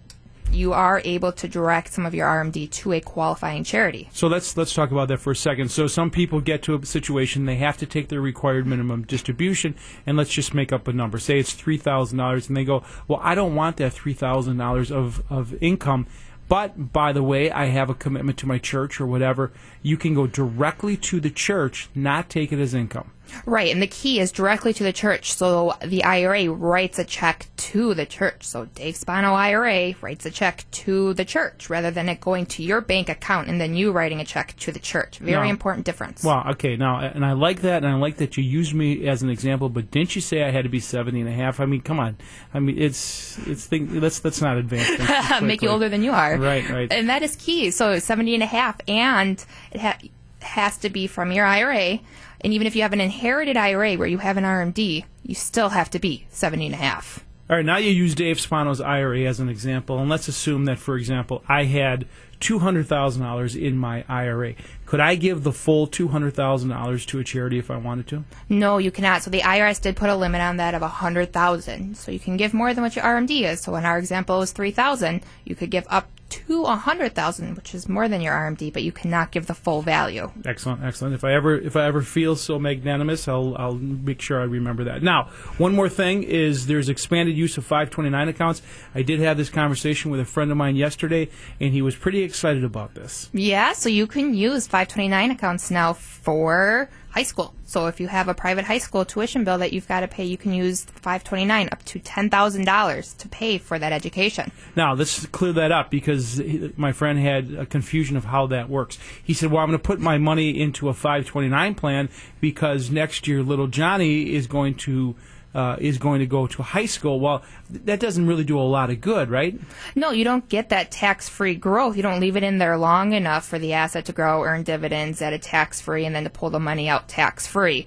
you 0.54 0.72
are 0.74 1.02
able 1.04 1.32
to 1.32 1.48
direct 1.48 1.92
some 1.92 2.06
of 2.06 2.14
your 2.14 2.28
RMD 2.28 2.70
to 2.70 2.94
a 2.94 3.02
qualifying 3.02 3.64
charity. 3.64 4.10
So 4.14 4.28
let's 4.28 4.56
let's 4.56 4.74
talk 4.74 4.92
about 4.92 5.08
that 5.08 5.18
for 5.18 5.32
a 5.32 5.36
second. 5.36 5.70
So 5.70 5.88
some 5.88 6.12
people 6.12 6.42
get 6.42 6.62
to 6.64 6.76
a 6.76 6.86
situation 6.86 7.46
they 7.46 7.56
have 7.58 7.78
to 7.78 7.86
take 7.86 8.10
their 8.10 8.22
required 8.22 8.68
minimum 8.68 9.04
distribution, 9.04 9.76
and 10.06 10.16
let's 10.16 10.30
just 10.30 10.54
make 10.54 10.72
up 10.72 10.88
a 10.88 10.94
number. 10.94 11.18
Say 11.18 11.40
it's 11.40 11.54
three 11.54 11.78
thousand 11.78 12.20
dollars, 12.20 12.48
and 12.48 12.56
they 12.56 12.66
go, 12.66 12.84
"Well, 13.08 13.20
I 13.24 13.36
don't 13.36 13.56
want 13.56 13.78
that 13.78 13.94
three 13.94 14.14
thousand 14.14 14.58
dollars 14.58 14.92
of 14.92 15.24
of 15.30 15.56
income." 15.62 16.08
But 16.48 16.92
by 16.94 17.14
the 17.14 17.24
way, 17.24 17.52
I 17.52 17.66
have 17.66 17.90
a 17.90 17.96
commitment 17.96 18.38
to 18.40 18.48
my 18.48 18.58
church 18.58 19.00
or 19.00 19.06
whatever. 19.06 19.52
You 19.82 19.98
can 19.98 20.14
go 20.14 20.28
directly 20.28 20.98
to 20.98 21.20
the 21.20 21.30
church, 21.30 21.90
not 21.96 22.30
take 22.30 22.52
it 22.52 22.60
as 22.60 22.74
income. 22.74 23.12
Right, 23.46 23.72
and 23.72 23.82
the 23.82 23.88
key 23.88 24.20
is 24.20 24.32
directly 24.32 24.74
to 24.74 24.84
the 24.84 24.94
church. 24.94 25.34
So 25.34 25.74
the 25.86 26.04
IRA 26.04 26.50
writes 26.52 27.00
a 27.00 27.04
check 27.04 27.48
to 27.58 27.94
the 27.94 28.06
church. 28.06 28.44
So 28.44 28.66
Dave 28.66 28.96
Spano 28.96 29.34
IRA 29.34 29.94
writes 30.02 30.26
a 30.26 30.32
check 30.32 30.66
to 30.72 31.14
the 31.14 31.26
church 31.26 31.70
rather 31.70 31.92
than 31.92 32.10
it 32.10 32.22
going 32.22 32.46
to 32.48 32.64
your 32.64 32.82
bank 32.82 33.10
account 33.10 33.48
and 33.50 33.60
then 33.60 33.76
you 33.76 33.92
writing 33.92 34.20
a 34.22 34.26
check 34.26 34.56
to 34.60 34.72
the 34.72 34.80
church. 34.80 35.18
Very 35.20 35.48
No. 35.48 35.50
important 35.50 35.86
difference. 35.86 36.24
Well, 36.24 36.44
okay, 36.52 36.76
now, 36.76 37.00
and 37.00 37.26
I 37.26 37.34
like 37.34 37.62
that, 37.62 37.84
and 37.84 37.88
I 37.94 37.96
like 37.98 38.18
that 38.18 38.38
you 38.38 38.44
used 38.44 38.74
me 38.74 39.08
as 39.08 39.22
an 39.22 39.30
example. 39.30 39.70
But 39.70 39.92
didn't 39.92 40.16
you 40.16 40.22
say 40.22 40.44
I 40.44 40.52
had 40.52 40.64
to 40.64 40.70
be 40.70 40.80
seventy 40.80 41.20
and 41.22 41.30
a 41.30 41.34
half? 41.34 41.60
I 41.60 41.66
mean, 41.66 41.82
come 41.82 42.00
on. 42.00 42.18
I 42.54 42.60
mean, 42.60 42.78
it's 42.82 43.38
it's 43.48 43.66
think 43.66 43.90
let's 43.94 44.24
let's 44.24 44.42
not 44.42 44.58
advance. 44.58 44.88
things 44.88 45.42
Make 45.42 45.62
you 45.62 45.70
older 45.70 45.90
than 45.90 46.04
you 46.04 46.12
are. 46.12 46.38
Right, 46.38 46.70
right. 46.70 46.92
And 46.92 47.10
that 47.10 47.24
is 47.24 47.36
key. 47.36 47.72
So 47.72 48.00
70 48.00 48.34
and 48.36 48.44
a 48.44 48.48
half, 48.48 48.78
and 48.88 49.44
it 49.72 49.82
ha- 49.82 49.98
has 50.42 50.78
to 50.80 50.90
be 50.90 51.08
from 51.08 51.32
your 51.32 51.46
IRA. 51.46 52.00
And 52.44 52.54
even 52.54 52.68
if 52.68 52.76
you 52.76 52.82
have 52.82 52.94
an 52.94 53.02
inherited 53.02 53.58
IRA 53.58 53.96
where 53.96 54.08
you 54.08 54.18
have 54.18 54.38
an 54.38 54.44
RMD, 54.44 55.06
you 55.24 55.36
still 55.36 55.70
have 55.70 55.90
to 55.92 56.00
be 56.00 56.26
70 56.30 56.68
and 56.68 56.76
a 56.76 56.78
half. 56.78 57.24
All 57.50 57.58
right, 57.58 57.66
now 57.66 57.78
you 57.78 57.92
use 57.92 58.16
Dave 58.16 58.40
Spano's 58.40 58.80
IRA 58.80 59.22
as 59.22 59.40
an 59.40 59.50
example, 59.50 60.00
and 60.00 60.10
let's 60.10 60.28
assume 60.28 60.66
that, 60.66 60.80
for 60.80 60.98
example, 60.98 61.44
I 61.48 61.66
had 61.66 62.08
two 62.40 62.60
hundred 62.60 62.88
thousand 62.88 63.22
dollars 63.22 63.56
in 63.56 63.78
my 63.78 64.04
IRA. 64.10 64.56
Could 64.86 65.00
I 65.00 65.16
give 65.16 65.44
the 65.44 65.52
full 65.52 65.86
two 65.88 66.08
hundred 66.08 66.36
thousand 66.36 66.70
dollars 66.70 67.06
to 67.08 67.20
a 67.20 67.24
charity 67.24 67.60
if 67.60 67.70
I 67.70 67.78
wanted 67.78 68.08
to? 68.08 68.24
No, 68.50 68.78
you 68.78 68.92
cannot. 68.92 69.24
So 69.24 69.30
the 69.30 69.42
IRS 69.42 69.82
did 69.82 69.96
put 69.96 70.10
a 70.10 70.16
limit 70.16 70.42
on 70.42 70.58
that 70.58 70.74
of 70.74 70.82
a 70.82 70.88
hundred 70.88 71.34
thousand. 71.34 71.98
So 71.98 72.12
you 72.12 72.20
can 72.20 72.38
give 72.38 72.54
more 72.54 72.74
than 72.74 72.84
what 72.84 72.96
your 72.96 73.06
RMD 73.06 73.44
is. 73.44 73.62
So 73.62 73.76
in 73.76 73.86
our 73.86 73.98
example 73.98 74.42
is 74.42 74.52
three 74.52 74.72
thousand, 74.72 75.22
you 75.46 75.56
could 75.56 75.70
give 75.70 75.86
up 75.90 76.08
to 76.48 76.64
a 76.64 76.76
hundred 76.76 77.16
thousand, 77.16 77.56
which 77.56 77.74
is 77.74 77.88
more 77.88 78.08
than 78.08 78.22
your 78.22 78.34
RMD, 78.34 78.72
but 78.74 78.84
you 78.84 78.92
cannot 78.92 79.32
give 79.32 79.48
the 79.48 79.54
full 79.54 79.82
value. 79.82 80.32
Excellent, 80.46 80.84
excellent. 80.84 81.14
If 81.14 81.24
I 81.24 81.34
ever 81.34 81.56
if 81.56 81.76
I 81.76 81.86
ever 81.86 82.02
feel 82.02 82.36
so 82.36 82.60
magnanimous, 82.60 83.28
I'll 83.28 83.56
I'll 83.58 83.76
make 83.76 84.22
sure 84.22 84.40
I 84.40 84.44
remember 84.44 84.84
that. 84.86 85.04
Now, 85.04 85.30
one 85.58 85.74
more 85.76 85.90
thing 85.90 86.24
is 86.24 86.68
there's 86.68 86.90
expanded 86.90 87.38
use 87.38 87.58
of 87.58 87.66
529 87.66 88.30
accounts. 88.30 88.62
I 88.96 89.02
did 89.02 89.20
have 89.20 89.38
this 89.38 89.50
conversation 89.50 90.12
with 90.12 90.20
a 90.20 90.26
friend 90.26 90.52
of 90.52 90.58
mine 90.58 90.76
yesterday, 90.76 91.30
and 91.60 91.74
he 91.74 91.82
was 91.82 91.96
pretty 91.96 92.24
excited 92.24 92.64
about 92.64 92.96
this. 92.96 93.30
Yeah, 93.34 93.74
so 93.74 93.90
you 93.90 94.08
can 94.08 94.34
use 94.34 94.68
529 94.68 95.32
accounts 95.32 95.72
now 95.72 95.94
for 95.94 96.90
high 97.14 97.24
school. 97.24 97.54
So 97.66 97.86
if 97.86 98.00
you 98.00 98.08
have 98.08 98.28
a 98.28 98.34
private 98.34 98.66
high 98.66 98.80
school 98.80 99.06
tuition 99.06 99.44
bill 99.44 99.60
that 99.60 99.72
you've 99.72 99.88
got 99.88 100.00
to 100.00 100.08
pay, 100.08 100.26
you 100.26 100.38
can 100.38 100.52
use 100.52 100.84
529 100.84 101.70
up 101.72 101.84
to 101.86 102.00
$10,000 102.00 103.18
to 103.18 103.30
pay 103.30 103.58
for 103.60 103.78
that 103.78 103.94
education. 103.94 104.52
Now, 104.76 104.94
let's 104.94 105.26
clear 105.28 105.54
that 105.54 105.72
up 105.72 105.92
because 105.92 106.42
my 106.76 106.92
friend 106.92 107.20
had 107.20 107.54
a 107.54 107.66
confusion 107.68 108.18
of 108.18 108.26
how 108.26 108.48
that 108.48 108.68
works. 108.68 108.98
He 109.24 109.34
said, 109.34 109.52
Well, 109.52 109.62
I'm 109.62 109.70
going 109.70 109.80
to 109.80 109.84
put 109.84 110.00
my 110.00 110.18
money 110.18 110.60
into 110.60 110.90
a 110.90 110.94
529 110.94 111.76
plan 111.76 112.10
because 112.42 112.90
next 112.90 113.28
year 113.28 113.44
little 113.44 113.68
Johnny 113.68 114.34
is 114.34 114.48
going 114.48 114.76
to. 114.76 115.16
Uh, 115.54 115.76
is 115.80 116.00
going 116.00 116.20
to 116.20 116.26
go 116.26 116.48
to 116.48 116.64
high 116.64 116.88
school. 116.88 117.20
Well, 117.20 117.44
that 117.70 118.00
doesn't 118.00 118.26
really 118.26 118.44
do 118.44 118.58
a 118.58 118.62
lot 118.62 118.90
of 118.90 119.02
good, 119.02 119.30
right? 119.30 119.54
No, 119.94 120.10
you 120.10 120.24
don't 120.24 120.50
get 120.50 120.70
that 120.70 120.90
tax-free 120.90 121.54
growth. 121.56 121.96
You 121.96 122.02
don't 122.02 122.20
leave 122.20 122.36
it 122.36 122.42
in 122.42 122.58
there 122.58 122.76
long 122.76 123.14
enough 123.14 123.46
for 123.46 123.60
the 123.60 123.74
asset 123.74 124.06
to 124.06 124.14
grow, 124.14 124.44
earn 124.44 124.64
dividends 124.64 125.22
at 125.22 125.32
a 125.32 125.38
tax-free, 125.38 126.06
and 126.06 126.16
then 126.16 126.24
to 126.24 126.32
pull 126.32 126.50
the 126.50 126.60
money 126.60 126.90
out 126.90 127.08
tax-free. 127.08 127.86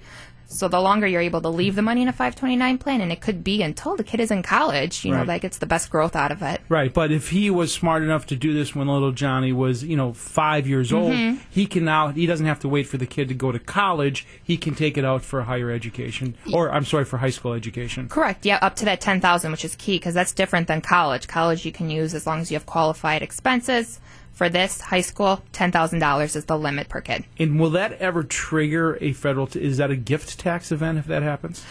So 0.49 0.67
the 0.67 0.79
longer 0.79 1.05
you're 1.05 1.21
able 1.21 1.41
to 1.41 1.49
leave 1.49 1.75
the 1.75 1.81
money 1.81 2.01
in 2.01 2.07
a 2.07 2.13
529 2.13 2.77
plan, 2.77 3.01
and 3.01 3.11
it 3.11 3.19
could 3.19 3.43
be 3.43 3.61
until 3.61 3.95
the 3.95 4.03
kid 4.03 4.19
is 4.19 4.31
in 4.31 4.43
college, 4.43 5.03
you 5.03 5.11
know, 5.11 5.25
that 5.25 5.41
gets 5.41 5.57
the 5.57 5.65
best 5.65 5.89
growth 5.89 6.15
out 6.15 6.31
of 6.31 6.41
it. 6.41 6.61
Right, 6.69 6.93
but 6.93 7.11
if 7.11 7.29
he 7.29 7.49
was 7.49 7.73
smart 7.73 8.01
enough 8.01 8.25
to 8.27 8.35
do 8.35 8.53
this 8.53 8.73
when 8.73 8.87
little 8.87 9.11
Johnny 9.11 9.51
was, 9.51 9.83
you 9.83 9.97
know, 9.97 10.13
five 10.13 10.67
years 10.67 10.93
old, 10.93 11.11
mm-hmm. 11.11 11.41
he 11.49 11.65
can 11.65 11.83
now 11.83 12.09
he 12.09 12.25
doesn't 12.25 12.45
have 12.45 12.59
to 12.61 12.69
wait 12.69 12.87
for 12.87 12.97
the 12.97 13.05
kid 13.05 13.27
to 13.27 13.33
go 13.33 13.51
to 13.51 13.59
college. 13.59 14.25
He 14.41 14.57
can 14.57 14.73
take 14.73 14.97
it 14.97 15.03
out 15.03 15.21
for 15.21 15.43
higher 15.43 15.69
education, 15.69 16.35
or 16.53 16.71
I'm 16.71 16.85
sorry, 16.85 17.03
for 17.05 17.17
high 17.17 17.29
school 17.29 17.53
education. 17.53 18.07
Correct. 18.07 18.45
Yeah, 18.45 18.59
up 18.61 18.75
to 18.77 18.85
that 18.85 19.01
10,000, 19.01 19.51
which 19.51 19.65
is 19.65 19.75
key 19.75 19.97
because 19.97 20.13
that's 20.13 20.31
different 20.31 20.67
than 20.67 20.81
college. 20.81 21.27
College 21.27 21.65
you 21.65 21.71
can 21.71 21.89
use 21.89 22.13
as 22.13 22.25
long 22.25 22.39
as 22.39 22.49
you 22.51 22.55
have 22.55 22.65
qualified 22.65 23.21
expenses. 23.21 23.99
For 24.37 24.49
this 24.49 24.81
high 24.81 25.01
school, 25.01 25.41
$10,000 25.53 26.35
is 26.35 26.45
the 26.45 26.59
limit 26.59 26.89
per 26.89 27.01
kid. 27.01 27.23
And 27.39 27.59
will 27.59 27.71
that 27.71 27.93
ever 27.93 28.23
trigger 28.23 28.95
a 29.01 29.13
federal? 29.13 29.47
T- 29.47 29.59
is 29.59 29.77
that 29.77 29.89
a 29.89 29.95
gift 29.95 30.37
tax 30.37 30.71
event 30.71 30.99
if 30.99 31.07
that 31.07 31.23
happens? 31.23 31.65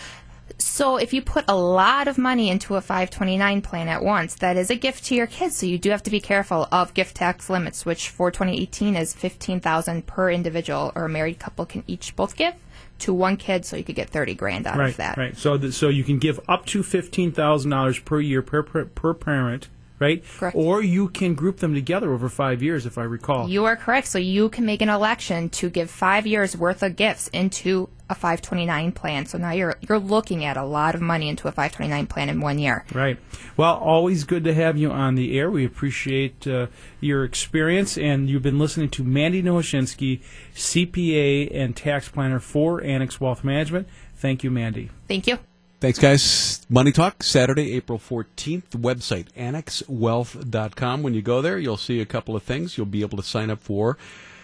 So 0.59 0.97
if 0.97 1.13
you 1.13 1.23
put 1.23 1.45
a 1.47 1.55
lot 1.55 2.09
of 2.09 2.19
money 2.19 2.51
into 2.51 2.75
a 2.75 2.81
529 2.81 3.63
plan 3.63 3.87
at 3.87 4.03
once, 4.03 4.35
that 4.35 4.57
is 4.57 4.69
a 4.69 4.75
gift 4.75 5.05
to 5.05 5.15
your 5.15 5.29
kids. 5.29 5.59
So 5.59 5.67
you 5.67 5.79
do 5.79 5.91
have 5.91 6.03
to 6.03 6.11
be 6.11 6.19
careful 6.19 6.67
of 6.73 6.93
gift 6.93 7.15
tax 7.15 7.49
limits, 7.49 7.87
which 7.87 8.09
for 8.09 8.33
2018 8.33 8.97
is 8.97 9.15
15,000 9.15 10.05
per 10.05 10.33
individual, 10.33 10.91
or 10.97 11.05
a 11.05 11.09
married 11.09 11.39
couple 11.39 11.67
can 11.67 11.85
each 11.87 12.17
both 12.17 12.35
give 12.35 12.55
to 12.99 13.15
one 13.15 13.37
kid, 13.37 13.65
so 13.65 13.77
you 13.77 13.85
could 13.85 13.95
get 13.95 14.11
30 14.11 14.35
grand 14.35 14.67
out 14.67 14.77
right, 14.77 14.91
of 14.91 14.97
that. 14.97 15.17
right. 15.17 15.37
So, 15.37 15.57
th- 15.57 15.73
so 15.73 15.89
you 15.89 16.03
can 16.03 16.19
give 16.19 16.41
up 16.49 16.67
to 16.67 16.83
fifteen 16.83 17.31
thousand 17.31 17.71
dollars 17.71 18.01
per 18.01 18.21
year 18.21 18.43
per, 18.43 18.65
per 18.65 18.87
per 18.87 19.15
parent, 19.15 19.69
right? 19.99 20.25
Correct. 20.39 20.57
Or 20.57 20.83
you 20.83 21.09
can 21.09 21.35
group 21.35 21.59
them 21.59 21.75
together 21.75 22.13
over 22.13 22.29
five 22.29 22.63
years, 22.63 22.87
if 22.87 22.99
I 22.99 23.03
recall. 23.03 23.49
You 23.49 23.65
are 23.65 23.77
correct. 23.77 24.07
So 24.09 24.19
you 24.19 24.49
can 24.49 24.67
make 24.67 24.83
an 24.83 24.89
election 24.89 25.49
to 25.51 25.71
give 25.71 25.91
five 25.91 26.27
years 26.27 26.57
worth 26.57 26.83
of 26.83 26.97
gifts 26.97 27.29
into 27.29 27.89
a 28.09 28.15
529 28.15 28.93
plan. 28.93 29.27
So 29.27 29.37
now 29.39 29.51
you're 29.51 29.77
you're 29.89 29.99
looking 29.99 30.45
at 30.45 30.57
a 30.57 30.65
lot 30.65 30.95
of 30.95 31.01
money 31.01 31.29
into 31.29 31.49
a 31.49 31.53
529 31.53 32.07
plan 32.07 32.29
in 32.29 32.41
one 32.41 32.59
year. 32.59 32.85
Right. 32.95 33.19
Well, 33.57 33.77
always 33.77 34.25
good 34.25 34.45
to 34.45 34.55
have 34.55 34.77
you 34.77 34.91
on 34.91 35.17
the 35.17 35.39
air. 35.39 35.51
We 35.51 35.65
appreciate 35.65 36.47
uh, 36.47 36.69
your 37.01 37.25
experience, 37.25 37.99
and 37.99 38.29
you've 38.29 38.43
been 38.43 38.59
listening 38.59 38.91
to 38.91 39.05
Mandy 39.05 39.43
Nowoshinsky, 39.43 40.23
CPA 40.55 41.51
and 41.53 41.77
tax 41.77 42.09
planner 42.09 42.39
for 42.39 42.83
Annex 42.83 43.21
Wealth 43.21 43.43
Management. 43.43 43.89
Thank 44.15 44.45
you, 44.45 44.51
Mandy. 44.51 44.91
Thank 45.09 45.27
you. 45.27 45.39
Thanks, 45.79 45.99
guys. 45.99 46.67
Money 46.71 46.91
Talk, 46.91 47.23
Saturday, 47.23 47.75
April 47.75 47.99
14th. 47.99 48.71
The 48.71 48.79
website, 48.79 49.31
annexwealth.com. 49.33 51.03
When 51.03 51.13
you 51.13 51.21
go 51.21 51.43
there, 51.43 51.59
you'll 51.59 51.77
see 51.77 52.01
a 52.01 52.07
couple 52.07 52.35
of 52.35 52.43
things. 52.43 52.79
You'll 52.79 52.87
be 52.87 53.03
able 53.03 53.19
to 53.19 53.23
sign 53.23 53.51
up 53.51 53.61
for 53.61 53.99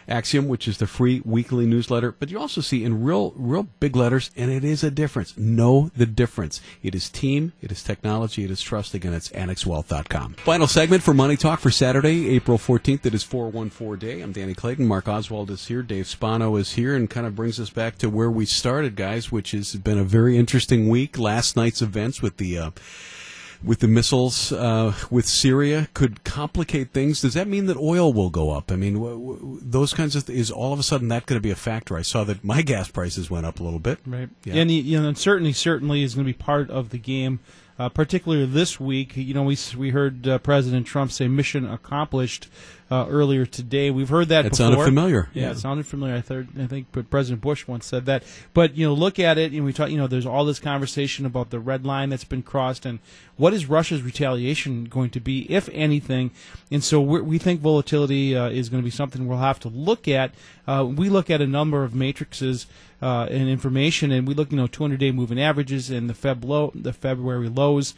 Axiom, 0.08 0.48
which 0.48 0.68
is 0.68 0.78
the 0.78 0.86
free 0.86 1.22
weekly 1.24 1.66
newsletter. 1.66 2.12
But 2.12 2.30
you 2.30 2.38
also 2.38 2.60
see 2.60 2.84
in 2.84 3.02
real, 3.02 3.32
real 3.36 3.64
big 3.80 3.96
letters, 3.96 4.30
and 4.36 4.50
it 4.50 4.64
is 4.64 4.84
a 4.84 4.90
difference. 4.90 5.36
Know 5.38 5.90
the 5.96 6.06
difference. 6.06 6.60
It 6.82 6.94
is 6.94 7.08
team, 7.08 7.52
it 7.60 7.72
is 7.72 7.82
technology, 7.82 8.44
it 8.44 8.50
is 8.50 8.60
trust. 8.60 8.94
Again, 8.94 9.14
it's 9.14 9.28
annexwealth.com. 9.30 10.34
Final 10.34 10.66
segment 10.66 11.02
for 11.02 11.14
Money 11.14 11.36
Talk 11.36 11.60
for 11.60 11.70
Saturday, 11.70 12.28
April 12.30 12.58
14th. 12.58 13.06
It 13.06 13.14
is 13.14 13.22
414 13.22 14.02
day. 14.02 14.20
I'm 14.20 14.32
Danny 14.32 14.54
Clayton. 14.54 14.86
Mark 14.86 15.06
Oswald 15.06 15.50
is 15.50 15.66
here. 15.66 15.82
Dave 15.82 16.08
Spano 16.08 16.56
is 16.56 16.72
here 16.72 16.96
and 16.96 17.08
kind 17.08 17.26
of 17.26 17.36
brings 17.36 17.60
us 17.60 17.70
back 17.70 17.98
to 17.98 18.10
where 18.10 18.30
we 18.30 18.44
started, 18.44 18.96
guys, 18.96 19.30
which 19.30 19.52
has 19.52 19.76
been 19.76 19.98
a 19.98 20.04
very 20.04 20.36
interesting 20.36 20.88
week. 20.88 21.18
Last 21.18 21.56
night's 21.56 21.80
events 21.80 22.20
with 22.20 22.38
the, 22.38 22.58
uh, 22.58 22.70
with 23.64 23.80
the 23.80 23.88
missiles 23.88 24.52
uh, 24.52 24.94
with 25.10 25.26
Syria 25.26 25.88
could 25.94 26.24
complicate 26.24 26.90
things. 26.90 27.20
Does 27.20 27.34
that 27.34 27.48
mean 27.48 27.66
that 27.66 27.76
oil 27.76 28.12
will 28.12 28.30
go 28.30 28.50
up? 28.50 28.72
I 28.72 28.76
mean, 28.76 28.94
w- 28.94 29.36
w- 29.36 29.58
those 29.62 29.92
kinds 29.94 30.16
of 30.16 30.26
th- 30.26 30.38
is 30.38 30.50
all 30.50 30.72
of 30.72 30.78
a 30.78 30.82
sudden 30.82 31.08
that 31.08 31.26
going 31.26 31.38
to 31.38 31.42
be 31.42 31.50
a 31.50 31.56
factor? 31.56 31.96
I 31.96 32.02
saw 32.02 32.24
that 32.24 32.44
my 32.44 32.62
gas 32.62 32.90
prices 32.90 33.30
went 33.30 33.46
up 33.46 33.60
a 33.60 33.62
little 33.62 33.78
bit. 33.78 33.98
Right. 34.06 34.28
Yeah. 34.44 34.54
And 34.54 34.70
you 34.70 35.00
know, 35.00 35.08
uncertainty 35.08 35.52
certainly 35.52 36.02
is 36.02 36.14
going 36.14 36.26
to 36.26 36.32
be 36.32 36.38
part 36.38 36.70
of 36.70 36.90
the 36.90 36.98
game. 36.98 37.40
Uh, 37.78 37.88
particularly 37.88 38.44
this 38.46 38.78
week, 38.78 39.16
you 39.16 39.32
know, 39.34 39.42
we 39.42 39.56
we 39.76 39.90
heard 39.90 40.28
uh, 40.28 40.38
President 40.38 40.86
Trump 40.86 41.10
say 41.10 41.26
"mission 41.26 41.66
accomplished" 41.68 42.48
uh, 42.90 43.06
earlier 43.08 43.46
today. 43.46 43.90
We've 43.90 44.10
heard 44.10 44.28
that 44.28 44.44
It 44.44 44.50
before. 44.50 44.66
sounded 44.66 44.84
familiar. 44.84 45.28
Yeah, 45.32 45.44
Yeah. 45.44 45.50
it 45.52 45.58
sounded 45.58 45.86
familiar. 45.86 46.16
I, 46.16 46.20
third, 46.20 46.48
I 46.60 46.66
think 46.66 46.86
President 47.10 47.40
Bush 47.40 47.66
once 47.66 47.86
said 47.86 48.04
that. 48.06 48.22
But 48.52 48.76
you 48.76 48.86
know, 48.86 48.92
look 48.92 49.18
at 49.18 49.38
it, 49.38 49.52
and 49.52 49.64
we 49.64 49.72
talk. 49.72 49.90
You 49.90 49.96
know, 49.96 50.06
there's 50.06 50.26
all 50.26 50.44
this 50.44 50.60
conversation 50.60 51.24
about 51.24 51.48
the 51.50 51.58
red 51.58 51.86
line 51.86 52.10
that's 52.10 52.24
been 52.24 52.42
crossed, 52.42 52.84
and 52.84 52.98
what 53.36 53.54
is 53.54 53.66
Russia's 53.66 54.02
retaliation 54.02 54.84
going 54.84 55.08
to 55.10 55.20
be, 55.20 55.50
if 55.50 55.70
anything? 55.72 56.30
And 56.70 56.84
so 56.84 57.00
we're, 57.00 57.22
we 57.22 57.38
think 57.38 57.60
volatility 57.62 58.36
uh, 58.36 58.48
is 58.50 58.68
going 58.68 58.82
to 58.82 58.86
be 58.86 58.90
something 58.90 59.26
we'll 59.26 59.38
have 59.38 59.60
to 59.60 59.68
look 59.68 60.06
at. 60.06 60.32
Uh, 60.68 60.84
we 60.88 61.08
look 61.08 61.30
at 61.30 61.40
a 61.40 61.46
number 61.46 61.82
of 61.84 61.94
matrices 61.94 62.66
uh, 63.02 63.26
and 63.28 63.48
information, 63.48 64.12
and 64.12 64.28
we 64.28 64.32
look, 64.32 64.52
you 64.52 64.56
know, 64.56 64.68
200-day 64.68 65.10
moving 65.10 65.40
averages 65.40 65.90
and 65.90 66.08
the 66.08 66.14
Feb 66.14 66.44
low, 66.44 66.70
the 66.74 66.92
February 66.92 67.48
lows. 67.48 67.94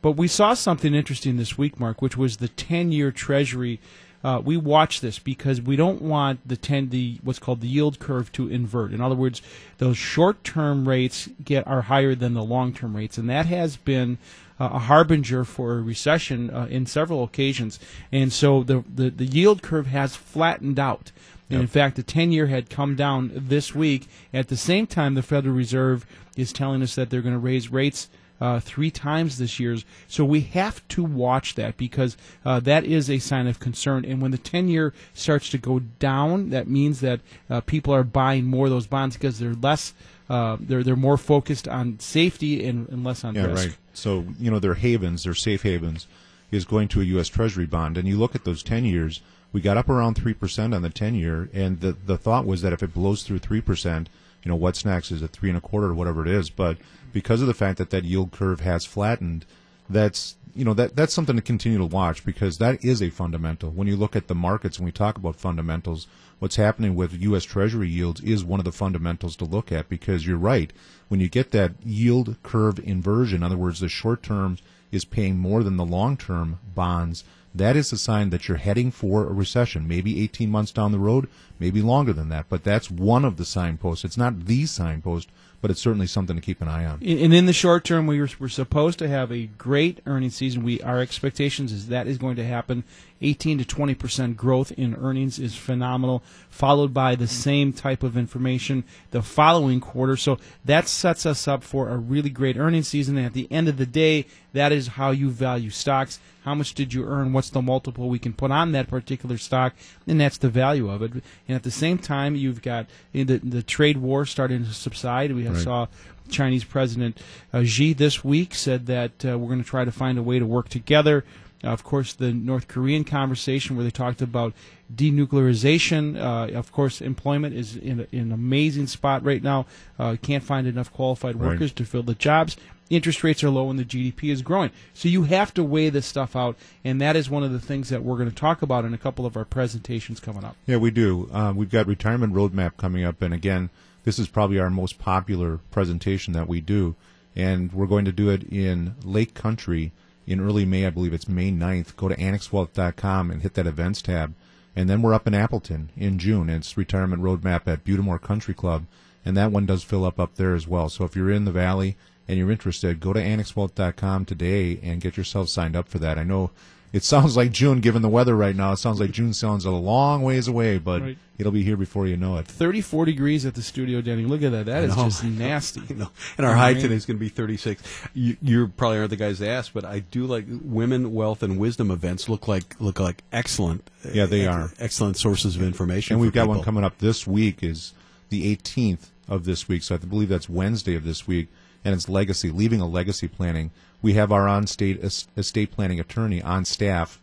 But 0.00 0.12
we 0.12 0.26
saw 0.26 0.54
something 0.54 0.94
interesting 0.94 1.36
this 1.36 1.58
week, 1.58 1.78
Mark, 1.78 2.00
which 2.00 2.16
was 2.16 2.38
the 2.38 2.48
10-year 2.48 3.12
Treasury. 3.12 3.78
Uh, 4.24 4.40
we 4.42 4.56
watch 4.56 5.00
this 5.00 5.18
because 5.18 5.60
we 5.60 5.76
don't 5.76 6.00
want 6.00 6.40
the 6.48 6.56
10, 6.56 6.88
the 6.88 7.20
what's 7.22 7.38
called 7.38 7.60
the 7.60 7.68
yield 7.68 7.98
curve 7.98 8.32
to 8.32 8.48
invert. 8.48 8.92
In 8.92 9.02
other 9.02 9.14
words, 9.14 9.42
those 9.78 9.98
short-term 9.98 10.88
rates 10.88 11.28
get 11.44 11.66
are 11.66 11.82
higher 11.82 12.14
than 12.14 12.32
the 12.32 12.42
long-term 12.42 12.96
rates, 12.96 13.18
and 13.18 13.28
that 13.28 13.46
has 13.46 13.76
been 13.76 14.16
a 14.58 14.78
harbinger 14.78 15.44
for 15.44 15.78
a 15.78 15.82
recession 15.82 16.50
uh, 16.50 16.66
in 16.70 16.86
several 16.86 17.24
occasions. 17.24 17.78
And 18.10 18.32
so 18.32 18.62
the, 18.62 18.84
the 18.92 19.10
the 19.10 19.26
yield 19.26 19.62
curve 19.62 19.86
has 19.88 20.16
flattened 20.16 20.78
out. 20.78 21.12
And 21.50 21.60
in 21.60 21.66
fact, 21.66 21.96
the 21.96 22.02
10 22.02 22.32
year 22.32 22.46
had 22.46 22.70
come 22.70 22.96
down 22.96 23.30
this 23.34 23.74
week. 23.74 24.08
At 24.32 24.48
the 24.48 24.56
same 24.56 24.86
time, 24.86 25.14
the 25.14 25.22
Federal 25.22 25.54
Reserve 25.54 26.06
is 26.34 26.50
telling 26.50 26.82
us 26.82 26.94
that 26.94 27.10
they're 27.10 27.20
going 27.20 27.34
to 27.34 27.38
raise 27.38 27.70
rates 27.70 28.08
uh, 28.40 28.58
three 28.58 28.90
times 28.90 29.38
this 29.38 29.60
year. 29.60 29.76
So 30.08 30.24
we 30.24 30.40
have 30.40 30.86
to 30.88 31.04
watch 31.04 31.54
that 31.54 31.76
because 31.76 32.16
uh, 32.44 32.58
that 32.60 32.84
is 32.84 33.08
a 33.08 33.20
sign 33.20 33.46
of 33.46 33.60
concern. 33.60 34.04
And 34.04 34.20
when 34.20 34.32
the 34.32 34.38
10 34.38 34.66
year 34.68 34.92
starts 35.14 35.48
to 35.50 35.58
go 35.58 35.78
down, 35.78 36.50
that 36.50 36.66
means 36.66 37.00
that 37.02 37.20
uh, 37.48 37.60
people 37.60 37.94
are 37.94 38.02
buying 38.02 38.46
more 38.46 38.66
of 38.66 38.72
those 38.72 38.88
bonds 38.88 39.16
because 39.16 39.38
they're 39.38 39.54
less. 39.54 39.94
Uh, 40.32 40.56
they're 40.60 40.82
they're 40.82 40.96
more 40.96 41.18
focused 41.18 41.68
on 41.68 41.98
safety 42.00 42.64
and, 42.66 42.88
and 42.88 43.04
less 43.04 43.22
on 43.24 43.34
Yeah, 43.34 43.46
risk. 43.46 43.68
right. 43.68 43.76
So 43.92 44.24
you 44.38 44.50
know 44.50 44.58
their 44.58 44.74
havens, 44.74 45.24
their 45.24 45.34
safe 45.34 45.62
havens, 45.62 46.06
is 46.50 46.64
going 46.64 46.88
to 46.88 47.00
a 47.02 47.04
U.S. 47.04 47.28
Treasury 47.28 47.66
bond, 47.66 47.98
and 47.98 48.08
you 48.08 48.16
look 48.18 48.34
at 48.34 48.44
those 48.44 48.62
ten 48.62 48.84
years. 48.84 49.20
We 49.52 49.60
got 49.60 49.76
up 49.76 49.90
around 49.90 50.14
three 50.14 50.32
percent 50.32 50.72
on 50.74 50.80
the 50.82 50.88
ten 50.88 51.14
year, 51.14 51.50
and 51.52 51.80
the 51.80 51.92
the 51.92 52.16
thought 52.16 52.46
was 52.46 52.62
that 52.62 52.72
if 52.72 52.82
it 52.82 52.94
blows 52.94 53.22
through 53.24 53.40
three 53.40 53.60
percent, 53.60 54.08
you 54.42 54.48
know 54.48 54.56
what's 54.56 54.84
next? 54.86 55.10
Is 55.10 55.20
it 55.22 55.30
three 55.32 55.50
and 55.50 55.58
a 55.58 55.60
quarter 55.60 55.88
or 55.88 55.94
whatever 55.94 56.22
it 56.26 56.32
is? 56.32 56.48
But 56.48 56.78
because 57.12 57.42
of 57.42 57.46
the 57.46 57.54
fact 57.54 57.76
that 57.76 57.90
that 57.90 58.04
yield 58.04 58.32
curve 58.32 58.60
has 58.60 58.86
flattened, 58.86 59.44
that's 59.90 60.36
you 60.54 60.64
know 60.64 60.74
that 60.74 60.96
that's 60.96 61.14
something 61.14 61.36
to 61.36 61.42
continue 61.42 61.78
to 61.78 61.84
watch 61.84 62.24
because 62.24 62.58
that 62.58 62.84
is 62.84 63.02
a 63.02 63.10
fundamental. 63.10 63.70
When 63.70 63.86
you 63.86 63.96
look 63.96 64.14
at 64.14 64.28
the 64.28 64.34
markets 64.34 64.76
and 64.76 64.84
we 64.84 64.92
talk 64.92 65.16
about 65.16 65.36
fundamentals, 65.36 66.06
what's 66.38 66.56
happening 66.56 66.94
with 66.94 67.20
U.S. 67.22 67.44
Treasury 67.44 67.88
yields 67.88 68.20
is 68.20 68.44
one 68.44 68.60
of 68.60 68.64
the 68.64 68.72
fundamentals 68.72 69.36
to 69.36 69.44
look 69.44 69.72
at 69.72 69.88
because 69.88 70.26
you're 70.26 70.36
right. 70.36 70.72
When 71.08 71.20
you 71.20 71.28
get 71.28 71.50
that 71.52 71.72
yield 71.84 72.36
curve 72.42 72.78
inversion, 72.78 73.38
in 73.38 73.42
other 73.42 73.56
words, 73.56 73.80
the 73.80 73.88
short 73.88 74.22
term 74.22 74.58
is 74.90 75.04
paying 75.04 75.38
more 75.38 75.62
than 75.62 75.76
the 75.76 75.84
long 75.84 76.16
term 76.16 76.58
bonds. 76.74 77.24
That 77.54 77.76
is 77.76 77.92
a 77.92 77.98
sign 77.98 78.30
that 78.30 78.48
you're 78.48 78.56
heading 78.56 78.90
for 78.90 79.24
a 79.24 79.32
recession, 79.32 79.86
maybe 79.86 80.22
18 80.22 80.50
months 80.50 80.72
down 80.72 80.92
the 80.92 80.98
road, 80.98 81.28
maybe 81.58 81.82
longer 81.82 82.12
than 82.12 82.28
that. 82.30 82.46
But 82.48 82.64
that's 82.64 82.90
one 82.90 83.24
of 83.24 83.36
the 83.36 83.44
signposts. 83.44 84.04
It's 84.04 84.16
not 84.16 84.46
the 84.46 84.64
signpost, 84.64 85.28
but 85.60 85.70
it's 85.70 85.80
certainly 85.80 86.06
something 86.06 86.34
to 86.34 86.42
keep 86.42 86.60
an 86.60 86.68
eye 86.68 86.84
on. 86.84 87.00
And 87.02 87.34
in 87.34 87.46
the 87.46 87.52
short 87.52 87.84
term, 87.84 88.06
we 88.06 88.20
were, 88.20 88.28
we're 88.38 88.48
supposed 88.48 88.98
to 88.98 89.08
have 89.08 89.30
a 89.30 89.46
great 89.46 90.00
earnings 90.06 90.34
season. 90.34 90.62
We 90.62 90.80
our 90.80 91.00
expectations 91.00 91.72
is 91.72 91.88
that 91.88 92.06
is 92.06 92.18
going 92.18 92.36
to 92.36 92.44
happen. 92.44 92.84
18 93.22 93.58
to 93.58 93.64
20 93.64 93.94
percent 93.94 94.36
growth 94.36 94.72
in 94.72 94.94
earnings 94.96 95.38
is 95.38 95.54
phenomenal, 95.54 96.22
followed 96.50 96.92
by 96.92 97.14
the 97.14 97.26
same 97.26 97.72
type 97.72 98.02
of 98.02 98.16
information 98.16 98.84
the 99.10 99.22
following 99.22 99.80
quarter. 99.80 100.16
So 100.16 100.38
that 100.64 100.88
sets 100.88 101.24
us 101.26 101.46
up 101.46 101.62
for 101.62 101.88
a 101.88 101.96
really 101.96 102.30
great 102.30 102.56
earnings 102.56 102.88
season. 102.88 103.16
And 103.16 103.26
at 103.26 103.32
the 103.32 103.50
end 103.50 103.68
of 103.68 103.76
the 103.76 103.86
day, 103.86 104.26
that 104.52 104.72
is 104.72 104.88
how 104.88 105.10
you 105.10 105.30
value 105.30 105.70
stocks. 105.70 106.20
How 106.44 106.54
much 106.54 106.74
did 106.74 106.92
you 106.92 107.04
earn? 107.04 107.32
What's 107.32 107.50
the 107.50 107.62
multiple 107.62 108.08
we 108.08 108.18
can 108.18 108.32
put 108.32 108.50
on 108.50 108.72
that 108.72 108.88
particular 108.88 109.38
stock? 109.38 109.74
And 110.08 110.20
that's 110.20 110.38
the 110.38 110.48
value 110.48 110.90
of 110.90 111.00
it. 111.02 111.12
And 111.12 111.22
at 111.54 111.62
the 111.62 111.70
same 111.70 111.98
time, 111.98 112.34
you've 112.34 112.62
got 112.62 112.86
the, 113.12 113.22
the 113.22 113.62
trade 113.62 113.98
war 113.98 114.26
starting 114.26 114.64
to 114.64 114.72
subside. 114.74 115.32
We 115.32 115.44
have 115.44 115.54
Right. 115.54 115.62
saw 115.62 115.86
Chinese 116.28 116.64
President 116.64 117.18
uh, 117.52 117.62
Xi 117.62 117.92
this 117.92 118.24
week 118.24 118.54
said 118.54 118.86
that 118.86 119.24
uh, 119.24 119.38
we're 119.38 119.48
going 119.48 119.62
to 119.62 119.68
try 119.68 119.84
to 119.84 119.92
find 119.92 120.18
a 120.18 120.22
way 120.22 120.38
to 120.38 120.46
work 120.46 120.68
together. 120.68 121.24
Uh, 121.64 121.68
of 121.68 121.84
course, 121.84 122.12
the 122.14 122.32
North 122.32 122.68
Korean 122.68 123.04
conversation 123.04 123.76
where 123.76 123.84
they 123.84 123.90
talked 123.90 124.20
about 124.22 124.52
denuclearization. 124.94 126.16
Uh, 126.16 126.56
of 126.58 126.72
course, 126.72 127.00
employment 127.00 127.54
is 127.54 127.76
in, 127.76 128.00
a, 128.00 128.06
in 128.12 128.20
an 128.20 128.32
amazing 128.32 128.86
spot 128.86 129.24
right 129.24 129.42
now. 129.42 129.66
Uh, 129.98 130.16
can't 130.20 130.44
find 130.44 130.66
enough 130.66 130.92
qualified 130.92 131.36
Right. 131.40 131.50
workers 131.50 131.72
to 131.72 131.84
fill 131.84 132.02
the 132.02 132.14
jobs. 132.14 132.56
Interest 132.90 133.24
rates 133.24 133.42
are 133.42 133.48
low 133.48 133.70
and 133.70 133.78
the 133.78 133.84
GDP 133.84 134.30
is 134.30 134.42
growing. 134.42 134.70
So 134.92 135.08
you 135.08 135.22
have 135.22 135.54
to 135.54 135.64
weigh 135.64 135.88
this 135.88 136.04
stuff 136.04 136.36
out, 136.36 136.58
and 136.84 137.00
that 137.00 137.16
is 137.16 137.30
one 137.30 137.42
of 137.42 137.50
the 137.52 137.60
things 137.60 137.88
that 137.88 138.02
we're 138.02 138.18
going 138.18 138.28
to 138.28 138.34
talk 138.34 138.60
about 138.60 138.84
in 138.84 138.92
a 138.92 138.98
couple 138.98 139.24
of 139.24 139.34
our 139.36 139.46
presentations 139.46 140.20
coming 140.20 140.44
up. 140.44 140.56
Yeah, 140.66 140.76
we 140.76 140.90
do. 140.90 141.28
Uh, 141.32 141.54
we've 141.56 141.70
got 141.70 141.86
retirement 141.86 142.34
roadmap 142.34 142.76
coming 142.76 143.02
up, 143.04 143.22
and 143.22 143.32
again, 143.32 143.70
this 144.04 144.18
is 144.18 144.28
probably 144.28 144.58
our 144.58 144.68
most 144.68 144.98
popular 144.98 145.58
presentation 145.70 146.34
that 146.34 146.48
we 146.48 146.60
do, 146.60 146.94
and 147.34 147.72
we're 147.72 147.86
going 147.86 148.04
to 148.04 148.12
do 148.12 148.28
it 148.28 148.42
in 148.52 148.94
Lake 149.04 149.32
Country 149.32 149.92
in 150.26 150.40
early 150.40 150.64
May. 150.64 150.86
I 150.86 150.90
believe 150.90 151.12
it's 151.12 151.28
May 151.28 151.50
9th. 151.50 151.96
Go 151.96 152.08
to 152.08 152.16
annexwealth.com 152.16 153.30
and 153.30 153.42
hit 153.42 153.54
that 153.54 153.66
events 153.66 154.02
tab, 154.02 154.34
and 154.74 154.88
then 154.88 155.02
we're 155.02 155.14
up 155.14 155.26
in 155.26 155.34
Appleton 155.34 155.90
in 155.96 156.18
June. 156.18 156.48
It's 156.48 156.76
retirement 156.76 157.22
roadmap 157.22 157.66
at 157.66 157.84
Butte 157.84 157.98
des 157.98 158.02
Morts 158.02 158.26
Country 158.26 158.54
Club, 158.54 158.86
and 159.24 159.36
that 159.36 159.52
one 159.52 159.66
does 159.66 159.82
fill 159.82 160.04
up 160.04 160.18
up 160.18 160.34
there 160.36 160.54
as 160.54 160.66
well. 160.66 160.88
So 160.88 161.04
if 161.04 161.14
you're 161.16 161.30
in 161.30 161.44
the 161.44 161.52
valley 161.52 161.96
and 162.28 162.38
you're 162.38 162.50
interested, 162.50 163.00
go 163.00 163.12
to 163.12 163.20
annexwealth.com 163.20 164.24
today 164.24 164.78
and 164.82 165.00
get 165.00 165.16
yourself 165.16 165.48
signed 165.48 165.76
up 165.76 165.88
for 165.88 165.98
that. 165.98 166.18
I 166.18 166.24
know 166.24 166.50
it 166.92 167.04
sounds 167.04 167.36
like 167.36 167.52
June, 167.52 167.80
given 167.80 168.02
the 168.02 168.08
weather 168.08 168.36
right 168.36 168.54
now. 168.54 168.72
It 168.72 168.76
sounds 168.76 169.00
like 169.00 169.08
mm-hmm. 169.08 169.14
June 169.14 169.34
sounds 169.34 169.64
a 169.64 169.70
long 169.70 170.22
ways 170.22 170.46
away, 170.48 170.78
but 170.78 171.00
Right. 171.02 171.18
it'll 171.38 171.52
be 171.52 171.62
here 171.62 171.76
before 171.76 172.06
you 172.06 172.16
know 172.16 172.36
it. 172.36 172.46
34 172.46 173.06
degrees 173.06 173.46
at 173.46 173.54
the 173.54 173.62
studio, 173.62 174.00
Danny. 174.00 174.24
Look 174.24 174.42
at 174.42 174.52
that. 174.52 174.66
That 174.66 174.84
is 174.84 174.94
just 174.94 175.24
nasty. 175.24 175.94
Know, 175.94 176.10
and 176.36 176.46
our 176.46 176.54
high 176.54 176.74
today 176.74 176.94
is 176.94 177.06
going 177.06 177.16
to 177.16 177.20
be 177.20 177.28
36. 177.30 177.82
You, 178.14 178.36
you 178.42 178.68
probably 178.68 178.98
aren't 178.98 179.10
the 179.10 179.16
guys 179.16 179.38
to 179.38 179.48
ask, 179.48 179.72
but 179.72 179.84
I 179.84 180.00
do 180.00 180.26
like 180.26 180.44
women, 180.48 181.14
wealth, 181.14 181.42
and 181.42 181.58
wisdom 181.58 181.90
events. 181.90 182.28
Look 182.28 182.46
like 182.46 182.76
look 182.80 183.00
like 183.00 183.22
excellent. 183.32 183.88
Yeah, 184.12 184.26
they 184.26 184.46
ex- 184.46 184.54
are. 184.54 184.72
excellent 184.78 185.16
sources 185.16 185.56
of 185.56 185.62
information. 185.62 186.14
And 186.14 186.20
we've 186.20 186.32
got 186.32 186.48
one 186.48 186.62
coming 186.62 186.84
up 186.84 186.98
this 186.98 187.26
week 187.26 187.62
is 187.62 187.94
the 188.28 188.54
18th 188.54 189.06
of 189.28 189.44
this 189.44 189.68
week. 189.68 189.82
So 189.82 189.94
I 189.94 189.98
believe 189.98 190.28
that's 190.28 190.48
Wednesday 190.48 190.94
of 190.94 191.04
this 191.04 191.26
week, 191.26 191.48
and 191.84 191.94
it's 191.94 192.08
legacy, 192.08 192.50
leaving 192.50 192.80
a 192.80 192.86
legacy 192.86 193.28
planning. 193.28 193.70
We 194.00 194.14
have 194.14 194.32
our 194.32 194.48
on-state 194.48 195.02
estate 195.36 195.70
planning 195.70 196.00
attorney 196.00 196.42
on 196.42 196.64
staff, 196.64 197.20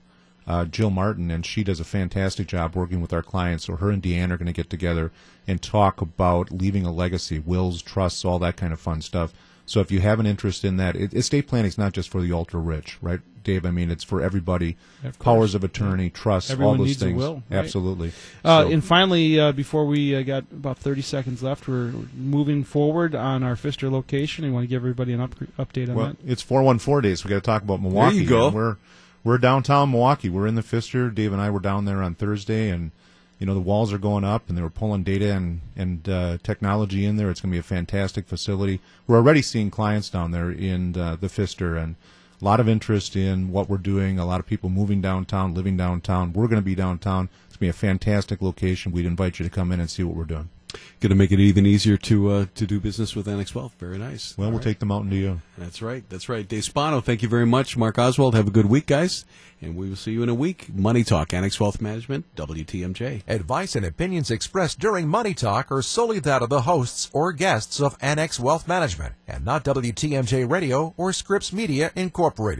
uh, 0.47 0.65
Jill 0.65 0.89
Martin, 0.89 1.29
and 1.29 1.45
she 1.45 1.63
does 1.63 1.79
a 1.79 1.83
fantastic 1.85 2.47
job 2.47 2.75
working 2.75 3.01
with 3.01 3.13
our 3.13 3.21
clients. 3.21 3.65
So 3.65 3.75
her 3.75 3.91
and 3.91 4.01
Deanne 4.01 4.31
are 4.31 4.37
going 4.37 4.47
to 4.47 4.53
get 4.53 4.69
together 4.69 5.11
and 5.47 5.61
talk 5.61 6.01
about 6.01 6.51
leaving 6.51 6.85
a 6.85 6.91
legacy, 6.91 7.39
wills, 7.39 7.81
trusts, 7.81 8.25
all 8.25 8.39
that 8.39 8.57
kind 8.57 8.73
of 8.73 8.79
fun 8.79 9.01
stuff. 9.01 9.33
So 9.69 9.81
if 9.81 9.91
you 9.91 9.99
have 9.99 10.19
an 10.19 10.25
interest 10.25 10.65
in 10.65 10.77
that, 10.77 10.95
it, 10.95 11.13
estate 11.13 11.47
planning 11.47 11.67
is 11.67 11.77
not 11.77 11.93
just 11.93 12.09
for 12.09 12.21
the 12.21 12.31
ultra 12.33 12.59
rich, 12.59 12.97
right, 13.03 13.19
Dave? 13.43 13.67
I 13.67 13.69
mean, 13.71 13.91
it's 13.91 14.03
for 14.03 14.19
everybody. 14.19 14.77
Of. 15.03 15.19
Powers 15.19 15.53
of 15.53 15.63
attorney, 15.63 16.09
trusts, 16.09 16.49
Everyone 16.49 16.73
all 16.73 16.77
those 16.79 16.87
needs 16.87 17.01
a 17.03 17.05
things. 17.05 17.17
will, 17.17 17.43
right? 17.51 17.59
Absolutely. 17.59 18.11
Uh, 18.43 18.63
So- 18.63 18.71
and 18.71 18.83
finally, 18.83 19.39
uh, 19.39 19.51
before 19.51 19.85
we 19.85 20.15
uh, 20.15 20.23
got 20.23 20.45
about 20.51 20.79
30 20.79 21.03
seconds 21.03 21.43
left, 21.43 21.67
we're 21.67 21.91
moving 22.17 22.63
forward 22.63 23.13
on 23.13 23.43
our 23.43 23.55
Pfister 23.55 23.91
location. 23.91 24.43
I 24.43 24.49
want 24.49 24.63
to 24.63 24.67
give 24.67 24.81
everybody 24.81 25.13
an 25.13 25.21
up- 25.21 25.35
update 25.59 25.89
on 25.89 25.95
Well, 25.95 26.07
that. 26.07 26.17
it's 26.25 26.41
414 26.41 27.07
days. 27.07 27.23
We 27.23 27.29
got 27.29 27.35
to 27.35 27.41
talk 27.41 27.61
about 27.61 27.79
Milwaukee. 27.79 28.15
There 28.15 28.23
you 28.23 28.27
go. 28.29 28.49
We're 28.49 28.77
we're 29.23 29.37
downtown 29.37 29.91
Milwaukee. 29.91 30.29
We're 30.29 30.47
in 30.47 30.55
the 30.55 30.63
Pfister. 30.63 31.11
Dave 31.11 31.31
and 31.31 31.39
I 31.41 31.51
were 31.51 31.59
down 31.59 31.85
there 31.85 32.01
on 32.01 32.15
Thursday, 32.15 32.69
and 32.71 32.89
you 33.39 33.45
know 33.45 33.53
the 33.53 33.59
walls 33.59 33.93
are 33.93 33.97
going 33.97 34.25
up, 34.25 34.49
and 34.49 34.57
they 34.57 34.61
were 34.61 34.69
pulling 34.69 35.03
data 35.03 35.33
and 35.33 35.61
and 35.75 36.07
uh, 36.07 36.37
technology 36.43 37.05
in 37.05 37.15
there. 37.15 37.29
It's 37.29 37.41
going 37.41 37.51
to 37.51 37.55
be 37.55 37.59
a 37.59 37.63
fantastic 37.63 38.27
facility. 38.27 38.81
We're 39.07 39.17
already 39.17 39.41
seeing 39.41 39.71
clients 39.71 40.09
down 40.09 40.31
there 40.31 40.51
in 40.51 40.97
uh, 40.97 41.15
the 41.15 41.29
Pfister, 41.29 41.77
and 41.77 41.95
a 42.41 42.45
lot 42.45 42.59
of 42.59 42.67
interest 42.67 43.15
in 43.15 43.51
what 43.51 43.69
we're 43.69 43.77
doing. 43.77 44.19
A 44.19 44.25
lot 44.25 44.39
of 44.39 44.45
people 44.45 44.69
moving 44.69 45.01
downtown, 45.01 45.53
living 45.53 45.77
downtown. 45.77 46.33
We're 46.33 46.47
going 46.47 46.61
to 46.61 46.65
be 46.65 46.75
downtown. 46.75 47.29
It's 47.47 47.55
going 47.55 47.57
to 47.57 47.59
be 47.59 47.69
a 47.69 47.73
fantastic 47.73 48.41
location. 48.41 48.91
We'd 48.91 49.05
invite 49.05 49.39
you 49.39 49.45
to 49.45 49.49
come 49.49 49.71
in 49.71 49.79
and 49.79 49.89
see 49.89 50.03
what 50.03 50.15
we're 50.15 50.25
doing. 50.25 50.49
Going 50.99 51.09
to 51.09 51.15
make 51.15 51.31
it 51.31 51.39
even 51.39 51.65
easier 51.65 51.97
to 51.97 52.29
uh, 52.31 52.45
to 52.55 52.67
do 52.67 52.79
business 52.79 53.15
with 53.15 53.27
Annex 53.27 53.55
Wealth. 53.55 53.73
Very 53.79 53.97
nice. 53.97 54.37
Well, 54.37 54.45
All 54.47 54.51
we'll 54.51 54.59
right. 54.59 54.63
take 54.65 54.79
the 54.79 54.85
mountain 54.85 55.09
to 55.11 55.15
you. 55.15 55.41
That's 55.57 55.81
right. 55.81 56.03
That's 56.09 56.27
right. 56.29 56.47
Dave 56.47 56.65
Spano, 56.65 56.99
thank 57.01 57.21
you 57.23 57.29
very 57.29 57.45
much. 57.45 57.77
Mark 57.77 57.97
Oswald, 57.97 58.35
have 58.35 58.47
a 58.47 58.51
good 58.51 58.65
week, 58.67 58.85
guys. 58.85 59.25
And 59.61 59.75
we 59.75 59.89
will 59.89 59.95
see 59.97 60.11
you 60.11 60.23
in 60.23 60.29
a 60.29 60.33
week. 60.33 60.73
Money 60.73 61.03
Talk, 61.03 61.33
Annex 61.33 61.59
Wealth 61.59 61.81
Management, 61.81 62.33
WTMJ. 62.35 63.23
Advice 63.27 63.75
and 63.75 63.85
opinions 63.85 64.31
expressed 64.31 64.79
during 64.79 65.07
Money 65.07 65.33
Talk 65.33 65.71
are 65.71 65.81
solely 65.81 66.19
that 66.19 66.41
of 66.41 66.49
the 66.49 66.61
hosts 66.61 67.09
or 67.13 67.33
guests 67.33 67.81
of 67.81 67.97
Annex 67.99 68.39
Wealth 68.39 68.67
Management 68.67 69.15
and 69.27 69.43
not 69.43 69.65
WTMJ 69.65 70.49
Radio 70.49 70.93
or 70.97 71.11
Scripps 71.11 71.51
Media 71.51 71.91
Incorporated. 71.95 72.57